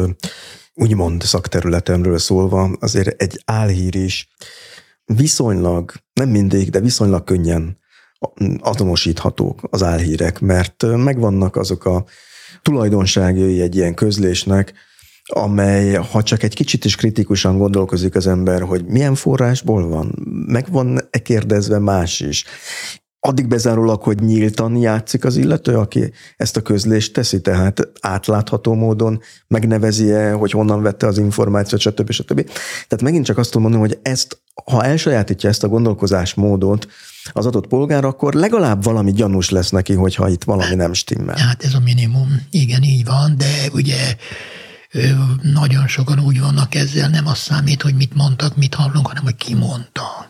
[0.74, 4.28] úgymond szakterületemről szólva, azért egy álhír is
[5.06, 7.78] viszonylag, nem mindig, de viszonylag könnyen
[8.60, 12.06] azonosíthatók az álhírek, mert megvannak azok a
[12.62, 14.74] tulajdonságai egy ilyen közlésnek,
[15.24, 20.16] amely, ha csak egy kicsit is kritikusan gondolkozik az ember, hogy milyen forrásból van,
[20.48, 22.46] meg van-e kérdezve más is,
[23.26, 29.22] addig bezárólag, hogy nyíltan játszik az illető, aki ezt a közlést teszi, tehát átlátható módon
[29.48, 32.12] megnevezi-e, hogy honnan vette az információt, stb.
[32.12, 32.44] stb.
[32.88, 36.88] Tehát megint csak azt tudom mondani, hogy ezt, ha elsajátítja ezt a gondolkozásmódot
[37.34, 41.38] az adott polgár, akkor legalább valami gyanús lesz neki, hogyha itt valami nem stimmel.
[41.38, 42.42] Hát ez a minimum.
[42.52, 44.16] Igen, így van, de ugye
[45.42, 49.36] nagyon sokan úgy vannak ezzel, nem az számít, hogy mit mondtak, mit hallunk, hanem hogy
[49.36, 50.30] ki mondta.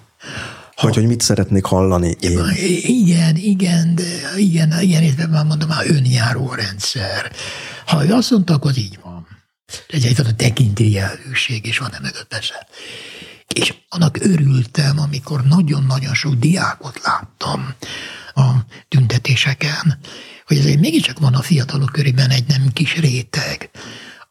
[0.82, 2.40] Vagy hogy mit szeretnék hallani én.
[2.82, 4.04] Igen, igen, de
[4.38, 7.32] igen, ilyen részben már mondom, már önjáró a rendszer.
[7.86, 9.28] Ha ő azt mondta, akkor az így van.
[9.88, 12.68] Ez egyfajta tekintélyelőség is van e mögött persze.
[13.54, 17.74] És annak örültem, amikor nagyon-nagyon sok diákot láttam
[18.34, 18.52] a
[18.88, 20.00] tüntetéseken,
[20.46, 23.70] hogy azért mégiscsak van a fiatalok körében egy nem kis réteg,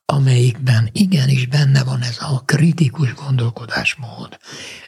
[0.07, 4.39] amelyikben igenis benne van ez a kritikus gondolkodásmód.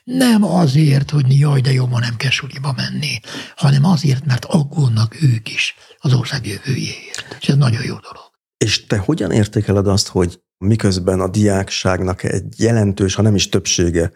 [0.04, 3.20] Nem azért, hogy jaj, de jobban nem kell suliba menni,
[3.56, 7.36] hanem azért, mert aggódnak ők is az ország jövőjéért.
[7.40, 8.30] És ez nagyon jó dolog.
[8.56, 14.10] És te hogyan értékeled azt, hogy miközben a diákságnak egy jelentős, ha nem is többsége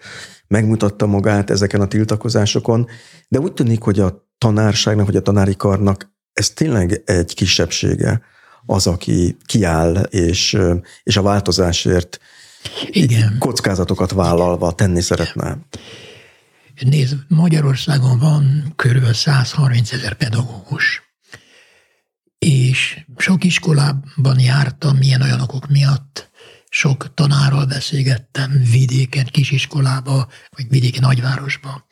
[0.47, 2.87] megmutatta magát ezeken a tiltakozásokon,
[3.29, 8.21] de úgy tűnik, hogy a tanárságnak, vagy a tanári karnak ez tényleg egy kisebbsége
[8.67, 10.59] az, aki kiáll, és,
[11.03, 12.19] és a változásért
[12.91, 13.37] Igen.
[13.39, 15.59] kockázatokat vállalva tenni szeretne.
[16.81, 19.12] Nézd, Magyarországon van kb.
[19.12, 21.03] 130 ezer pedagógus,
[22.39, 26.30] és sok iskolában jártam milyen olyan okok miatt,
[26.72, 31.86] sok tanárral beszélgettem vidéken, kisiskolába, vagy vidéki nagyvárosba.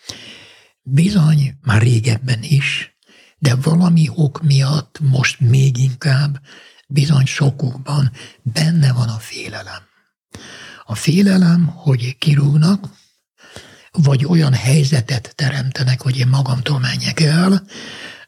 [0.83, 2.97] Bizony, már régebben is,
[3.39, 6.41] de valami ok miatt most még inkább
[6.89, 9.83] bizony sokukban benne van a félelem.
[10.85, 12.89] A félelem, hogy kirúgnak,
[13.93, 17.63] vagy olyan helyzetet teremtenek, hogy én magamtól menjek el,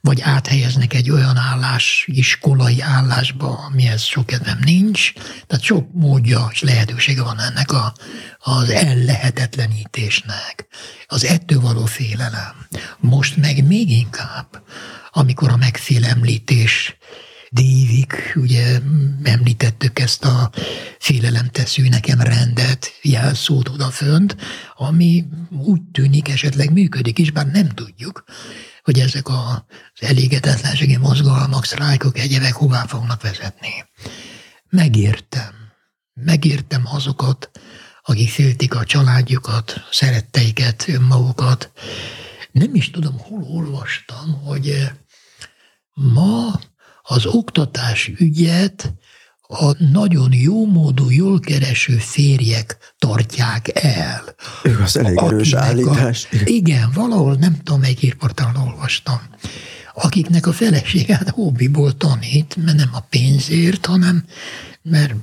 [0.01, 5.13] vagy áthelyeznek egy olyan állás, iskolai állásba, amihez sok kedvem nincs.
[5.47, 7.93] Tehát sok módja és lehetősége van ennek a,
[8.39, 10.67] az ellehetetlenítésnek,
[11.07, 12.67] az ettől való félelem.
[12.99, 14.63] Most meg még inkább,
[15.11, 16.97] amikor a megfélemlítés
[17.51, 18.79] dívik, ugye
[19.23, 20.51] említettük ezt a
[20.99, 24.37] félelem tesző nekem rendet, jelszót odafönt,
[24.77, 28.25] ami úgy tűnik esetleg működik is, bár nem tudjuk,
[28.83, 29.63] hogy ezek az
[29.99, 33.85] elégedetlenségi mozgalmak, sztrájkok, egyebek hová fognak vezetni.
[34.69, 35.55] Megértem,
[36.15, 37.51] megértem azokat,
[38.03, 41.71] akik féltik a családjukat, szeretteiket, önmagukat.
[42.53, 44.91] Nem is tudom, hol olvastam, hogy
[45.93, 46.61] ma
[47.03, 48.93] az oktatás ügyet
[49.53, 54.35] a nagyon jó módú, jól kereső férjek tartják el.
[54.63, 56.29] Ő az elég erős állítás.
[56.33, 59.21] A, igen, valahol nem tudom, melyik hírportálon olvastam.
[59.95, 64.25] Akiknek a felesége hát hobbiból tanít, mert nem a pénzért, hanem
[64.83, 65.15] mert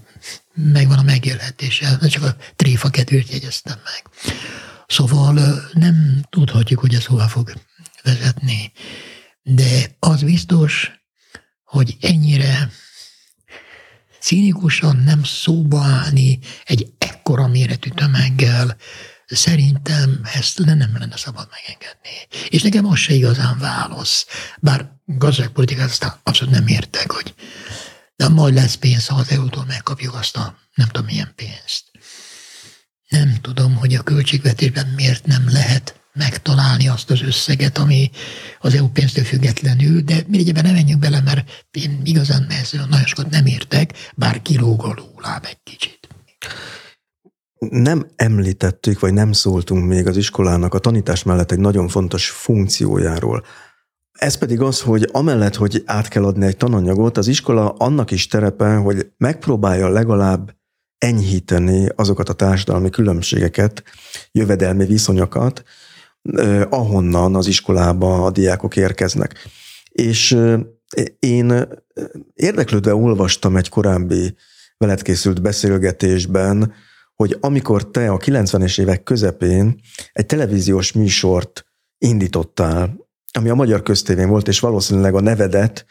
[0.53, 4.13] megvan a megélhetése, csak a tréfa kedvéért jegyeztem meg.
[4.87, 7.53] Szóval nem tudhatjuk, hogy ez hova fog
[8.03, 8.71] vezetni.
[9.43, 10.91] De az biztos,
[11.63, 12.69] hogy ennyire
[14.27, 18.77] cínikusan nem szóba állni egy ekkora méretű tömeggel,
[19.25, 22.45] szerintem ezt nem lenne szabad megengedni.
[22.49, 24.25] És nekem az se igazán válasz.
[24.59, 27.33] Bár gazdaságpolitikát aztán abszolút nem értek, hogy
[28.15, 31.83] de majd lesz pénz, ha az EU-tól megkapjuk azt a nem tudom milyen pénzt.
[33.09, 38.10] Nem tudom, hogy a költségvetésben miért nem lehet megtalálni azt az összeget, ami
[38.60, 43.30] az EU pénztől függetlenül, de mindegyben nem menjünk bele, mert én igazán ezzel nagyon sokat
[43.30, 46.07] nem értek, bár kilóg a lóláb egy kicsit.
[47.60, 53.44] Nem említettük, vagy nem szóltunk még az iskolának a tanítás mellett egy nagyon fontos funkciójáról.
[54.11, 58.27] Ez pedig az, hogy amellett, hogy át kell adni egy tananyagot, az iskola annak is
[58.27, 60.56] terepe, hogy megpróbálja legalább
[60.98, 63.84] enyhíteni azokat a társadalmi különbségeket,
[64.31, 65.64] jövedelmi viszonyokat,
[66.69, 69.48] ahonnan az iskolába a diákok érkeznek.
[69.89, 70.38] És
[71.19, 71.68] én
[72.34, 74.35] érdeklődve olvastam egy korábbi
[74.77, 76.73] veled készült beszélgetésben,
[77.15, 79.80] hogy amikor te a 90-es évek közepén
[80.14, 81.65] egy televíziós műsort
[81.98, 82.95] indítottál,
[83.31, 85.85] ami a Magyar Köztévén volt, és valószínűleg a nevedet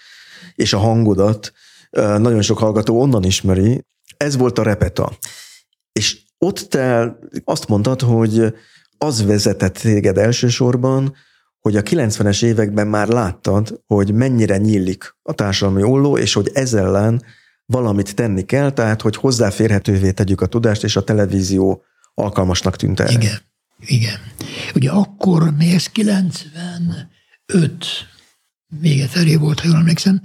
[0.55, 1.53] és a hangodat
[1.91, 3.85] nagyon sok hallgató onnan ismeri,
[4.17, 5.19] ez volt a repeta.
[5.93, 8.55] És ott te azt mondtad, hogy
[8.99, 11.15] az vezetett téged elsősorban,
[11.61, 16.87] hogy a 90-es években már láttad, hogy mennyire nyílik a társadalmi olló, és hogy ezzel
[16.87, 17.23] ellen
[17.67, 21.83] valamit tenni kell, tehát hogy hozzáférhetővé tegyük a tudást, és a televízió
[22.15, 23.11] alkalmasnak tűnt el.
[23.11, 23.39] Igen,
[23.79, 24.19] igen.
[24.75, 27.07] Ugye akkor, még ez 95
[28.67, 30.23] vége felé volt, ha jól emlékszem,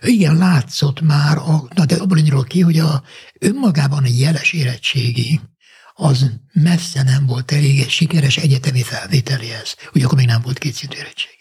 [0.00, 3.02] igen, látszott már, a, na de abból indulok ki, hogy a,
[3.38, 5.40] önmagában egy jeles érettségi
[5.94, 9.76] az messze nem volt elég sikeres egyetemi felvételéhez.
[9.94, 11.32] Ugye akkor még nem volt kétszintű érettségi.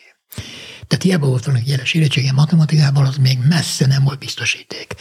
[0.87, 4.93] Tehát hiába volt valami jeles érettsége matematikában, az még messze nem volt biztosíték.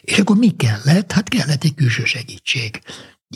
[0.00, 1.12] És akkor mi kellett?
[1.12, 2.80] Hát kellett egy külső segítség.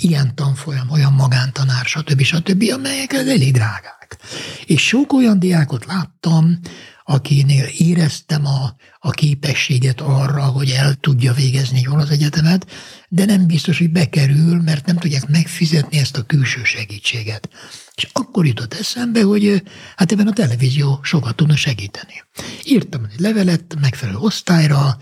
[0.01, 2.23] Ilyen tanfolyam, olyan magántanár, stb.
[2.23, 4.19] stb., amelyek elég drágák.
[4.65, 6.59] És sok olyan diákot láttam,
[7.05, 12.67] akinél éreztem a, a képességet arra, hogy el tudja végezni jól az egyetemet,
[13.15, 17.49] de nem biztos, hogy bekerül, mert nem tudják megfizetni ezt a külső segítséget.
[17.95, 19.63] És akkor jutott eszembe, hogy
[19.97, 22.23] hát ebben a televízió sokat tudna segíteni.
[22.65, 24.99] Írtam egy levelet megfelelő osztályra,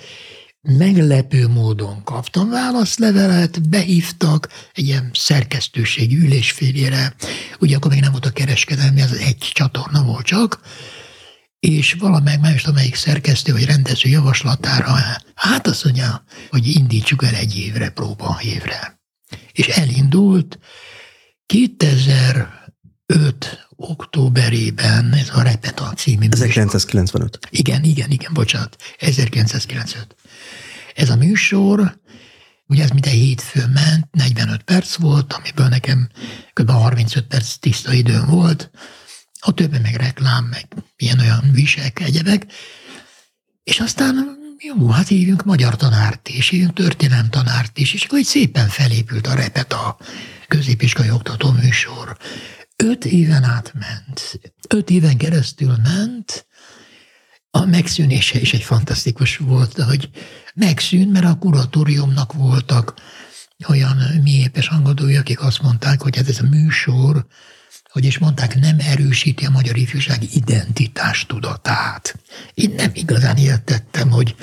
[0.63, 7.15] meglepő módon kaptam válaszlevelet, behívtak egy ilyen szerkesztőségi ülésfélére,
[7.61, 10.61] ugye akkor még nem volt a kereskedelmi, az egy csatorna volt csak,
[11.67, 14.95] és valamelyik, nem is tudom, melyik szerkesztő vagy rendező javaslatára,
[15.35, 19.01] hát azt mondja, hogy indítsuk el egy évre, próba évre.
[19.53, 20.59] És elindult
[21.47, 22.49] 2005
[23.77, 27.39] októberében, ez a Repeta című 1995.
[27.43, 27.59] Műsor.
[27.59, 30.17] Igen, igen, igen, bocsánat, 1995.
[30.95, 32.01] Ez a műsor,
[32.67, 36.09] ugye ez minden hétfő ment, 45 perc volt, amiből nekem
[36.53, 36.71] kb.
[36.71, 38.71] 35 perc tiszta időm volt,
[39.45, 40.67] a többi meg reklám, meg
[40.97, 42.47] ilyen-olyan visek, egyebek.
[43.63, 48.25] És aztán jó, hát hívjunk magyar tanárt is, hívjunk történelem tanárt is, és akkor így
[48.25, 49.97] szépen felépült a repet a
[50.49, 52.17] középiskai oktató műsor.
[52.77, 54.41] Öt éven átment.
[54.69, 56.47] Öt éven keresztül ment,
[57.51, 60.11] a megszűnése is egy fantasztikus volt, hogy
[60.55, 62.95] megszűnt, mert a kuratóriumnak voltak
[63.69, 67.27] olyan mélyépes hangadói, akik azt mondták, hogy hát ez a műsor,
[67.93, 72.19] hogy is mondták, nem erősíti a magyar ifjúság identitás tudatát.
[72.55, 74.35] Én nem igazán értettem, hogy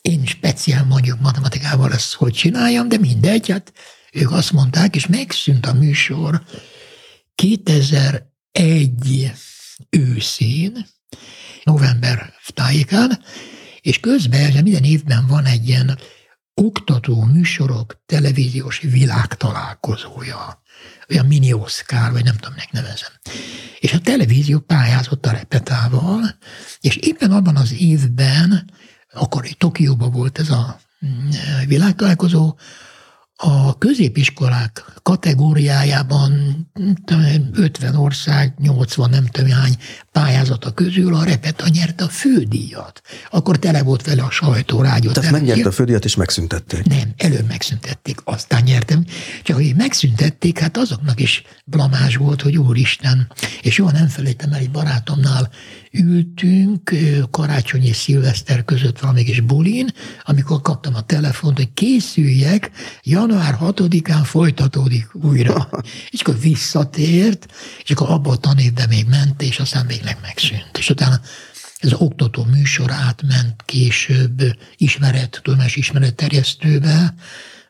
[0.00, 3.72] én speciál mondjuk matematikával ezt hogy csináljam, de mindegy, hát
[4.12, 6.42] ők azt mondták, és megszűnt a műsor
[7.34, 9.32] 2001
[9.90, 10.86] őszén,
[11.64, 13.22] november tájékán,
[13.80, 15.98] és közben minden évben van egy ilyen
[16.54, 20.62] oktató műsorok televíziós világtalálkozója.
[21.10, 23.10] Olyan mini Oscar, vagy nem tudom, nek nevezem.
[23.80, 26.36] És a televízió pályázott a repetával,
[26.80, 28.70] és éppen abban az évben,
[29.12, 31.28] akkor Tokióban volt ez a mm,
[31.66, 32.56] világtalálkozó,
[33.42, 36.56] a középiskolák kategóriájában
[37.52, 39.76] 50 ország, 80 nem tudom hány
[40.12, 43.02] pályázata közül a Repeta nyerte a fődíjat.
[43.30, 45.14] Akkor tele volt vele a sajtó, rágyott.
[45.14, 46.84] Tehát megnyerte a fődíjat és megszüntették.
[46.84, 49.04] Nem, előbb megszüntették, aztán nyertem.
[49.42, 53.32] Csak hogy megszüntették, hát azoknak is blamás volt, hogy úristen.
[53.62, 55.50] És jól nem felejtem el, egy barátomnál
[55.92, 56.94] ültünk
[57.30, 59.88] karácsony és szilveszter között valami kis bulin,
[60.24, 62.70] amikor kaptam a telefont, hogy készüljek,
[63.02, 65.68] január 6-án folytatódik újra.
[66.10, 67.46] és akkor visszatért,
[67.82, 70.78] és akkor abban a tanévben még ment, és aztán végleg megszűnt.
[70.78, 71.20] És utána
[71.78, 74.42] ez az oktató műsor átment később
[74.76, 77.14] ismeret, tudományos ismeret terjesztőbe,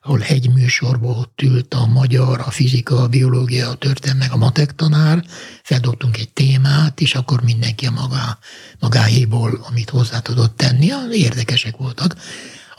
[0.03, 4.37] ahol egy műsorban ott ült a magyar, a fizika, a biológia, a történelem, meg a
[4.37, 5.25] matek tanár,
[5.63, 8.39] feldobtunk egy témát, és akkor mindenki a maga,
[8.79, 12.17] magáéból, amit hozzá tudott tenni, érdekesek voltak.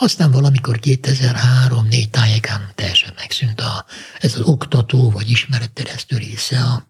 [0.04, 3.86] Aztán valamikor 2003-4 tájékán teljesen megszűnt a,
[4.20, 6.88] ez az oktató vagy ismeretteresztő része a,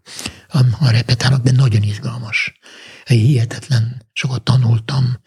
[0.47, 2.59] a, a repetának, de nagyon izgalmas.
[3.05, 5.19] Hihetetlen sokat tanultam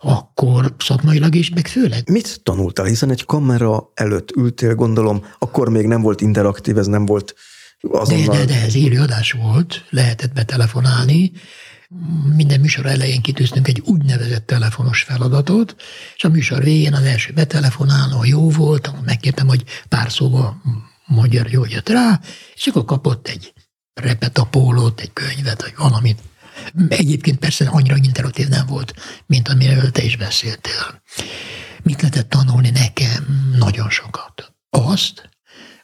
[0.00, 2.10] akkor szakmailag is, meg főleg.
[2.10, 2.86] Mit tanultál?
[2.86, 7.34] Hiszen egy kamera előtt ültél, gondolom, akkor még nem volt interaktív, ez nem volt
[7.80, 8.36] azonnal...
[8.36, 11.32] De, de, de ez élőadás volt, lehetett betelefonálni,
[12.34, 15.76] minden műsor elején kitűztünk egy úgynevezett telefonos feladatot,
[16.16, 20.62] és a műsor végén az első betelefonáló jó volt, megkértem, hogy pár szóba
[21.06, 22.20] magyar jött rá,
[22.54, 23.52] és akkor kapott egy
[23.94, 26.18] repetapólót, egy könyvet, vagy valamit,
[26.88, 28.94] Egyébként persze annyira interaktív nem volt,
[29.26, 31.02] mint amiről te is beszéltél.
[31.82, 33.52] Mit lehetett tanulni nekem?
[33.58, 34.54] Nagyon sokat.
[34.70, 35.28] Azt,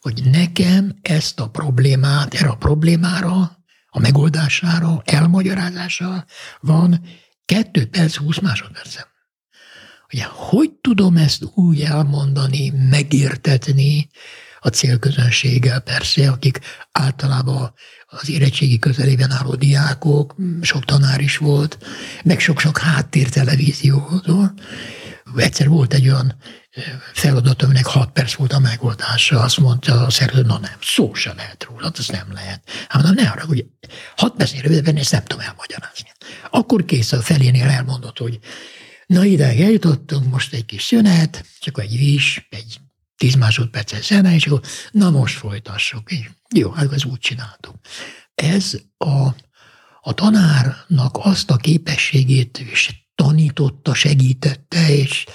[0.01, 3.62] hogy nekem ezt a problémát, erre a problémára,
[3.95, 6.25] a megoldására, elmagyarázása
[6.61, 7.01] van
[7.45, 9.05] 2 perc 20 másodpercem.
[10.13, 14.09] Ugye, hogy tudom ezt úgy elmondani, megértetni
[14.61, 16.61] a célközönséggel persze, akik
[16.93, 17.75] általában
[18.07, 21.79] az érettségi közelében álló diákok, sok tanár is volt,
[22.25, 24.23] meg sok-sok háttértelevízió.
[25.37, 26.35] Egyszer volt egy olyan
[27.13, 31.33] feladat, aminek hat perc volt a megoldása, azt mondta a szerző, na nem, szó se
[31.35, 32.63] lehet róla, az nem lehet.
[32.89, 33.67] Hát mondom, ne arra, hogy
[34.17, 36.09] hat percnél rövidebben ezt nem tudom elmagyarázni.
[36.51, 38.39] Akkor kész a felénél elmondott, hogy
[39.07, 42.81] na ide eljutottunk, most egy kis szünet, csak egy vis, egy
[43.17, 46.11] tíz másodperces zene, és akkor na most folytassuk.
[46.55, 47.75] Jó, hát ez úgy csináltuk.
[48.35, 49.29] Ez a,
[50.01, 55.27] a tanárnak azt a képességét is tanította, segítette, és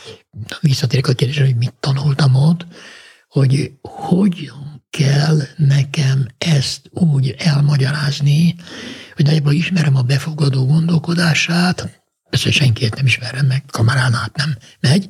[0.62, 2.66] visszatérek a kérdésre, hogy mit tanultam ott,
[3.28, 4.52] hogy hogy
[4.90, 8.56] kell nekem ezt úgy elmagyarázni,
[9.16, 11.97] hogy nagyjából ismerem a befogadó gondolkodását,
[12.30, 15.08] Persze senkit nem ismerem meg, kamerán át nem megy.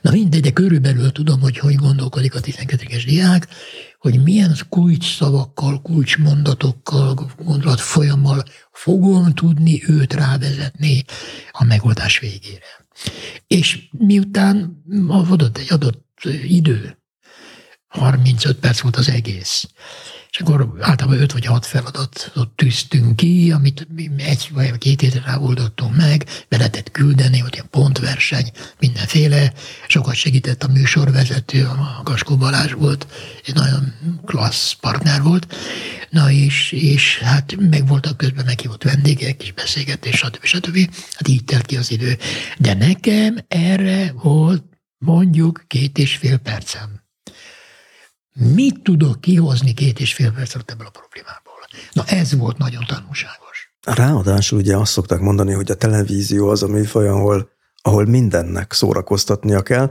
[0.00, 3.48] Na mindegy, de körülbelül tudom, hogy hogy gondolkodik a 12-es diák,
[3.98, 11.04] hogy milyen kulcs szavakkal, kulcs mondatokkal, gondolat folyammal fogom tudni őt rávezetni
[11.50, 12.86] a megoldás végére.
[13.46, 16.98] És miután adott egy adott idő,
[17.86, 19.68] 35 perc volt az egész,
[20.34, 23.86] és akkor általában öt vagy hat feladatot tűztünk ki, amit
[24.16, 29.52] egy vagy két hétre ráoldottunk meg, be lehetett küldeni, hogy ilyen pontverseny, mindenféle.
[29.86, 33.06] Sokat segített a műsorvezető, a Gaskó Balázs volt,
[33.44, 33.92] egy nagyon
[34.24, 35.54] klassz partner volt.
[36.10, 40.44] Na és, és hát meg voltak közben meghívott vendégek, és beszélgetés, stb.
[40.44, 40.94] stb.
[41.12, 42.18] Hát így telt ki az idő.
[42.58, 44.64] De nekem erre volt
[44.98, 47.03] mondjuk két és fél percem
[48.38, 51.54] Mit tudok kihozni két és fél perc alatt ebből a problémából?
[51.92, 53.74] Na ez volt nagyon tanulságos.
[53.84, 57.50] Ráadásul ugye azt szokták mondani, hogy a televízió az a műfaj, ahol,
[57.82, 59.90] ahol mindennek szórakoztatnia kell.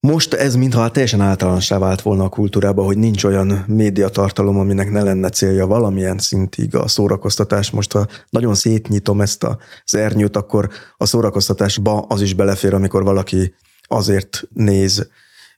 [0.00, 5.02] Most ez mintha teljesen általánossá vált volna a kultúrába, hogy nincs olyan médiatartalom, aminek ne
[5.02, 7.70] lenne célja valamilyen szintig a szórakoztatás.
[7.70, 13.54] Most ha nagyon szétnyitom ezt az ernyőt, akkor a szórakoztatásba az is belefér, amikor valaki
[13.82, 15.08] azért néz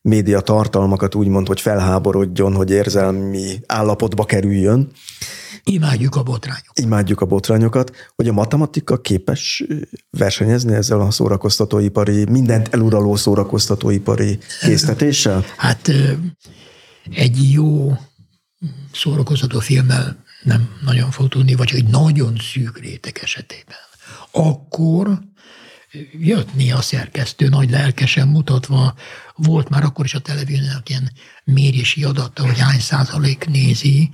[0.08, 4.90] média tartalmakat úgymond, hogy felháborodjon, hogy érzelmi állapotba kerüljön.
[5.64, 6.78] Imádjuk a botrányokat.
[6.78, 9.64] Imádjuk a botrányokat, hogy a matematika képes
[10.10, 15.44] versenyezni ezzel a szórakoztatóipari, mindent eluraló szórakoztatóipari késztetéssel?
[15.56, 15.90] Hát
[17.10, 17.98] egy jó
[18.92, 23.76] szórakoztató filmmel nem nagyon fog tudni, vagy egy nagyon szűk réteg esetében.
[24.30, 25.18] Akkor
[26.18, 28.94] jött néha szerkesztő nagy lelkesen mutatva,
[29.36, 31.10] volt már akkor is a televíziónak ilyen
[31.44, 34.10] mérési adata, hogy hány százalék nézi,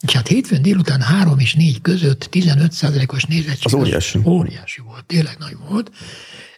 [0.00, 3.64] és hát hétfőn délután 3 és 4 között 15 százalékos nézettség.
[3.64, 4.20] Az óriási.
[4.24, 5.90] Óriási volt, tényleg nagy volt.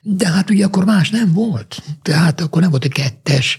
[0.03, 1.83] De hát ugye akkor más nem volt.
[2.03, 3.59] Tehát akkor nem volt egy kettes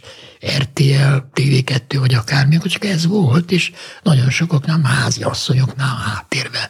[0.57, 3.72] RTL, TV2 vagy akármi, akkor csak ez volt, és
[4.03, 6.69] nagyon sokaknál, házi asszonyoknál háttérbe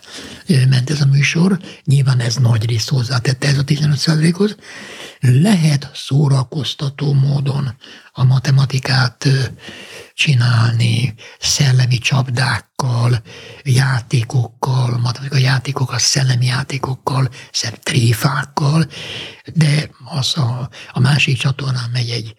[0.69, 1.59] ment ez a műsor.
[1.83, 4.55] Nyilván ez nagy rész hozzátette ez a 15 hoz
[5.19, 7.75] Lehet szórakoztató módon
[8.11, 9.27] a matematikát
[10.13, 12.70] csinálni, szellemi csapdákkal,
[13.63, 18.87] játékokkal, matematikai játékokkal, szellemi játékokkal, szebb tréfákkal,
[19.53, 22.35] de az a, a másik csatornán megy egy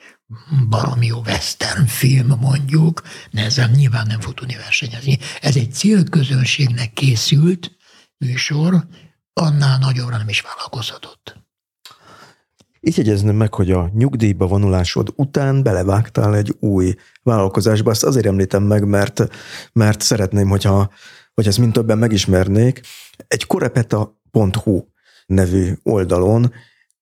[0.69, 5.19] baromi jó western film mondjuk, de ezzel nyilván nem fog tudni versenyezni.
[5.40, 7.77] Ez egy célközönségnek készült
[8.19, 8.86] műsor,
[9.32, 11.41] annál nagyobbra nem is vállalkozhatott.
[12.85, 17.91] Így jegyezném meg, hogy a nyugdíjba vonulásod után belevágtál egy új vállalkozásba.
[17.91, 19.27] Ezt azért említem meg, mert,
[19.73, 20.91] mert szeretném, hogyha,
[21.35, 22.81] hogy ezt mind többen megismernék.
[23.29, 24.85] Egy korepeta.hu
[25.27, 26.53] nevű oldalon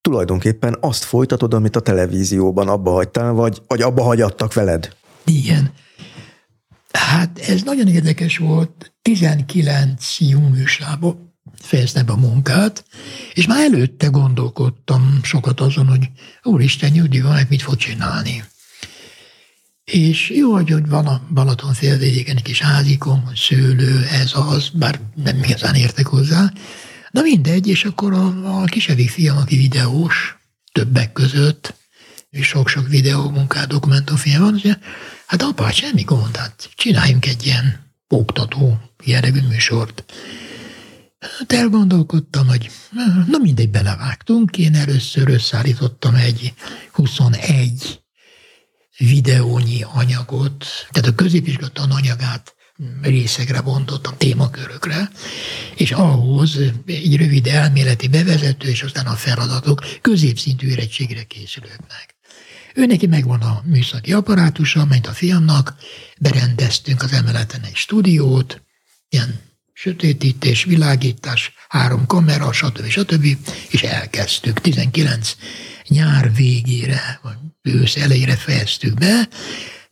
[0.00, 4.96] tulajdonképpen azt folytatod, amit a televízióban abba hagytál, vagy, vagy abba hagyattak veled.
[5.24, 5.72] Igen.
[6.92, 8.92] Hát ez nagyon érdekes volt.
[9.02, 11.29] 19 júniusában
[11.60, 12.84] fejeztem be a munkát,
[13.34, 16.08] és már előtte gondolkodtam sokat azon, hogy
[16.42, 18.44] úristen, nyugdíj van, mit fog csinálni.
[19.84, 25.42] És jó, hogy van a Balaton félvidéken egy kis házikom, szőlő, ez az, bár nem
[25.42, 26.52] igazán értek hozzá,
[27.10, 30.38] Na mindegy, és akkor a, a kisebbik fiam, aki videós,
[30.72, 31.74] többek között,
[32.30, 34.76] és sok-sok videó munkát, dokumentumfilm van, hogy
[35.26, 40.04] hát apa, semmi gond, hát csináljunk egy ilyen oktató jellegű műsort.
[41.20, 42.70] Hát elgondolkodtam, hogy
[43.26, 44.58] na mindegy, belevágtunk.
[44.58, 46.54] Én először összeállítottam egy
[46.92, 48.00] 21
[48.96, 52.54] videónyi anyagot, tehát a középiskolatan anyagát
[53.02, 55.10] részekre bontottam, témakörökre,
[55.74, 56.56] és ahhoz
[56.86, 62.14] egy rövid elméleti bevezető, és aztán a feladatok középszintű érettségre készülőknek.
[62.74, 65.74] Ő neki megvan a műszaki apparátusa, mint a fiamnak,
[66.18, 68.62] berendeztünk az emeleten egy stúdiót,
[69.08, 69.40] ilyen
[69.80, 72.86] sötétítés, világítás, három kamera, stb.
[72.88, 73.26] stb.
[73.70, 74.60] és elkezdtük.
[74.60, 75.36] 19
[75.88, 79.28] nyár végére, vagy ősz elejére fejeztük be,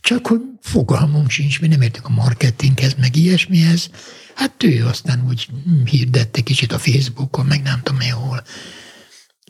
[0.00, 3.90] csak hogy fogalmunk sincs, mi nem értünk a marketinghez, meg ilyesmihez.
[4.34, 5.48] Hát ő aztán úgy
[5.84, 8.42] hirdette kicsit a Facebookon, meg nem tudom én hol.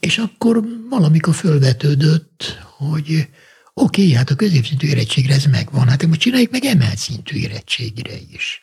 [0.00, 3.28] És akkor valamikor fölvetődött, hogy
[3.74, 8.14] oké, okay, hát a középszintű érettségre ez megvan, hát most csináljuk meg emelt szintű érettségre
[8.32, 8.62] is.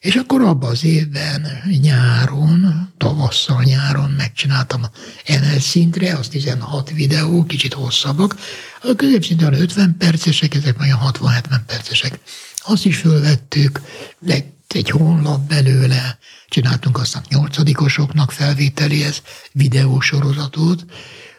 [0.00, 1.46] És akkor abban az évben
[1.80, 4.82] nyáron, tavasszal nyáron megcsináltam
[5.26, 8.36] emelt szintre, az 16 videó, kicsit hosszabbak.
[8.82, 12.18] A középszinten 50 percesek, ezek olyan 60-70 percesek.
[12.56, 13.80] Azt is fölvettük,
[14.18, 16.18] de egy honlap belőle,
[16.48, 19.22] csináltunk aztán nyolcadikosoknak felvételéhez
[19.52, 20.84] videósorozatot,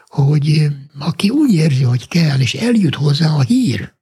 [0.07, 0.67] hogy
[0.99, 3.93] aki úgy érzi, hogy kell, és eljut hozzá a hír,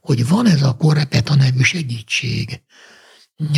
[0.00, 2.60] hogy van ez a Korepeta nevű segítség,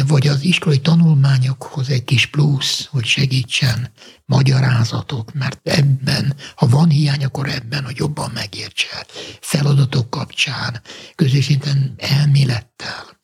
[0.07, 3.91] vagy az iskolai tanulmányokhoz egy kis plusz, hogy segítsen
[4.25, 9.07] magyarázatok, mert ebben, ha van hiány, akkor ebben, hogy jobban megértse
[9.41, 10.81] feladatok kapcsán,
[11.15, 13.19] közösségen elmélettel.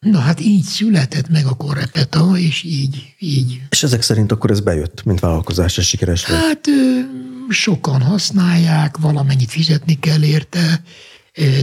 [0.00, 3.60] Na hát így született meg a korrepeta, és így, így.
[3.68, 6.40] És ezek szerint akkor ez bejött, mint vállalkozás, és sikeres volt?
[6.40, 6.66] Hát
[7.48, 10.82] sokan használják, valamennyit fizetni kell érte,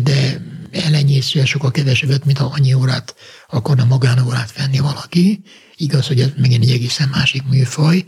[0.03, 0.41] de
[0.71, 3.15] elenyészően sokkal kevesebbet, mint ha annyi órát
[3.49, 5.43] akarna magánórát venni valaki.
[5.75, 8.05] Igaz, hogy ez megint egy egészen másik műfaj.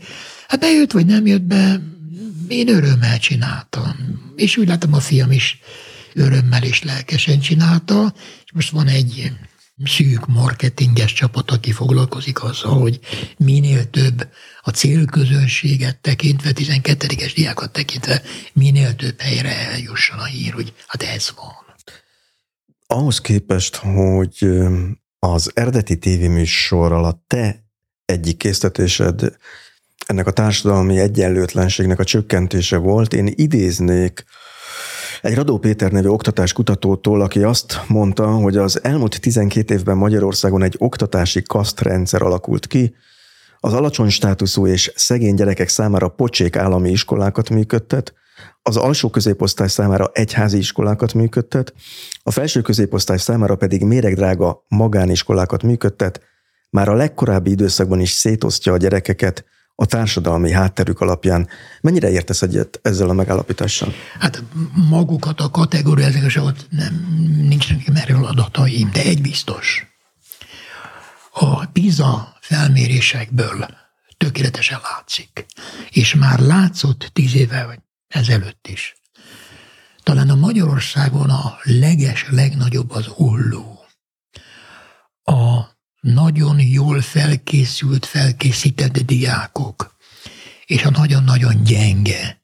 [0.48, 1.80] Hát bejött vagy nem jött be,
[2.48, 3.94] én örömmel csináltam.
[4.36, 5.60] És úgy látom, a fiam is
[6.14, 8.14] örömmel és lelkesen csinálta,
[8.44, 9.32] és most van egy
[9.84, 13.00] szűk marketinges csapat, aki foglalkozik azzal, hogy
[13.36, 14.28] minél több
[14.60, 18.22] a célközönséget tekintve, 12-es diákat tekintve,
[18.52, 21.69] minél több helyre eljusson a hír, hogy hát ez van.
[22.92, 24.48] Ahhoz képest, hogy
[25.18, 27.64] az eredeti tévéműsorral a te
[28.04, 29.36] egyik késztetésed
[30.06, 34.24] ennek a társadalmi egyenlőtlenségnek a csökkentése volt, én idéznék
[35.22, 40.74] Egy Radó Péter nevű oktatáskutatótól, aki azt mondta, hogy az elmúlt 12 évben Magyarországon egy
[40.78, 42.94] oktatási kasztrendszer alakult ki,
[43.60, 48.14] az alacsony státuszú és szegény gyerekek számára pocsék állami iskolákat működtet,
[48.62, 51.74] az alsó középosztály számára egyházi iskolákat működtet,
[52.22, 56.20] a felső középosztály számára pedig méregdrága magániskolákat működtet,
[56.70, 59.44] már a legkorábbi időszakban is szétosztja a gyerekeket
[59.74, 61.48] a társadalmi hátterük alapján.
[61.80, 63.92] Mennyire értesz egyet ezzel a megállapítással?
[64.18, 64.42] Hát
[64.88, 66.94] magukat a kategóriázásokat nem,
[67.48, 69.86] nincsenek erről adataim, de egy biztos.
[71.32, 73.66] A PISA felmérésekből
[74.16, 75.46] tökéletesen látszik.
[75.90, 77.78] És már látszott tíz éve vagy
[78.10, 78.94] ezelőtt is.
[80.02, 83.84] Talán a Magyarországon a leges, legnagyobb az olló.
[85.22, 85.60] A
[86.00, 89.96] nagyon jól felkészült, felkészített diákok,
[90.66, 92.39] és a nagyon-nagyon gyenge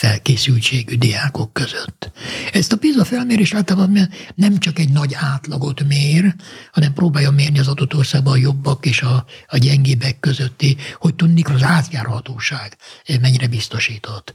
[0.00, 2.10] felkészültségű diákok között.
[2.52, 6.34] Ezt a PISA felmérés általában nem csak egy nagy átlagot mér,
[6.72, 11.48] hanem próbálja mérni az adott országban a jobbak és a, a gyengébbek közötti, hogy tudnik
[11.48, 12.76] az átjárhatóság
[13.20, 14.34] mennyire biztosított.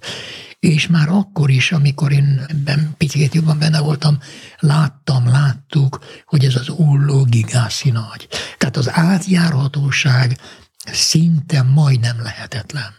[0.60, 4.20] És már akkor is, amikor én ebben picit jobban benne voltam,
[4.60, 8.28] láttam, láttuk, hogy ez az ulló gigászi nagy.
[8.58, 10.38] Tehát az átjárhatóság
[10.92, 12.94] szinte majdnem lehetetlen.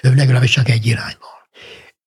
[0.00, 1.37] Legalábbis csak egy irányban.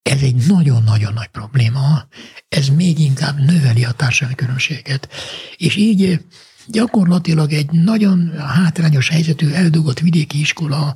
[0.02, 2.08] Ez egy nagyon-nagyon nagy probléma,
[2.48, 5.10] ez még inkább növeli a társadalmi különbséget.
[5.58, 6.26] És így
[6.68, 10.96] gyakorlatilag egy nagyon hátrányos helyzetű, eldugott vidéki iskola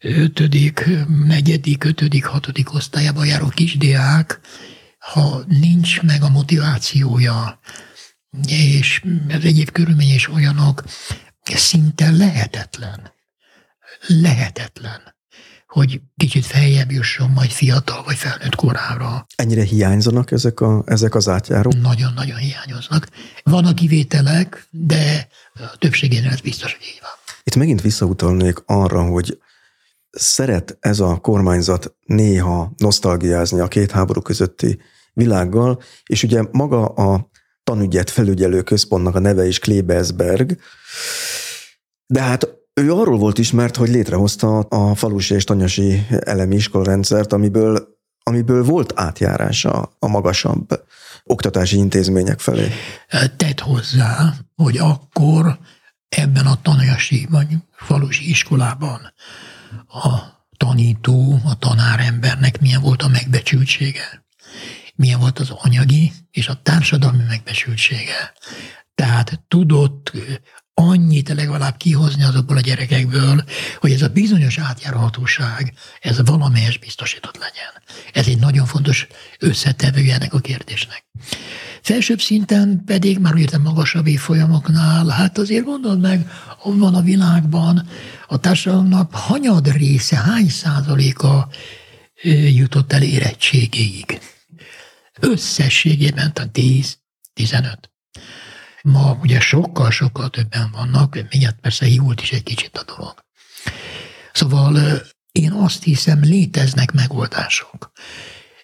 [0.00, 0.88] ötödik,
[1.26, 4.40] negyedik, ötödik, hatodik osztályába járó kisdiák,
[4.98, 7.60] ha nincs meg a motivációja,
[8.48, 10.84] és az egyéb körülmények is olyanok,
[11.42, 13.12] szinte lehetetlen.
[14.06, 15.18] Lehetetlen
[15.70, 19.26] hogy kicsit feljebb jusson majd fiatal vagy felnőtt korára.
[19.36, 21.80] Ennyire hiányzanak ezek, a, ezek az átjárók?
[21.80, 23.08] Nagyon-nagyon hiányoznak.
[23.42, 27.10] Vannak kivételek, de a többségénél ez biztos, hogy így van.
[27.42, 29.38] Itt megint visszautalnék arra, hogy
[30.10, 34.78] szeret ez a kormányzat néha nosztalgiázni a két háború közötti
[35.12, 37.30] világgal, és ugye maga a
[37.64, 40.58] tanügyet felügyelő központnak a neve is Klebersberg,
[42.06, 47.98] de hát ő arról volt ismert, hogy létrehozta a falusi és tanyasi elemi iskolarendszert, amiből,
[48.22, 50.84] amiből volt átjárása a magasabb
[51.24, 52.68] oktatási intézmények felé.
[53.36, 55.58] Tett hozzá, hogy akkor
[56.08, 59.12] ebben a tanyasi vagy falusi iskolában
[59.88, 64.24] a tanító, a tanárembernek milyen volt a megbecsültsége,
[64.94, 68.32] milyen volt az anyagi és a társadalmi megbecsültsége.
[68.94, 70.12] Tehát tudott
[70.88, 73.44] annyit legalább kihozni azokból a gyerekekből,
[73.80, 77.82] hogy ez a bizonyos átjárhatóság, ez valamelyes biztosított legyen.
[78.12, 79.06] Ez egy nagyon fontos
[79.38, 81.04] összetevője ennek a kérdésnek.
[81.82, 86.30] Felsőbb szinten pedig, már értem magasabb folyamoknál, hát azért gondold meg,
[86.62, 87.88] van a világban
[88.26, 91.48] a társadalomnak hanyad része, hány százaléka
[92.54, 94.20] jutott el érettségéig.
[95.20, 96.98] Összességében, tehát 10,
[97.32, 97.90] 15.
[98.82, 103.24] Ma ugye sokkal-sokkal többen vannak, mindjárt persze hívult is egy kicsit a dolog.
[104.32, 105.02] Szóval
[105.32, 107.92] én azt hiszem, léteznek megoldások.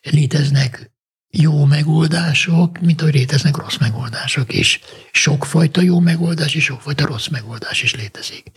[0.03, 0.91] Léteznek
[1.31, 4.81] jó megoldások, mint ahogy léteznek rossz megoldások is.
[5.13, 8.51] Sokfajta jó megoldás és sokfajta rossz megoldás is létezik.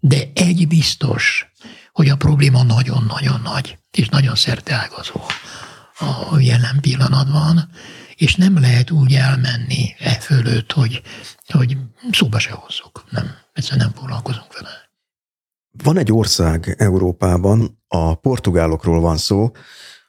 [0.00, 1.46] De egy biztos,
[1.92, 5.20] hogy a probléma nagyon-nagyon nagy, és nagyon szerteágazó
[5.98, 7.70] a jelen pillanatban,
[8.22, 11.02] és nem lehet úgy elmenni e fölött, hogy,
[11.48, 11.76] hogy
[12.10, 13.04] szóba se hozzuk.
[13.10, 14.90] Nem, egyszerűen nem foglalkozunk vele.
[15.84, 19.50] Van egy ország Európában, a portugálokról van szó,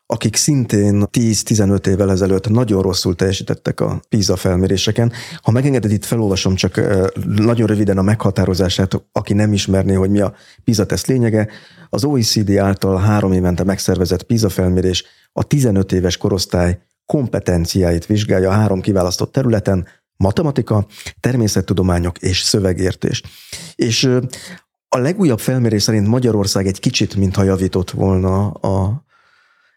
[0.06, 5.12] akik szintén 10-15 évvel ezelőtt nagyon rosszul teljesítettek a PISA felméréseken.
[5.42, 6.82] Ha megengeded, itt felolvasom csak
[7.26, 10.34] nagyon röviden a meghatározását, aki nem ismerné, hogy mi a
[10.64, 11.48] PISA teszt lényege.
[11.90, 16.80] Az OECD által három évente megszervezett PISA felmérés a 15 éves korosztály
[17.14, 19.88] kompetenciáit vizsgálja a három kiválasztott területen,
[20.18, 20.86] matematika,
[21.20, 23.22] természettudományok és szövegértés.
[23.76, 24.10] És
[24.88, 29.04] a legújabb felmérés szerint Magyarország egy kicsit, mintha javított volna a,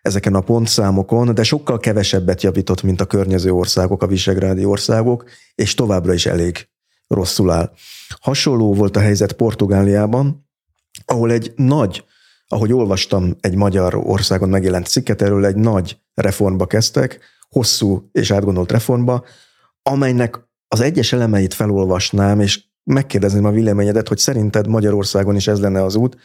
[0.02, 5.74] ezeken a pontszámokon, de sokkal kevesebbet javított, mint a környező országok, a visegrádi országok, és
[5.74, 6.68] továbbra is elég
[7.06, 7.72] rosszul áll.
[8.20, 10.48] Hasonló volt a helyzet Portugáliában,
[11.04, 12.04] ahol egy nagy
[12.48, 18.72] ahogy olvastam egy magyar országon megjelent cikket, erről egy nagy reformba kezdtek, hosszú és átgondolt
[18.72, 19.24] reformba,
[19.82, 25.82] amelynek az egyes elemeit felolvasnám, és megkérdezném a véleményedet, hogy szerinted Magyarországon is ez lenne
[25.82, 26.16] az út.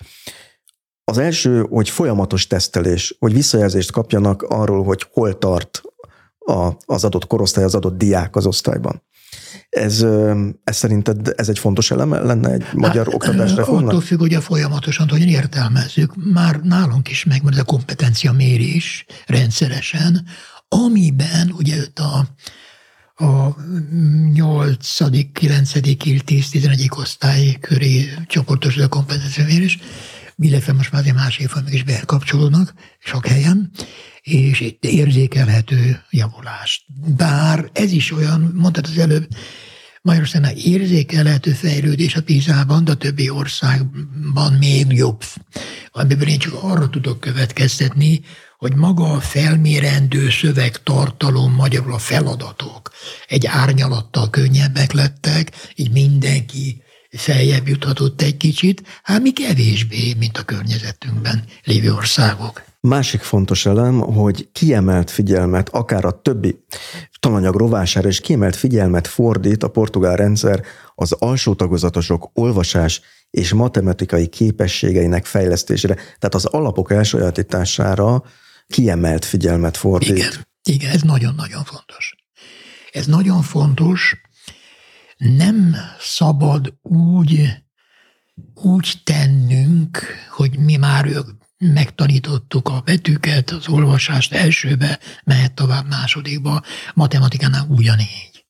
[1.03, 5.81] Az első, hogy folyamatos tesztelés, hogy visszajelzést kapjanak arról, hogy hol tart
[6.39, 9.03] a, az adott korosztály, az adott diák az osztályban.
[9.71, 10.05] Ez,
[10.63, 13.87] ez szerinted ez egy fontos eleme lenne egy magyar hát, oktatás reformnak?
[13.87, 16.33] Attól függ, hogy a folyamatosan hogyan értelmezzük.
[16.33, 20.25] Már nálunk is megvan ez a kompetencia mérés rendszeresen,
[20.69, 22.25] amiben ugye a,
[23.25, 23.55] a
[24.33, 25.71] 8., 9.,
[26.25, 26.89] 10., 11.
[26.89, 29.79] osztály köré csoportos a kompetencia mérés,
[30.37, 33.71] illetve most már azért más évfolyamok is bekapcsolódnak sok helyen,
[34.21, 36.85] és itt érzékelhető javulás.
[37.17, 39.27] Bár ez is olyan, mondtad az előbb,
[40.01, 45.23] Magyarországon érzékelhető fejlődés a PISA-ban, de a többi országban még jobb.
[45.91, 48.21] Amiből én csak arra tudok következtetni,
[48.57, 52.91] hogy maga a felmérendő szövegtartalom, magyarul a feladatok
[53.27, 60.43] egy árnyalattal könnyebbek lettek, így mindenki feljebb juthatott egy kicsit, hát mi kevésbé, mint a
[60.43, 62.63] környezetünkben lévő országok.
[62.87, 66.65] Másik fontos elem, hogy kiemelt figyelmet, akár a többi
[67.19, 70.63] tananyag rovására is kiemelt figyelmet fordít a portugál rendszer
[70.95, 78.23] az alsó tagozatosok olvasás és matematikai képességeinek fejlesztésére, tehát az alapok elsajátítására
[78.67, 80.17] kiemelt figyelmet fordít.
[80.17, 82.15] Igen, igen ez nagyon-nagyon fontos.
[82.91, 84.21] Ez nagyon fontos,
[85.17, 87.47] nem szabad úgy,
[88.53, 89.99] úgy tennünk,
[90.29, 91.05] hogy mi már
[91.61, 96.63] megtanítottuk a betűket, az olvasást elsőbe, mehet tovább másodikba,
[96.93, 98.45] matematikánál ugyanígy.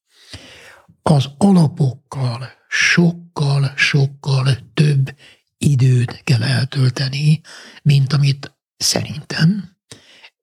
[1.01, 5.15] Az alapokkal sokkal, sokkal több
[5.57, 7.41] időt kell eltölteni,
[7.81, 9.77] mint amit szerintem,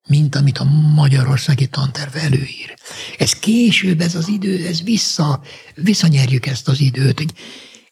[0.09, 0.65] mint amit a
[0.95, 2.75] magyarországi tanterv előír.
[3.19, 5.43] Ez később, ez az idő, ez vissza,
[5.75, 7.33] visszanyerjük ezt az időt, hogy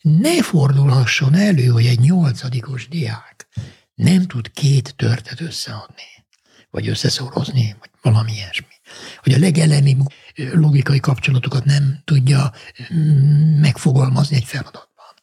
[0.01, 3.49] ne fordulhasson elő, hogy egy nyolcadikos diák
[3.97, 6.27] nem tud két törtet összeadni,
[6.71, 8.75] vagy összeszorozni, vagy valami ilyesmi.
[9.23, 9.97] Hogy a legelemi
[10.35, 12.53] logikai kapcsolatokat nem tudja
[12.95, 15.15] mm, megfogalmazni egy feladatban.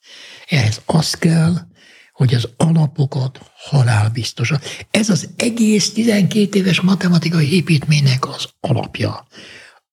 [0.48, 1.56] Ehhez az kell,
[2.12, 4.60] hogy az alapokat halálbiztosan.
[4.92, 9.28] Ez az egész 12 éves matematikai építménynek az alapja.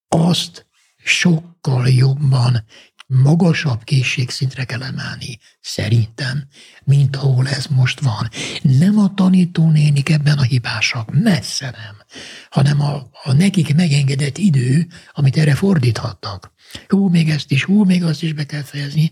[0.09, 0.67] Azt
[1.05, 2.65] sokkal jobban
[3.11, 6.49] magasabb készségszintre kell emelni, szerintem,
[6.85, 8.29] mint ahol ez most van.
[8.63, 11.97] Nem a tanítónénik ebben a hibásak, messze nem,
[12.51, 16.53] hanem a, a nekik megengedett idő, amit erre fordíthattak.
[16.89, 19.11] Hú, még ezt is, hú, még azt is be kell fejezni.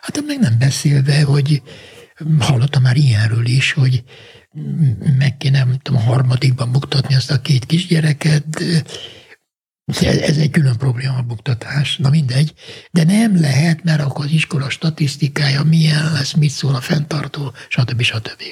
[0.00, 1.62] Hát meg nem beszélve, hogy
[2.38, 4.04] hallottam már ilyenről is, hogy
[5.18, 8.62] meg kéne, nem tudom, a harmadikban buktatni azt a két kisgyereket,
[10.00, 12.54] ez egy külön probléma a buktatás, na mindegy,
[12.90, 18.02] de nem lehet, mert akkor az iskola statisztikája milyen lesz, mit szól a fenntartó, stb.
[18.02, 18.42] stb.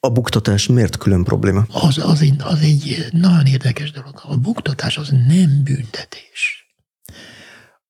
[0.00, 1.66] A buktatás miért külön probléma?
[1.70, 4.20] Az, az, egy, az egy nagyon érdekes dolog.
[4.22, 6.66] A buktatás az nem büntetés.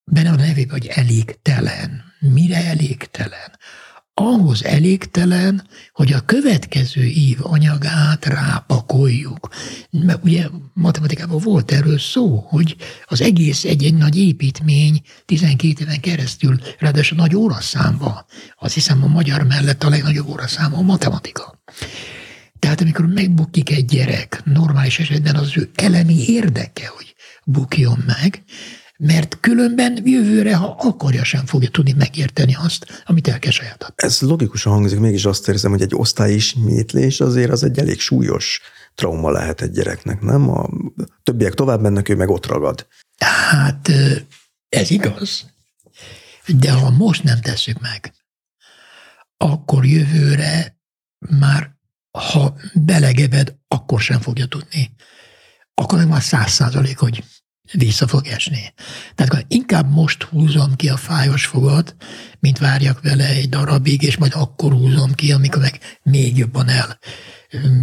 [0.04, 2.04] Benne a nevében, hogy elégtelen.
[2.18, 3.58] Mire elégtelen?
[4.14, 9.48] Ahhoz elégtelen, hogy a következő év anyagát rápakoljuk.
[9.90, 16.58] Mert ugye matematikában volt erről szó, hogy az egész egy-egy nagy építmény 12 éven keresztül,
[16.78, 18.26] ráadásul nagy óraszámba,
[18.58, 21.62] azt hiszem a magyar mellett a legnagyobb óraszáma a matematika.
[22.58, 27.14] Tehát amikor megbukik egy gyerek, normális esetben az ő elemi érdeke, hogy
[27.44, 28.42] bukjon meg,
[29.04, 33.92] mert különben jövőre, ha akarja, sem fogja tudni megérteni azt, amit el kell sajátítani.
[33.96, 38.60] Ez logikusan hangzik, mégis azt érzem, hogy egy osztályismétlés azért az egy elég súlyos
[38.94, 40.48] trauma lehet egy gyereknek, nem?
[40.48, 40.68] A
[41.22, 42.86] többiek tovább mennek, ő meg ott ragad.
[43.48, 43.90] Hát
[44.68, 45.46] ez igaz,
[46.46, 48.14] de ha most nem tesszük meg,
[49.36, 50.80] akkor jövőre
[51.18, 51.70] már,
[52.18, 54.94] ha belegeved, akkor sem fogja tudni.
[55.74, 57.24] Akkor meg már száz százalék, hogy
[57.72, 58.72] vissza fog esni.
[59.14, 61.96] Tehát inkább most húzom ki a fájos fogat,
[62.40, 66.98] mint várjak vele egy darabig, és majd akkor húzom ki, amikor meg még jobban el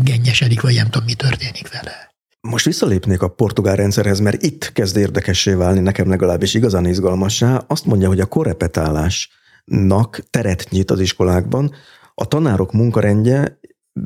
[0.03, 2.13] gennyesedik, vagy nem tudom, mi történik vele.
[2.41, 7.63] Most visszalépnék a portugál rendszerhez, mert itt kezd érdekessé válni nekem legalábbis igazán izgalmassá.
[7.67, 11.73] Azt mondja, hogy a korrepetálásnak teret nyit az iskolákban,
[12.15, 13.58] a tanárok munkarendje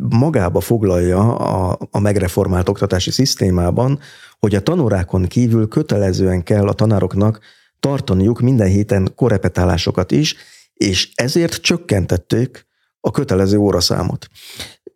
[0.09, 3.99] magába foglalja a, a megreformált oktatási szisztémában,
[4.39, 7.39] hogy a tanórákon kívül kötelezően kell a tanároknak
[7.79, 10.35] tartaniuk minden héten korepetálásokat is,
[10.73, 12.67] és ezért csökkentették
[12.99, 14.27] a kötelező óraszámot.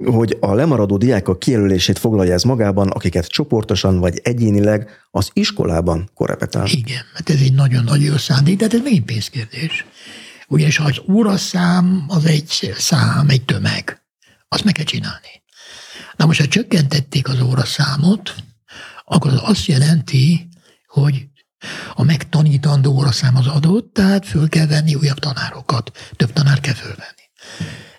[0.06, 6.68] Hogy a lemaradó diákok kijelölését foglalja ez magában, akiket csoportosan vagy egyénileg az iskolában korepetál.
[6.68, 9.86] Igen, mert ez egy nagyon nagy jó szándék, de ez még pénzkérdés.
[10.48, 14.07] Ugyanis az óraszám az egy szám, egy tömeg.
[14.48, 15.44] Azt meg kell csinálni.
[16.16, 18.36] Na most, ha csökkentették az óraszámot,
[19.06, 20.48] akkor az azt jelenti,
[20.88, 21.28] hogy
[21.94, 27.17] a megtanítandó óraszám az adott, tehát föl kell venni újabb tanárokat, több tanár kell fölvenni.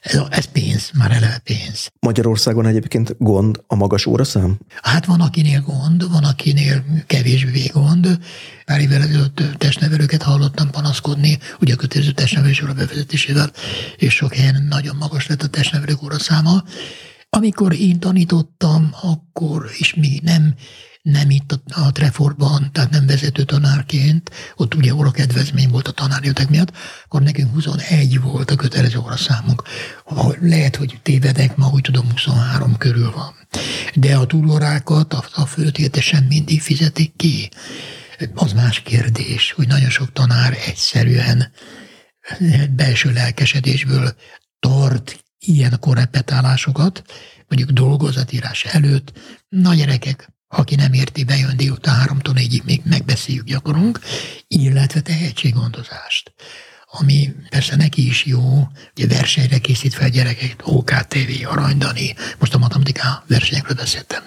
[0.01, 1.89] Ez, ez pénz, már eleve pénz.
[2.01, 4.59] Magyarországon egyébként gond a magas óraszám?
[4.83, 8.19] Hát van, akinél gond, van, akinél kevésbé gond.
[8.65, 13.51] Pár évvel ezelőtt testnevelőket hallottam panaszkodni, ugye a kötelező testnevelés óra bevezetésével,
[13.97, 16.63] és sok helyen nagyon magas lett a testnevelők óraszáma.
[17.31, 20.55] Amikor én tanítottam, akkor is mi nem
[21.11, 25.93] nem itt a, a Trefortban, tehát nem vezető tanárként, ott ugye óra kedvezmény volt a
[25.93, 26.73] tanárjötek miatt,
[27.05, 29.63] akkor nekünk 21 volt a kötelező óra számunk.
[30.41, 33.35] Lehet, hogy tévedek, ma úgy tudom 23 körül van.
[33.95, 37.51] De a túlórákat, a, a föltétesen mindig fizetik ki.
[38.35, 41.53] Az más kérdés, hogy nagyon sok tanár egyszerűen
[42.71, 44.15] belső lelkesedésből
[44.61, 47.03] tart ilyen korrepetálásokat,
[47.49, 49.13] mondjuk dolgozatírás előtt,
[49.49, 54.01] na gyerekek, aki nem érti, bejön délután háromtól négyig még megbeszéljük, gyakorunk,
[54.49, 56.33] illetve tehetséggondozást
[56.91, 63.25] ami persze neki is jó, ugye versenyre készít fel gyerekeket, OKTV, Aranydani, most a matematika
[63.27, 64.23] versenyekről beszéltem.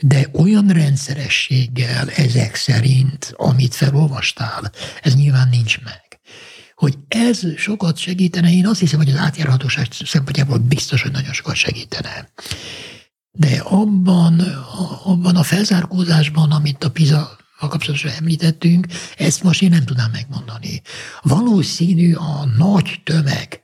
[0.00, 4.72] De olyan rendszerességgel ezek szerint, amit felolvastál,
[5.02, 6.20] ez nyilván nincs meg.
[6.74, 11.54] Hogy ez sokat segítene, én azt hiszem, hogy az átjárhatóság szempontjából biztos, hogy nagyon sokat
[11.54, 12.28] segítene.
[13.32, 14.40] De abban,
[15.04, 18.86] abban a felzárkózásban, amit a PISA kapcsolatosan említettünk,
[19.16, 20.82] ezt most én nem tudnám megmondani.
[21.22, 23.60] Valószínű a nagy tömegben,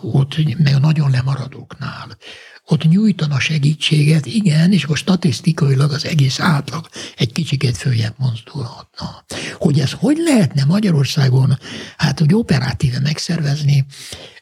[0.00, 2.16] ott meg a nagyon lemaradóknál,
[2.66, 9.24] ott nyújtana segítséget, igen, és akkor statisztikailag az egész átlag egy kicsikét följebb mozdulhatna.
[9.58, 11.58] Hogy ez hogy lehetne Magyarországon,
[11.96, 13.86] hát hogy operatíve megszervezni,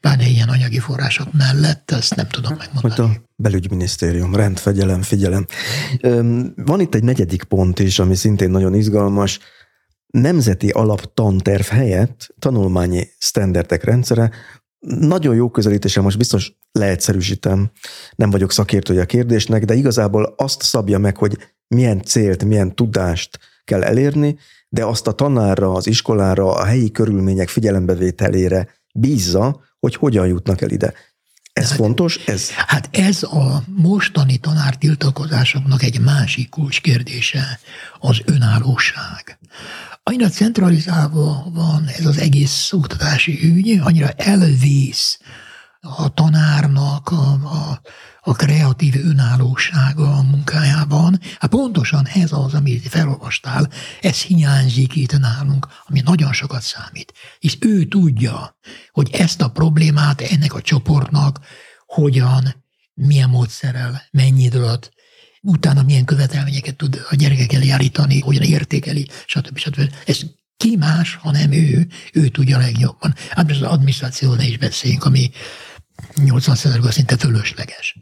[0.00, 2.94] pláne ilyen anyagi források mellett, ezt nem tudom megmondani.
[2.94, 5.46] Hogy a belügyminisztérium, rendfegyelem, figyelem.
[6.56, 9.38] Van itt egy negyedik pont is, ami szintén nagyon izgalmas,
[10.06, 14.30] nemzeti alaptanterv helyett tanulmányi sztenderdek rendszere,
[14.80, 17.70] nagyon jó közelítése, most biztos leegyszerűsítem,
[18.16, 21.38] nem vagyok szakértője a kérdésnek, de igazából azt szabja meg, hogy
[21.68, 24.38] milyen célt, milyen tudást kell elérni,
[24.68, 30.70] de azt a tanárra, az iskolára, a helyi körülmények figyelembevételére bízza, hogy hogyan jutnak el
[30.70, 30.92] ide.
[31.52, 32.16] Ez hát, fontos?
[32.16, 32.50] Ez...
[32.50, 37.58] Hát ez a mostani tanártiltakozásoknak egy másik kulcskérdése,
[37.98, 39.38] az önállóság.
[40.08, 45.18] Annyira centralizálva van ez az egész oktatási ügy, annyira elvész
[45.80, 47.80] a tanárnak a, a,
[48.20, 51.20] a kreatív önállósága a munkájában.
[51.38, 53.68] Hát pontosan ez az, amit felolvastál,
[54.00, 57.12] ez hiányzik itt nálunk, ami nagyon sokat számít.
[57.38, 58.58] És ő tudja,
[58.90, 61.40] hogy ezt a problémát ennek a csoportnak
[61.86, 62.64] hogyan,
[62.94, 64.96] milyen módszerrel, mennyi idő alatt
[65.42, 69.58] utána milyen követelményeket tud a gyerekek elé állítani, hogyan értékeli, stb.
[69.58, 69.92] stb.
[70.06, 70.20] Ez
[70.56, 73.14] ki más, hanem ő, ő tudja legjobban.
[73.30, 75.30] Hát az adminisztrációval ne is beszéljünk, ami
[76.16, 77.96] 80%-ban szinte fölösleges.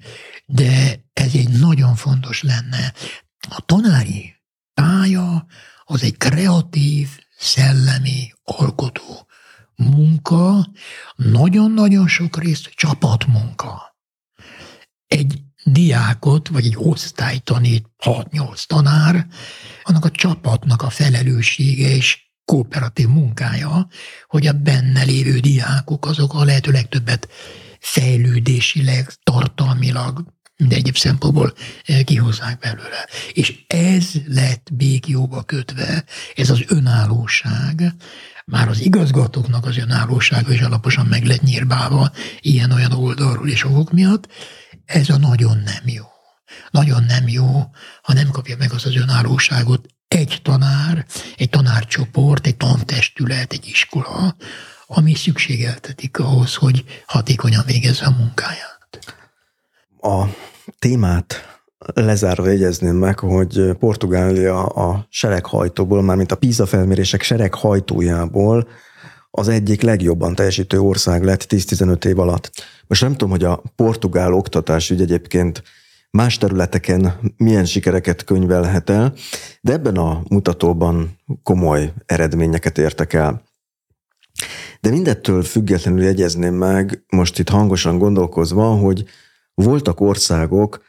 [0.47, 2.93] De ez egy nagyon fontos lenne.
[3.49, 4.35] A tanári
[4.75, 5.47] pálya
[5.85, 7.09] az egy kreatív,
[7.39, 9.27] szellemi, alkotó
[9.77, 10.71] munka,
[11.17, 13.97] nagyon-nagyon sok részt csapatmunka.
[15.07, 19.27] Egy diákot, vagy egy osztály tanít, 6-8 tanár,
[19.83, 23.89] annak a csapatnak a felelőssége és kooperatív munkája,
[24.27, 27.29] hogy a benne lévő diákok azok a lehető legtöbbet
[27.81, 30.25] fejlődésileg, tartalmilag,
[30.57, 31.53] de egyéb szempontból
[31.85, 33.09] eh, kihozzák belőle.
[33.33, 37.95] És ez lett békjóba kötve, ez az önállóság,
[38.47, 42.11] már az igazgatóknak az önállósága is alaposan meg lett nyírbálva
[42.41, 44.29] ilyen-olyan oldalról és okok miatt,
[44.87, 46.05] ez a nagyon nem jó.
[46.71, 47.47] Nagyon nem jó,
[48.03, 51.07] ha nem kapja meg az az önállóságot egy tanár,
[51.37, 54.37] egy tanárcsoport, egy tantestület, egy iskola,
[54.87, 59.17] ami szükségeltetik ahhoz, hogy hatékonyan végezze a munkáját.
[60.01, 60.25] A
[60.79, 61.59] témát
[61.95, 68.69] lezárva jegyezném meg, hogy Portugália a sereghajtóból, mármint a PISA felmérések sereghajtójából
[69.37, 72.51] az egyik legjobban teljesítő ország lett 10-15 év alatt.
[72.87, 75.63] Most nem tudom, hogy a portugál oktatásügy egyébként
[76.11, 79.13] más területeken milyen sikereket könyvelhet el,
[79.61, 83.43] de ebben a mutatóban komoly eredményeket értek el.
[84.81, 89.05] De mindettől függetlenül jegyezném meg, most itt hangosan gondolkozva, hogy
[89.55, 90.85] voltak országok,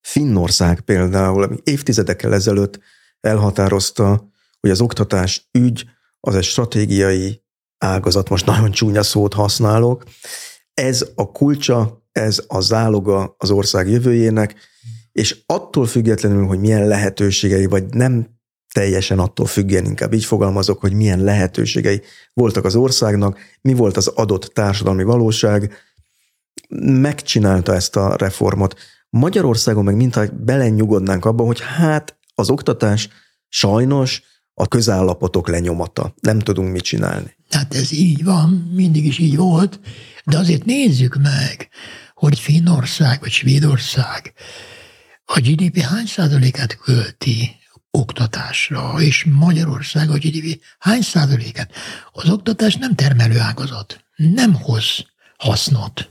[0.00, 2.78] Finnország például, ami évtizedekkel ezelőtt
[3.20, 4.30] elhatározta,
[4.60, 5.84] hogy az oktatás ügy
[6.20, 7.42] az egy stratégiai
[7.82, 10.04] ágazat, most nagyon csúnya szót használok.
[10.74, 14.54] Ez a kulcsa, ez a záloga az ország jövőjének,
[15.12, 18.26] és attól függetlenül, hogy milyen lehetőségei, vagy nem
[18.72, 22.02] teljesen attól függően, inkább így fogalmazok, hogy milyen lehetőségei
[22.32, 25.74] voltak az országnak, mi volt az adott társadalmi valóság,
[26.84, 28.74] megcsinálta ezt a reformot.
[29.10, 33.08] Magyarországon meg mintha belenyugodnánk abba, hogy hát az oktatás
[33.48, 34.22] sajnos
[34.54, 36.14] a közállapotok lenyomata.
[36.20, 37.36] Nem tudunk mit csinálni.
[37.52, 39.80] Hát ez így van, mindig is így volt,
[40.24, 41.68] de azért nézzük meg,
[42.14, 44.32] hogy Finnország vagy Svédország
[45.24, 47.56] a GDP hány százalékát költi
[47.90, 51.72] oktatásra, és Magyarország a GDP hány százalékát.
[52.12, 55.04] Az oktatás nem termelő ágazat, nem hoz
[55.36, 56.10] hasznot.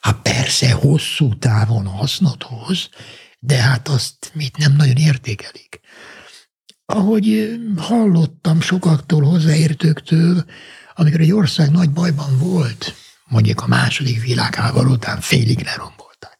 [0.00, 2.88] Hát persze hosszú távon hasznot hoz,
[3.38, 5.79] de hát azt mit nem nagyon értékelik.
[6.92, 10.44] Ahogy hallottam sokaktól, hozzáértőktől,
[10.94, 12.94] amikor egy ország nagy bajban volt,
[13.24, 16.36] mondjuk a második világháború után félig lerombolták.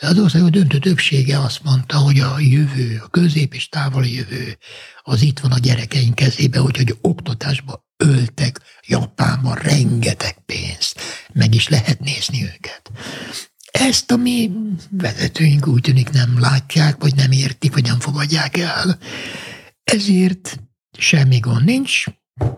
[0.00, 4.58] De az ország döntő többsége azt mondta, hogy a jövő, a közép és távoli jövő,
[5.02, 11.00] az itt van a gyerekeink kezébe, úgyhogy oktatásba öltek Japánban rengeteg pénzt,
[11.32, 12.90] meg is lehet nézni őket.
[13.70, 14.50] Ezt a mi
[14.90, 18.98] vezetőink úgy tűnik nem látják, vagy nem értik, vagy nem fogadják el.
[19.84, 20.60] Ezért
[20.98, 22.04] semmi gond nincs,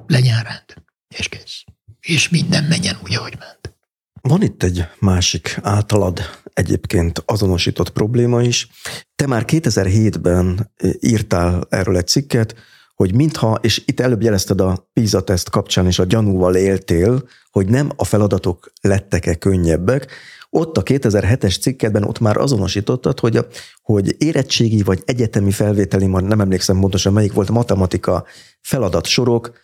[0.06, 0.86] legyen rend,
[1.18, 1.64] és kész.
[2.00, 3.74] És minden menjen úgy, ahogy ment.
[4.20, 6.20] Van itt egy másik általad
[6.52, 8.68] egyébként azonosított probléma is.
[9.14, 12.54] Te már 2007-ben írtál erről egy cikket,
[12.94, 17.68] hogy mintha, és itt előbb jelezted a PISA teszt kapcsán is a gyanúval éltél, hogy
[17.68, 20.12] nem a feladatok lettek-e könnyebbek,
[20.54, 23.46] ott a 2007-es cikkedben ott már azonosítottad, hogy, a,
[23.82, 28.24] hogy érettségi vagy egyetemi felvételi, már nem emlékszem pontosan melyik volt, matematika
[28.60, 29.60] feladat sorok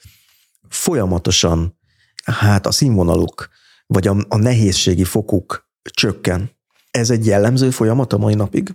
[0.69, 1.79] folyamatosan,
[2.25, 3.49] hát a színvonaluk,
[3.87, 6.51] vagy a, a nehézségi fokuk csökken.
[6.91, 8.75] Ez egy jellemző folyamat a mai napig?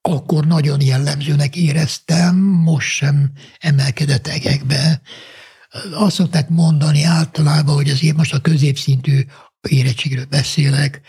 [0.00, 5.00] Akkor nagyon jellemzőnek éreztem, most sem emelkedett egekbe.
[5.94, 9.24] Azt szokták mondani általában, hogy azért most a középszintű
[9.68, 11.00] érettségről beszélek,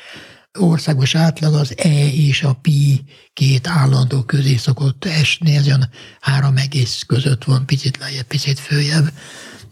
[0.59, 3.03] országos átlag az E és a Pi
[3.33, 9.13] két állandó közé szokott esni, ez olyan három egész között van, picit lejjebb, picit följebb,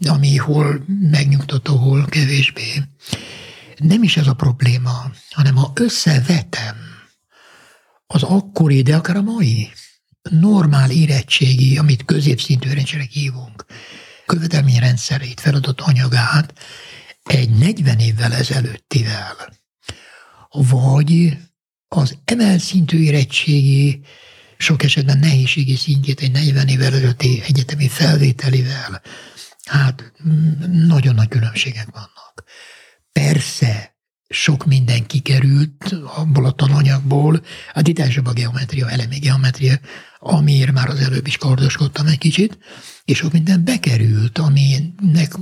[0.08, 2.82] ami hol megnyugtató, hol kevésbé.
[3.76, 6.76] Nem is ez a probléma, hanem ha összevetem
[8.06, 9.70] az akkori, de akár a mai
[10.22, 13.64] normál érettségi, amit középszintű érettségnek hívunk,
[14.26, 16.52] követelményrendszerét, feladott anyagát
[17.32, 19.36] egy 40 évvel ezelőttivel,
[20.50, 21.36] vagy
[21.88, 24.00] az emelt szintű érettségi,
[24.56, 29.02] sok esetben nehézségi szintjét egy 40 évvel előtti egyetemi felvételivel,
[29.64, 30.12] hát
[30.70, 32.44] nagyon nagy különbségek vannak.
[33.12, 33.96] Persze,
[34.28, 37.42] sok minden kikerült abból a tananyagból,
[37.72, 39.78] hát itt elsőbb a geometria, elemi geometria,
[40.18, 42.58] amiért már az előbb is kardoskodtam egy kicsit,
[43.04, 45.34] és sok minden bekerült, aminek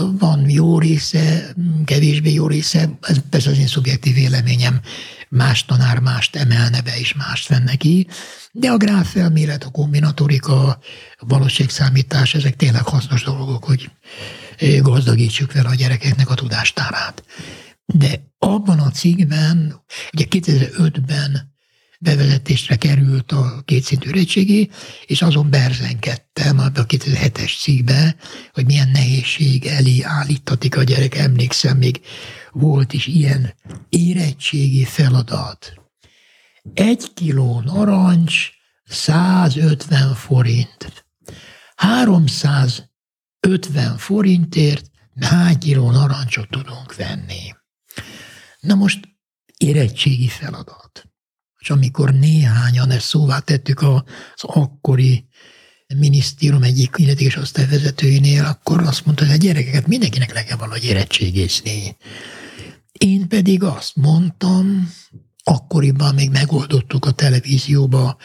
[0.00, 1.54] van jó része,
[1.84, 4.80] kevésbé jó része, ez persze az én szubjektív véleményem,
[5.28, 8.06] más tanár mást emelne be és mást venne ki,
[8.52, 10.68] de a gráfelmélet, a kombinatorika,
[11.16, 13.90] a valóságszámítás, ezek tényleg hasznos dolgok, hogy
[14.80, 17.24] gazdagítsuk vele a gyerekeknek a tudástárát.
[17.86, 19.82] De abban a cikkben,
[20.12, 21.51] ugye 2005-ben
[22.02, 24.70] bevezetésre került a kétszintű érettségi,
[25.06, 28.16] és azon berzenkedtem a 2007-es cikkbe,
[28.52, 31.14] hogy milyen nehézség elé állítatik a gyerek.
[31.14, 32.00] Emlékszem, még
[32.52, 33.54] volt is ilyen
[33.88, 35.74] érettségi feladat.
[36.74, 38.50] Egy kiló narancs
[38.84, 41.06] 150 forint.
[41.76, 47.54] 350 forintért hány kiló narancsot tudunk venni?
[48.60, 49.00] Na most
[49.56, 51.11] érettségi feladat
[51.62, 54.02] és amikor néhányan ezt szóvá tettük az
[54.36, 55.26] akkori
[55.98, 61.96] minisztérium egyik illetékes osztályvezetőinél, akkor azt mondta, hogy a gyerekeket mindenkinek le kell valahogy érettségészni.
[62.92, 64.92] Én pedig azt mondtam,
[65.44, 68.16] akkoriban még megoldottuk a televízióba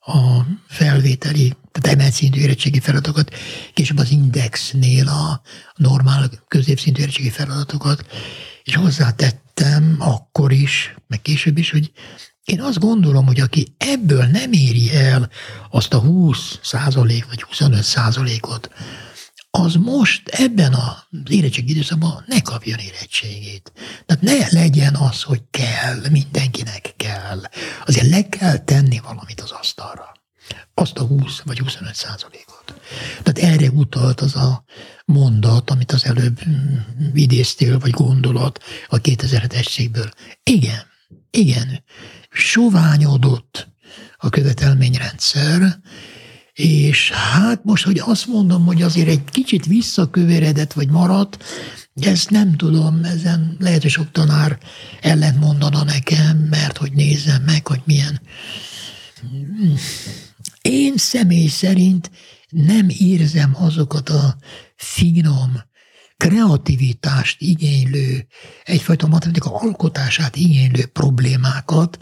[0.00, 3.34] a felvételi, tehát emelt szintű érettségi feladatokat,
[3.74, 5.40] később az Indexnél a
[5.76, 8.06] normál középszintű érettségi feladatokat,
[8.62, 11.92] és hozzátettem akkor is, meg később is, hogy
[12.44, 15.30] én azt gondolom, hogy aki ebből nem éri el
[15.70, 18.70] azt a 20 százalék vagy 25 százalékot,
[19.50, 23.72] az most ebben az érettség időszakban ne kapjon érettségét.
[24.06, 27.40] Tehát ne legyen az, hogy kell, mindenkinek kell.
[27.86, 30.12] Azért le kell tenni valamit az asztalra.
[30.74, 32.74] Azt a 20 vagy 25 százalékot.
[33.22, 34.64] Tehát erre utalt az a
[35.04, 36.40] mondat, amit az előbb
[37.14, 40.10] idéztél, vagy gondolat a 2007-es székből.
[40.42, 40.86] Igen,
[41.30, 41.82] igen,
[42.34, 43.68] soványodott
[44.16, 45.78] a követelményrendszer,
[46.52, 51.44] És hát most, hogy azt mondom, hogy azért egy kicsit visszaköveredett, vagy maradt,
[51.94, 54.58] ezt nem tudom, ezen lehet, hogy sok tanár
[55.00, 58.20] ellent mondana nekem, mert hogy nézzem meg, hogy milyen.
[60.62, 62.10] Én személy szerint
[62.48, 64.36] nem érzem azokat a
[64.76, 65.52] finom,
[66.28, 68.26] kreativitást igénylő,
[68.62, 71.98] egyfajta matematika alkotását igénylő problémákat,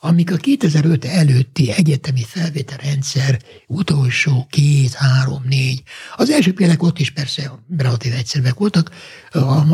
[0.00, 5.82] amik a 2005 előtti egyetemi felvételrendszer utolsó két, három, négy,
[6.16, 8.90] az első példák ott is persze relatív egyszerűek voltak,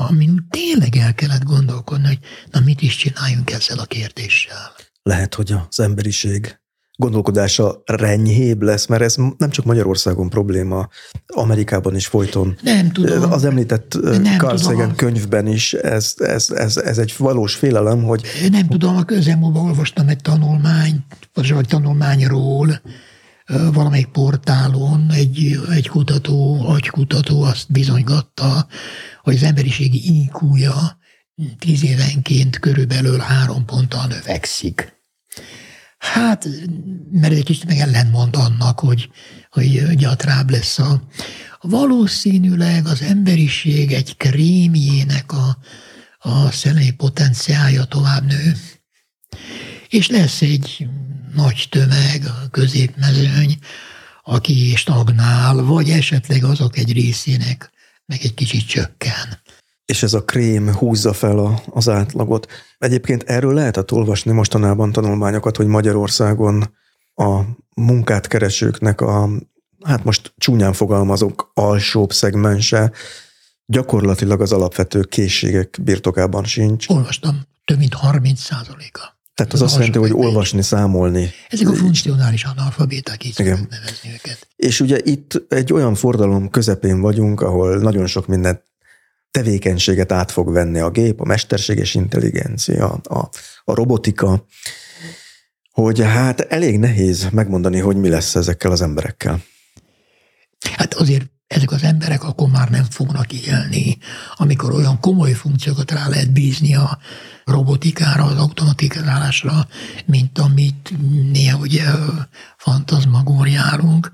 [0.09, 2.19] amin tényleg el kellett gondolkodni, hogy
[2.51, 4.73] na mit is csináljunk ezzel a kérdéssel.
[5.03, 6.59] Lehet, hogy az emberiség
[6.97, 10.89] gondolkodása renyhébb lesz, mert ez nem csak Magyarországon probléma,
[11.27, 12.57] Amerikában is folyton.
[12.63, 13.33] Nem tudom.
[13.33, 18.23] Az említett nem Carl Sagan könyvben is ez, ez, ez, ez egy valós félelem, hogy...
[18.51, 22.81] Nem tudom, a közelmúlva olvastam egy tanulmányt, vagy tanulmányról,
[23.73, 28.67] valamelyik portálon egy, egy kutató, agykutató azt bizonygatta,
[29.23, 30.99] hogy az emberiségi IQ-ja
[31.59, 34.93] tíz évenként körülbelül három ponttal növekszik.
[35.99, 36.49] Hát,
[37.11, 39.11] mert egy kicsit meg ellentmond annak, hogy,
[39.51, 41.03] hogy gyatrább lesz a...
[41.61, 45.59] Valószínűleg az emberiség egy krémjének a,
[46.19, 48.57] a szellemi potenciája tovább nő,
[49.89, 50.87] és lesz egy
[51.35, 53.59] nagy tömeg, a középmezőny,
[54.23, 57.73] aki stagnál, vagy esetleg azok egy részének
[58.07, 59.43] meg egy kicsit csökken
[59.85, 62.47] és ez a krém húzza fel a, az átlagot.
[62.79, 66.75] Egyébként erről lehetett olvasni mostanában tanulmányokat, hogy Magyarországon
[67.15, 67.41] a
[67.75, 69.29] munkát keresőknek a,
[69.85, 72.93] hát most csúnyán fogalmazok, alsóbb szegmense
[73.67, 76.89] gyakorlatilag az alapvető készségek birtokában sincs.
[76.89, 79.13] Olvastam, több mint 30 százaléka.
[79.35, 81.31] Tehát az, az azt jelenti, hogy olvasni, számolni.
[81.49, 83.67] Ezek a funkcionális analfabéták, így Igen.
[83.71, 84.49] nevezni őket.
[84.57, 88.63] És ugye itt egy olyan fordalom közepén vagyunk, ahol nagyon sok mindent
[89.35, 93.29] tevékenységet át fog venni a gép, a mesterséges intelligencia, a,
[93.65, 94.47] a robotika,
[95.71, 99.43] hogy hát elég nehéz megmondani, hogy mi lesz ezekkel az emberekkel.
[100.77, 103.99] Hát azért ezek az emberek akkor már nem fognak élni,
[104.35, 106.99] amikor olyan komoly funkciókat rá lehet bízni a
[107.45, 109.69] robotikára, az automatizálásra,
[110.07, 110.93] mint amit
[111.33, 111.85] néha ugye
[112.57, 114.11] fantazmagóriálunk.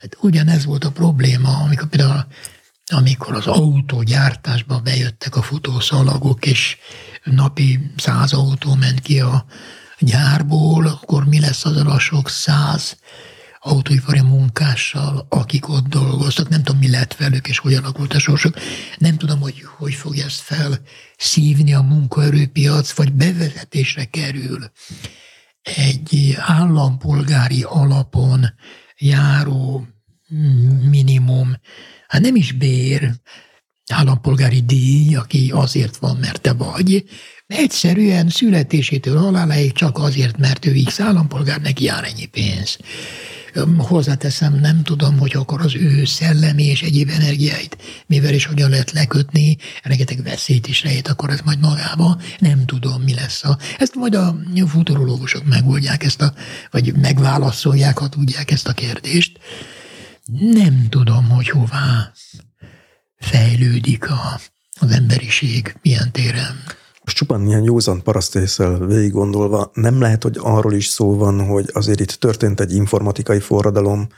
[0.00, 2.26] Hát ugyanez volt a probléma, amikor például
[2.94, 6.76] amikor az autógyártásba bejöttek a futószalagok, és
[7.24, 9.44] napi száz autó ment ki a
[9.98, 12.96] gyárból, akkor mi lesz az a sok száz
[13.60, 16.48] autóipari munkással, akik ott dolgoztak.
[16.48, 18.54] Nem tudom, mi lett velük, és hogy alakult a sorsok.
[18.98, 24.70] Nem tudom, hogy hogy fogja ezt felszívni a munkaerőpiac, vagy bevezetésre kerül
[25.62, 28.46] egy állampolgári alapon
[28.96, 29.86] járó
[30.90, 31.56] minimum
[32.14, 33.10] hát nem is bér,
[33.92, 37.04] állampolgári díj, aki azért van, mert te vagy,
[37.46, 42.78] egyszerűen születésétől haláláig csak azért, mert ő X állampolgár, neki jár ennyi pénz.
[43.78, 47.76] Hozzáteszem, nem tudom, hogy akkor az ő szellemi és egyéb energiáit
[48.06, 53.02] mivel is hogyan lehet lekötni, rengeteg veszélyt is rejt, akkor ez majd magába, nem tudom,
[53.02, 53.58] mi lesz a...
[53.78, 54.36] Ezt majd a
[54.66, 56.34] futurológusok megoldják ezt a,
[56.70, 59.38] vagy megválaszolják, ha tudják ezt a kérdést
[60.32, 62.12] nem tudom, hogy hová
[63.16, 64.40] fejlődik a,
[64.80, 66.56] az emberiség, milyen téren.
[67.04, 71.70] Most csupán ilyen józan parasztészel végig gondolva, nem lehet, hogy arról is szó van, hogy
[71.72, 74.08] azért itt történt egy informatikai forradalom.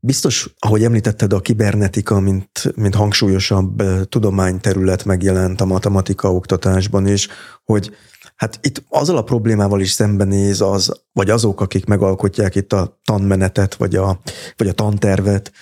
[0.00, 7.28] Biztos, ahogy említetted, a kibernetika, mint, mint hangsúlyosabb tudományterület megjelent a matematika oktatásban is,
[7.64, 7.96] hogy
[8.38, 13.74] Hát itt azzal a problémával is szembenéz az, vagy azok, akik megalkotják itt a tanmenetet,
[13.74, 14.20] vagy a,
[14.56, 15.52] vagy a tantervet,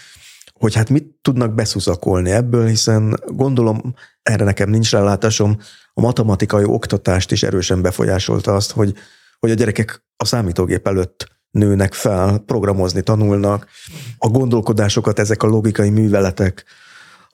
[0.52, 5.58] hogy hát mit tudnak beszuszakolni ebből, hiszen gondolom, erre nekem nincs rálátásom,
[5.92, 8.94] a matematikai oktatást is erősen befolyásolta azt, hogy,
[9.38, 13.66] hogy a gyerekek a számítógép előtt nőnek fel, programozni tanulnak,
[14.18, 16.64] a gondolkodásokat, ezek a logikai műveletek,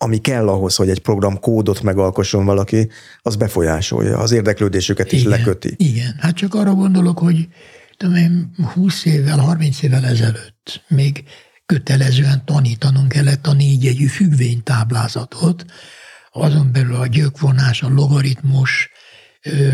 [0.03, 2.89] ami kell ahhoz, hogy egy program kódot megalkosson valaki,
[3.19, 5.75] az befolyásolja, az érdeklődésüket is igen, leköti.
[5.77, 7.49] Igen, hát csak arra gondolok, hogy
[7.97, 11.25] tudom én, 20 évvel, 30 évvel ezelőtt még
[11.67, 15.65] kötelezően tanítanunk kellett a négyjegyű függvénytáblázatot,
[16.33, 18.91] azon belül a gyökvonás, a logaritmus,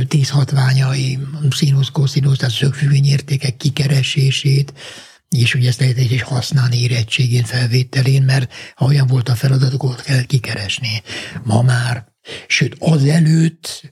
[0.08, 1.18] tíz hatványai,
[1.50, 4.72] színusz, koszinusz, tehát szögfüggvényértékek kikeresését,
[5.28, 9.90] és ugye ezt lehet is használni érettségén, felvételén, mert ha olyan volt a feladat, akkor
[9.90, 11.02] ott kell kikeresni.
[11.44, 12.06] Ma már,
[12.46, 13.82] sőt, azelőtt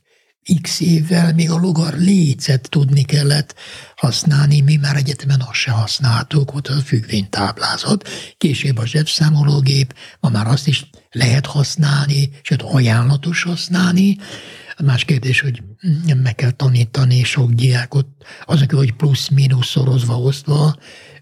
[0.62, 3.54] x évvel még a logar lécet tudni kellett
[3.96, 8.08] használni, mi már egyetemen azt se használtuk, ott a függvénytáblázat,
[8.38, 14.16] később a zsebszámológép, ma már azt is lehet használni, sőt ajánlatos használni,
[14.84, 15.62] Más kérdés, hogy
[16.22, 18.06] meg kell tanítani sok diákot,
[18.44, 20.76] azok, hogy plusz-mínusz szorozva, osztva,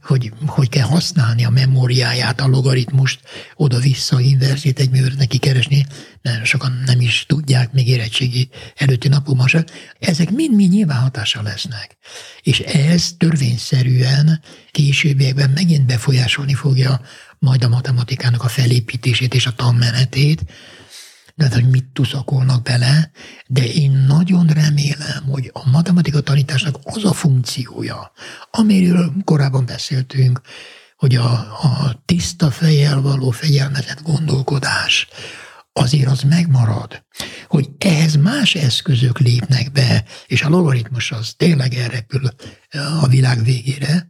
[0.06, 3.20] hogy hogy kell használni a memóriáját, a logaritmust
[3.54, 5.86] oda-vissza, inverzét egy művőt neki keresni.
[6.22, 9.64] Nagyon sokan nem is tudják, még érettségi előtti napokban sem.
[9.98, 11.96] Ezek mind-mind nyilván hatása lesznek.
[12.42, 14.40] És ez törvényszerűen
[14.70, 17.00] későbbiekben megint befolyásolni fogja
[17.38, 20.44] majd a matematikának a felépítését és a tanmenetét,
[21.34, 23.10] de hogy mit tuszakolnak bele,
[23.46, 24.93] de én nagyon remélem,
[25.30, 28.12] hogy a matematika tanításnak az a funkciója,
[28.50, 30.40] amiről korábban beszéltünk,
[30.96, 31.30] hogy a,
[31.62, 35.08] a tiszta fejjel való fegyelmezett gondolkodás,
[35.76, 37.04] azért az megmarad,
[37.48, 42.28] hogy ehhez más eszközök lépnek be, és a logaritmus az tényleg elrepül
[43.00, 44.08] a világ végére,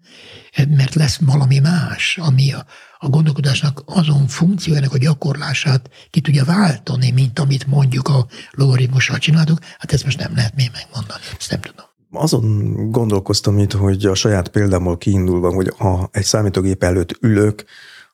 [0.68, 2.66] mert lesz valami más, ami a,
[2.98, 9.58] a gondolkodásnak azon funkciójának a gyakorlását ki tudja váltani, mint amit mondjuk a logaritmussal csináltuk,
[9.78, 11.86] hát ezt most nem lehet még megmondani, ezt nem tudom.
[12.10, 17.64] Azon gondolkoztam itt, hogy a saját példámmal kiindulva, hogy ha egy számítógép előtt ülök,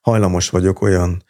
[0.00, 1.22] hajlamos vagyok olyan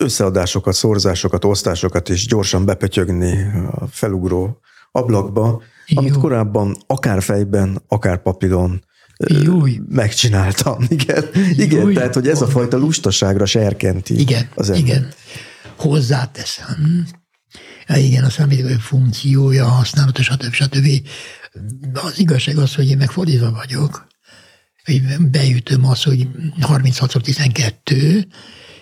[0.00, 4.60] összeadásokat, szorzásokat, osztásokat is gyorsan bepötyögni a felugró
[4.92, 5.98] ablakba, Jó.
[5.98, 8.84] amit korábban akár fejben, akár papíron
[9.16, 9.80] Júj.
[9.88, 10.86] megcsináltam.
[10.88, 11.24] Igen,
[11.56, 11.94] igen Júj.
[11.94, 14.84] tehát hogy ez a fajta lustaságra serkenti igen, az ember.
[14.86, 15.08] Igen,
[15.76, 17.06] hozzáteszem.
[17.86, 20.52] Ja, igen, a számítógép funkciója, használata, stb.
[20.52, 20.86] stb.
[21.92, 24.08] Az igazság az, hogy én megfordítva vagyok.
[25.30, 26.28] Beütöm azt, hogy
[26.60, 28.24] 36-12,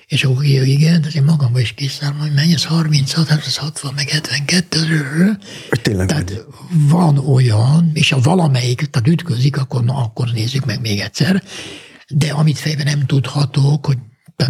[0.09, 3.57] és akkor jó, igen, de én magamba is kiszállom, hogy mennyi, ez 36, hát ez
[3.57, 5.39] 60, meg 72.
[5.83, 6.45] Tényleg tehát vagy.
[6.71, 11.43] van olyan, és ha valamelyik, tehát ütközik, akkor na, akkor nézzük meg még egyszer.
[12.09, 13.99] De amit fejben nem tudhatok, hogy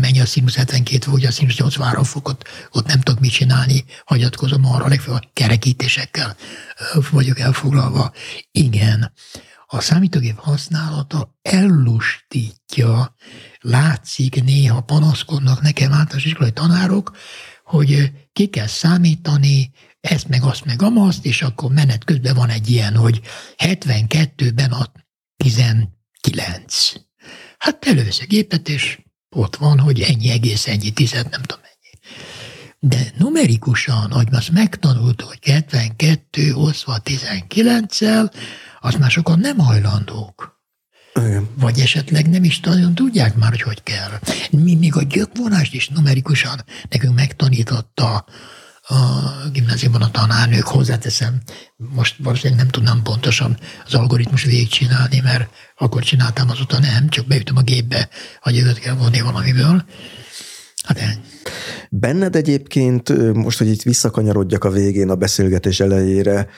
[0.00, 4.66] mennyi a színusz 72 vagy a színusz 83 fokot, ott nem tudok mit csinálni, hagyatkozom
[4.66, 6.36] arra, legfeljebb a kerekítésekkel
[7.10, 8.12] vagyok elfoglalva.
[8.50, 9.12] Igen,
[9.66, 13.14] a számítógép használata ellustítja,
[13.60, 17.16] látszik, néha panaszkodnak nekem általános iskolai tanárok,
[17.64, 22.70] hogy ki kell számítani, ezt meg azt meg amazt, és akkor menet közben van egy
[22.70, 23.20] ilyen, hogy
[23.56, 24.92] 72-ben a
[25.36, 26.92] 19.
[27.58, 28.98] Hát elővesz a gépet, és
[29.30, 31.98] ott van, hogy ennyi egész, ennyi tized, nem tudom ennyi.
[32.78, 38.32] De numerikusan, hogy azt megtanult, hogy 72 oszva 19-szel,
[38.80, 40.57] azt már sokan nem hajlandók.
[41.26, 41.48] Igen.
[41.58, 44.10] Vagy esetleg nem is nagyon tudják már, hogy hogy kell.
[44.50, 48.24] Mi még a gyökvonást is numerikusan nekünk megtanította
[48.90, 51.40] a gimnáziumban a tanárnők, hozzáteszem,
[51.76, 57.56] most valószínűleg nem tudnám pontosan az algoritmus végigcsinálni, mert akkor csináltam, azóta nem, csak beütöm
[57.56, 58.08] a gépbe,
[58.40, 59.84] hogy jövőt kell vonni valamiből.
[60.84, 61.20] Hát ennyi.
[61.90, 66.48] Benned egyébként, most, hogy itt visszakanyarodjak a végén a beszélgetés elejére,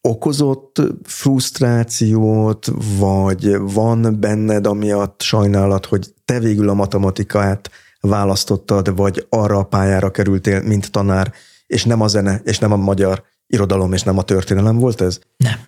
[0.00, 2.68] okozott frusztrációt,
[2.98, 7.70] vagy van benned amiatt sajnálat, hogy te végül a matematikát
[8.00, 11.32] választottad, vagy arra a pályára kerültél, mint tanár,
[11.66, 15.18] és nem a zene, és nem a magyar irodalom, és nem a történelem volt ez?
[15.36, 15.60] Nem.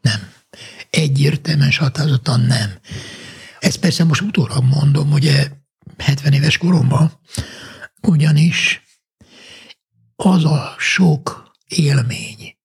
[0.00, 0.30] Nem.
[0.90, 2.70] Egyértelműen határozottan nem.
[3.58, 5.46] Ezt persze most utólag mondom, ugye
[5.98, 7.12] 70 éves koromban,
[8.02, 8.82] ugyanis
[10.16, 12.56] az a sok élmény,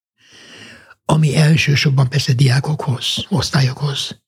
[1.10, 4.22] ami elsősorban persze diákokhoz, osztályokhoz,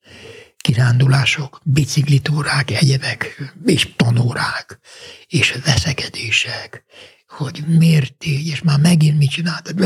[0.57, 4.79] kirándulások, biciklitúrák, egyebek, és tanórák,
[5.27, 6.83] és veszekedések,
[7.27, 9.79] hogy miért így, és már megint mit csináltad,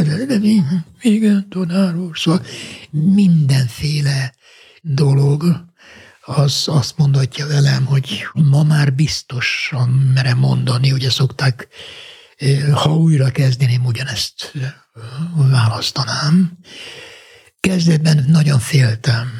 [1.01, 2.45] igen, tanár úr, szóval
[2.91, 4.33] mindenféle
[4.81, 5.65] dolog,
[6.25, 11.67] az azt mondatja velem, hogy ma már biztosan merem mondani, ugye szokták,
[12.73, 14.53] ha újra kezdeném, ugyanezt
[15.35, 16.57] választanám.
[17.59, 19.31] Kezdetben nagyon féltem,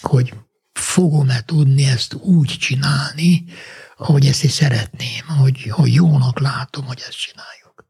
[0.00, 0.34] hogy
[0.72, 3.44] fogom-e tudni ezt úgy csinálni,
[3.96, 7.84] ahogy ezt is szeretném, hogy, hogy jónak látom, hogy ezt csináljuk.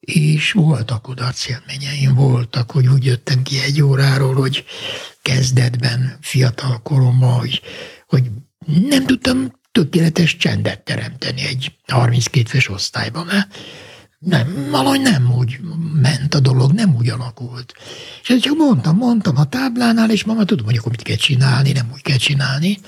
[0.00, 4.64] És voltak kudarc élményeim, voltak, hogy úgy jöttem ki egy óráról, hogy
[5.22, 7.60] kezdetben, fiatal koromban, hogy,
[8.06, 8.30] hogy
[8.88, 13.56] nem tudtam tökéletes csendet teremteni egy 32 fős osztályban, mert
[14.26, 15.60] nem, valahogy nem úgy
[16.02, 17.74] ment a dolog, nem úgy alakult.
[18.22, 21.72] És ezt csak mondtam, mondtam a táblánál, és mama tudom, hogy akkor mit kell csinálni,
[21.72, 22.78] nem úgy kell csinálni.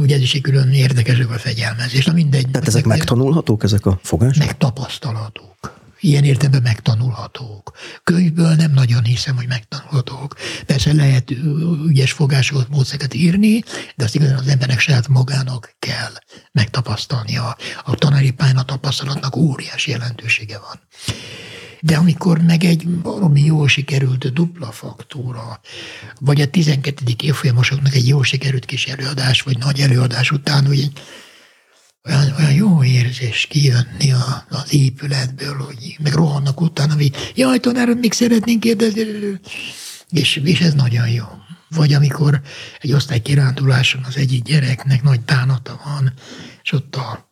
[0.00, 2.04] Ugye ez is egy külön érdekes a fegyelmezés.
[2.04, 2.50] Na mindegy.
[2.50, 4.44] Tehát ezek megtanulhatók, ezek a fogások?
[4.44, 5.82] Megtapasztalhatók.
[6.04, 7.72] Ilyen értelemben megtanulhatók.
[8.04, 10.34] Könyvből nem nagyon hiszem, hogy megtanulhatók.
[10.66, 11.30] Persze lehet
[11.86, 13.62] ügyes fogásokat, módszereket írni,
[13.96, 16.12] de azt igazán az embernek saját magának kell
[16.52, 17.56] megtapasztalnia.
[17.84, 20.80] A tanári pályán a tapasztalatnak óriási jelentősége van.
[21.80, 25.60] De amikor meg egy valami jól sikerült dupla faktúra,
[26.20, 27.02] vagy a 12.
[27.22, 30.90] évfolyamosoknak egy jól sikerült kis előadás, vagy nagy előadás után, hogy
[32.08, 37.88] olyan, olyan jó érzés kijönni a, az épületből, hogy meg rohannak utána, hogy jaj, tanár,
[37.88, 39.02] még szeretnénk kérdezni,
[40.10, 41.24] és, és ez nagyon jó.
[41.68, 42.40] Vagy amikor
[42.80, 46.12] egy osztálykiránduláson az egyik gyereknek nagy bánata van,
[46.62, 47.30] és ott a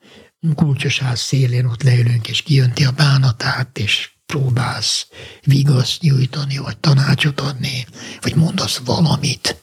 [0.55, 5.07] kulcsos ház szélén ott leülünk, és kijönti a bánatát, és próbálsz
[5.45, 7.87] vigaszt nyújtani, vagy tanácsot adni,
[8.21, 9.57] vagy mondasz valamit.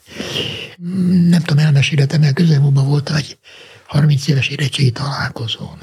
[1.29, 3.37] Nem tudom, elmesélhetem, mert közelmúlva volt egy
[3.89, 5.77] 30 éves érettségi találkozón.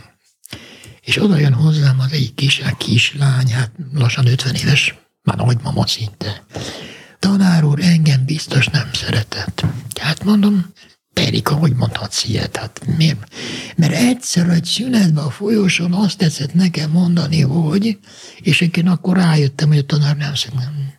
[1.01, 6.45] És oda jön hozzám az egyik kis, kislány, hát lassan 50 éves, már nagymama szinte.
[7.19, 9.65] Tanár úr, engem biztos nem szeretett.
[10.01, 10.66] Hát mondom,
[11.12, 12.57] Perika, hogy mondhatsz ilyet?
[12.57, 13.35] Hát miért?
[13.77, 17.99] Mert egyszer egy szünetben a folyosón azt tetszett nekem mondani, hogy,
[18.41, 20.95] és én akkor rájöttem, hogy a tanár nem szeretem.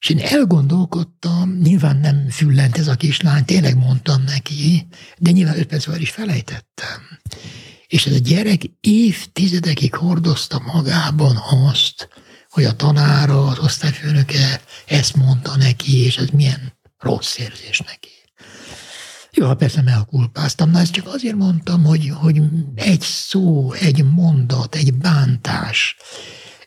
[0.00, 4.86] És én elgondolkodtam, nyilván nem füllent ez a kislány, tényleg mondtam neki,
[5.18, 7.18] de nyilván öt perc is felejtettem.
[7.86, 12.08] És ez a gyerek évtizedekig hordozta magában azt,
[12.50, 18.08] hogy a tanára, az osztályfőnöke ezt mondta neki, és ez milyen rossz érzés neki.
[19.32, 22.42] Jó, hát persze elkulpáztam, de ezt csak azért mondtam, hogy, hogy
[22.74, 25.96] egy szó, egy mondat, egy bántás,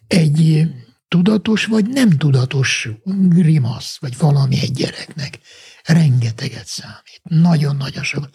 [0.08, 0.68] egy
[1.12, 2.90] tudatos vagy nem tudatos
[3.30, 5.40] grimasz, vagy valami egy gyereknek
[5.84, 7.22] rengeteget számít.
[7.24, 8.30] Nagyon-nagyon sok.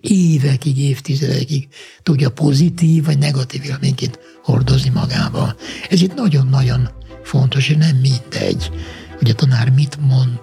[0.00, 1.68] Évekig, évtizedekig
[2.02, 5.56] tudja pozitív vagy negatív élményként hordozni magába.
[5.90, 6.88] Ez itt nagyon-nagyon
[7.22, 8.70] fontos, hogy nem mindegy,
[9.18, 10.40] hogy a tanár mit mond,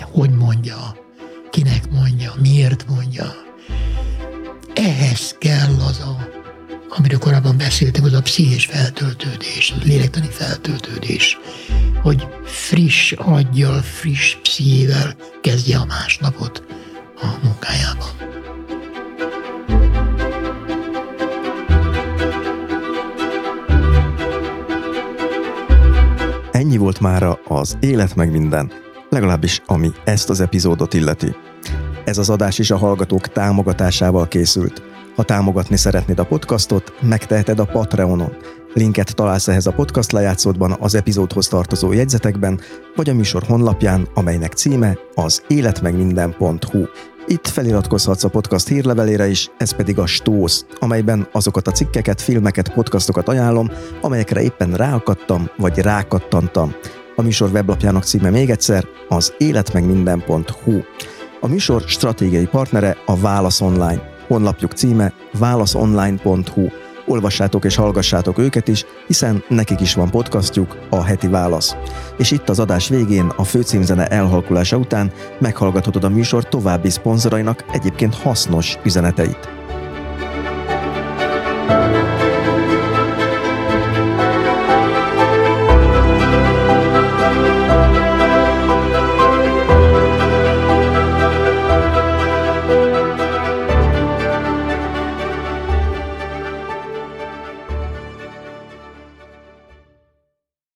[0.00, 0.96] hogy mondja,
[1.50, 3.34] kinek mondja, miért mondja.
[4.74, 6.44] Ehhez kell az a
[6.88, 11.38] amiről korábban beszéltünk, az a pszichés feltöltődés, a lélektani feltöltődés,
[12.02, 16.62] hogy friss aggyal, friss pszichével kezdje a másnapot
[17.16, 18.08] a munkájában.
[26.52, 28.72] Ennyi volt mára az Élet meg minden,
[29.10, 31.34] legalábbis ami ezt az epizódot illeti.
[32.04, 34.82] Ez az adás is a hallgatók támogatásával készült–
[35.16, 38.36] ha támogatni szeretnéd a podcastot, megteheted a Patreonon.
[38.74, 42.60] Linket találsz ehhez a podcast lejátszódban az epizódhoz tartozó jegyzetekben,
[42.96, 46.84] vagy a műsor honlapján, amelynek címe az életmegminden.hu.
[47.26, 52.72] Itt feliratkozhatsz a podcast hírlevelére is, ez pedig a Stósz, amelyben azokat a cikkeket, filmeket,
[52.72, 53.70] podcastokat ajánlom,
[54.00, 56.74] amelyekre éppen ráakadtam, vagy rákattantam.
[57.16, 60.80] A műsor weblapjának címe még egyszer az életmegminden.hu.
[61.40, 66.66] A műsor stratégiai partnere a Válasz Online– Honlapjuk címe válaszonline.hu.
[67.06, 71.76] Olvassátok és hallgassátok őket is, hiszen nekik is van podcastjuk, a Heti Válasz.
[72.16, 78.14] És itt az adás végén, a főcímzene elhalkulása után meghallgathatod a műsor további szponzorainak egyébként
[78.14, 79.55] hasznos üzeneteit.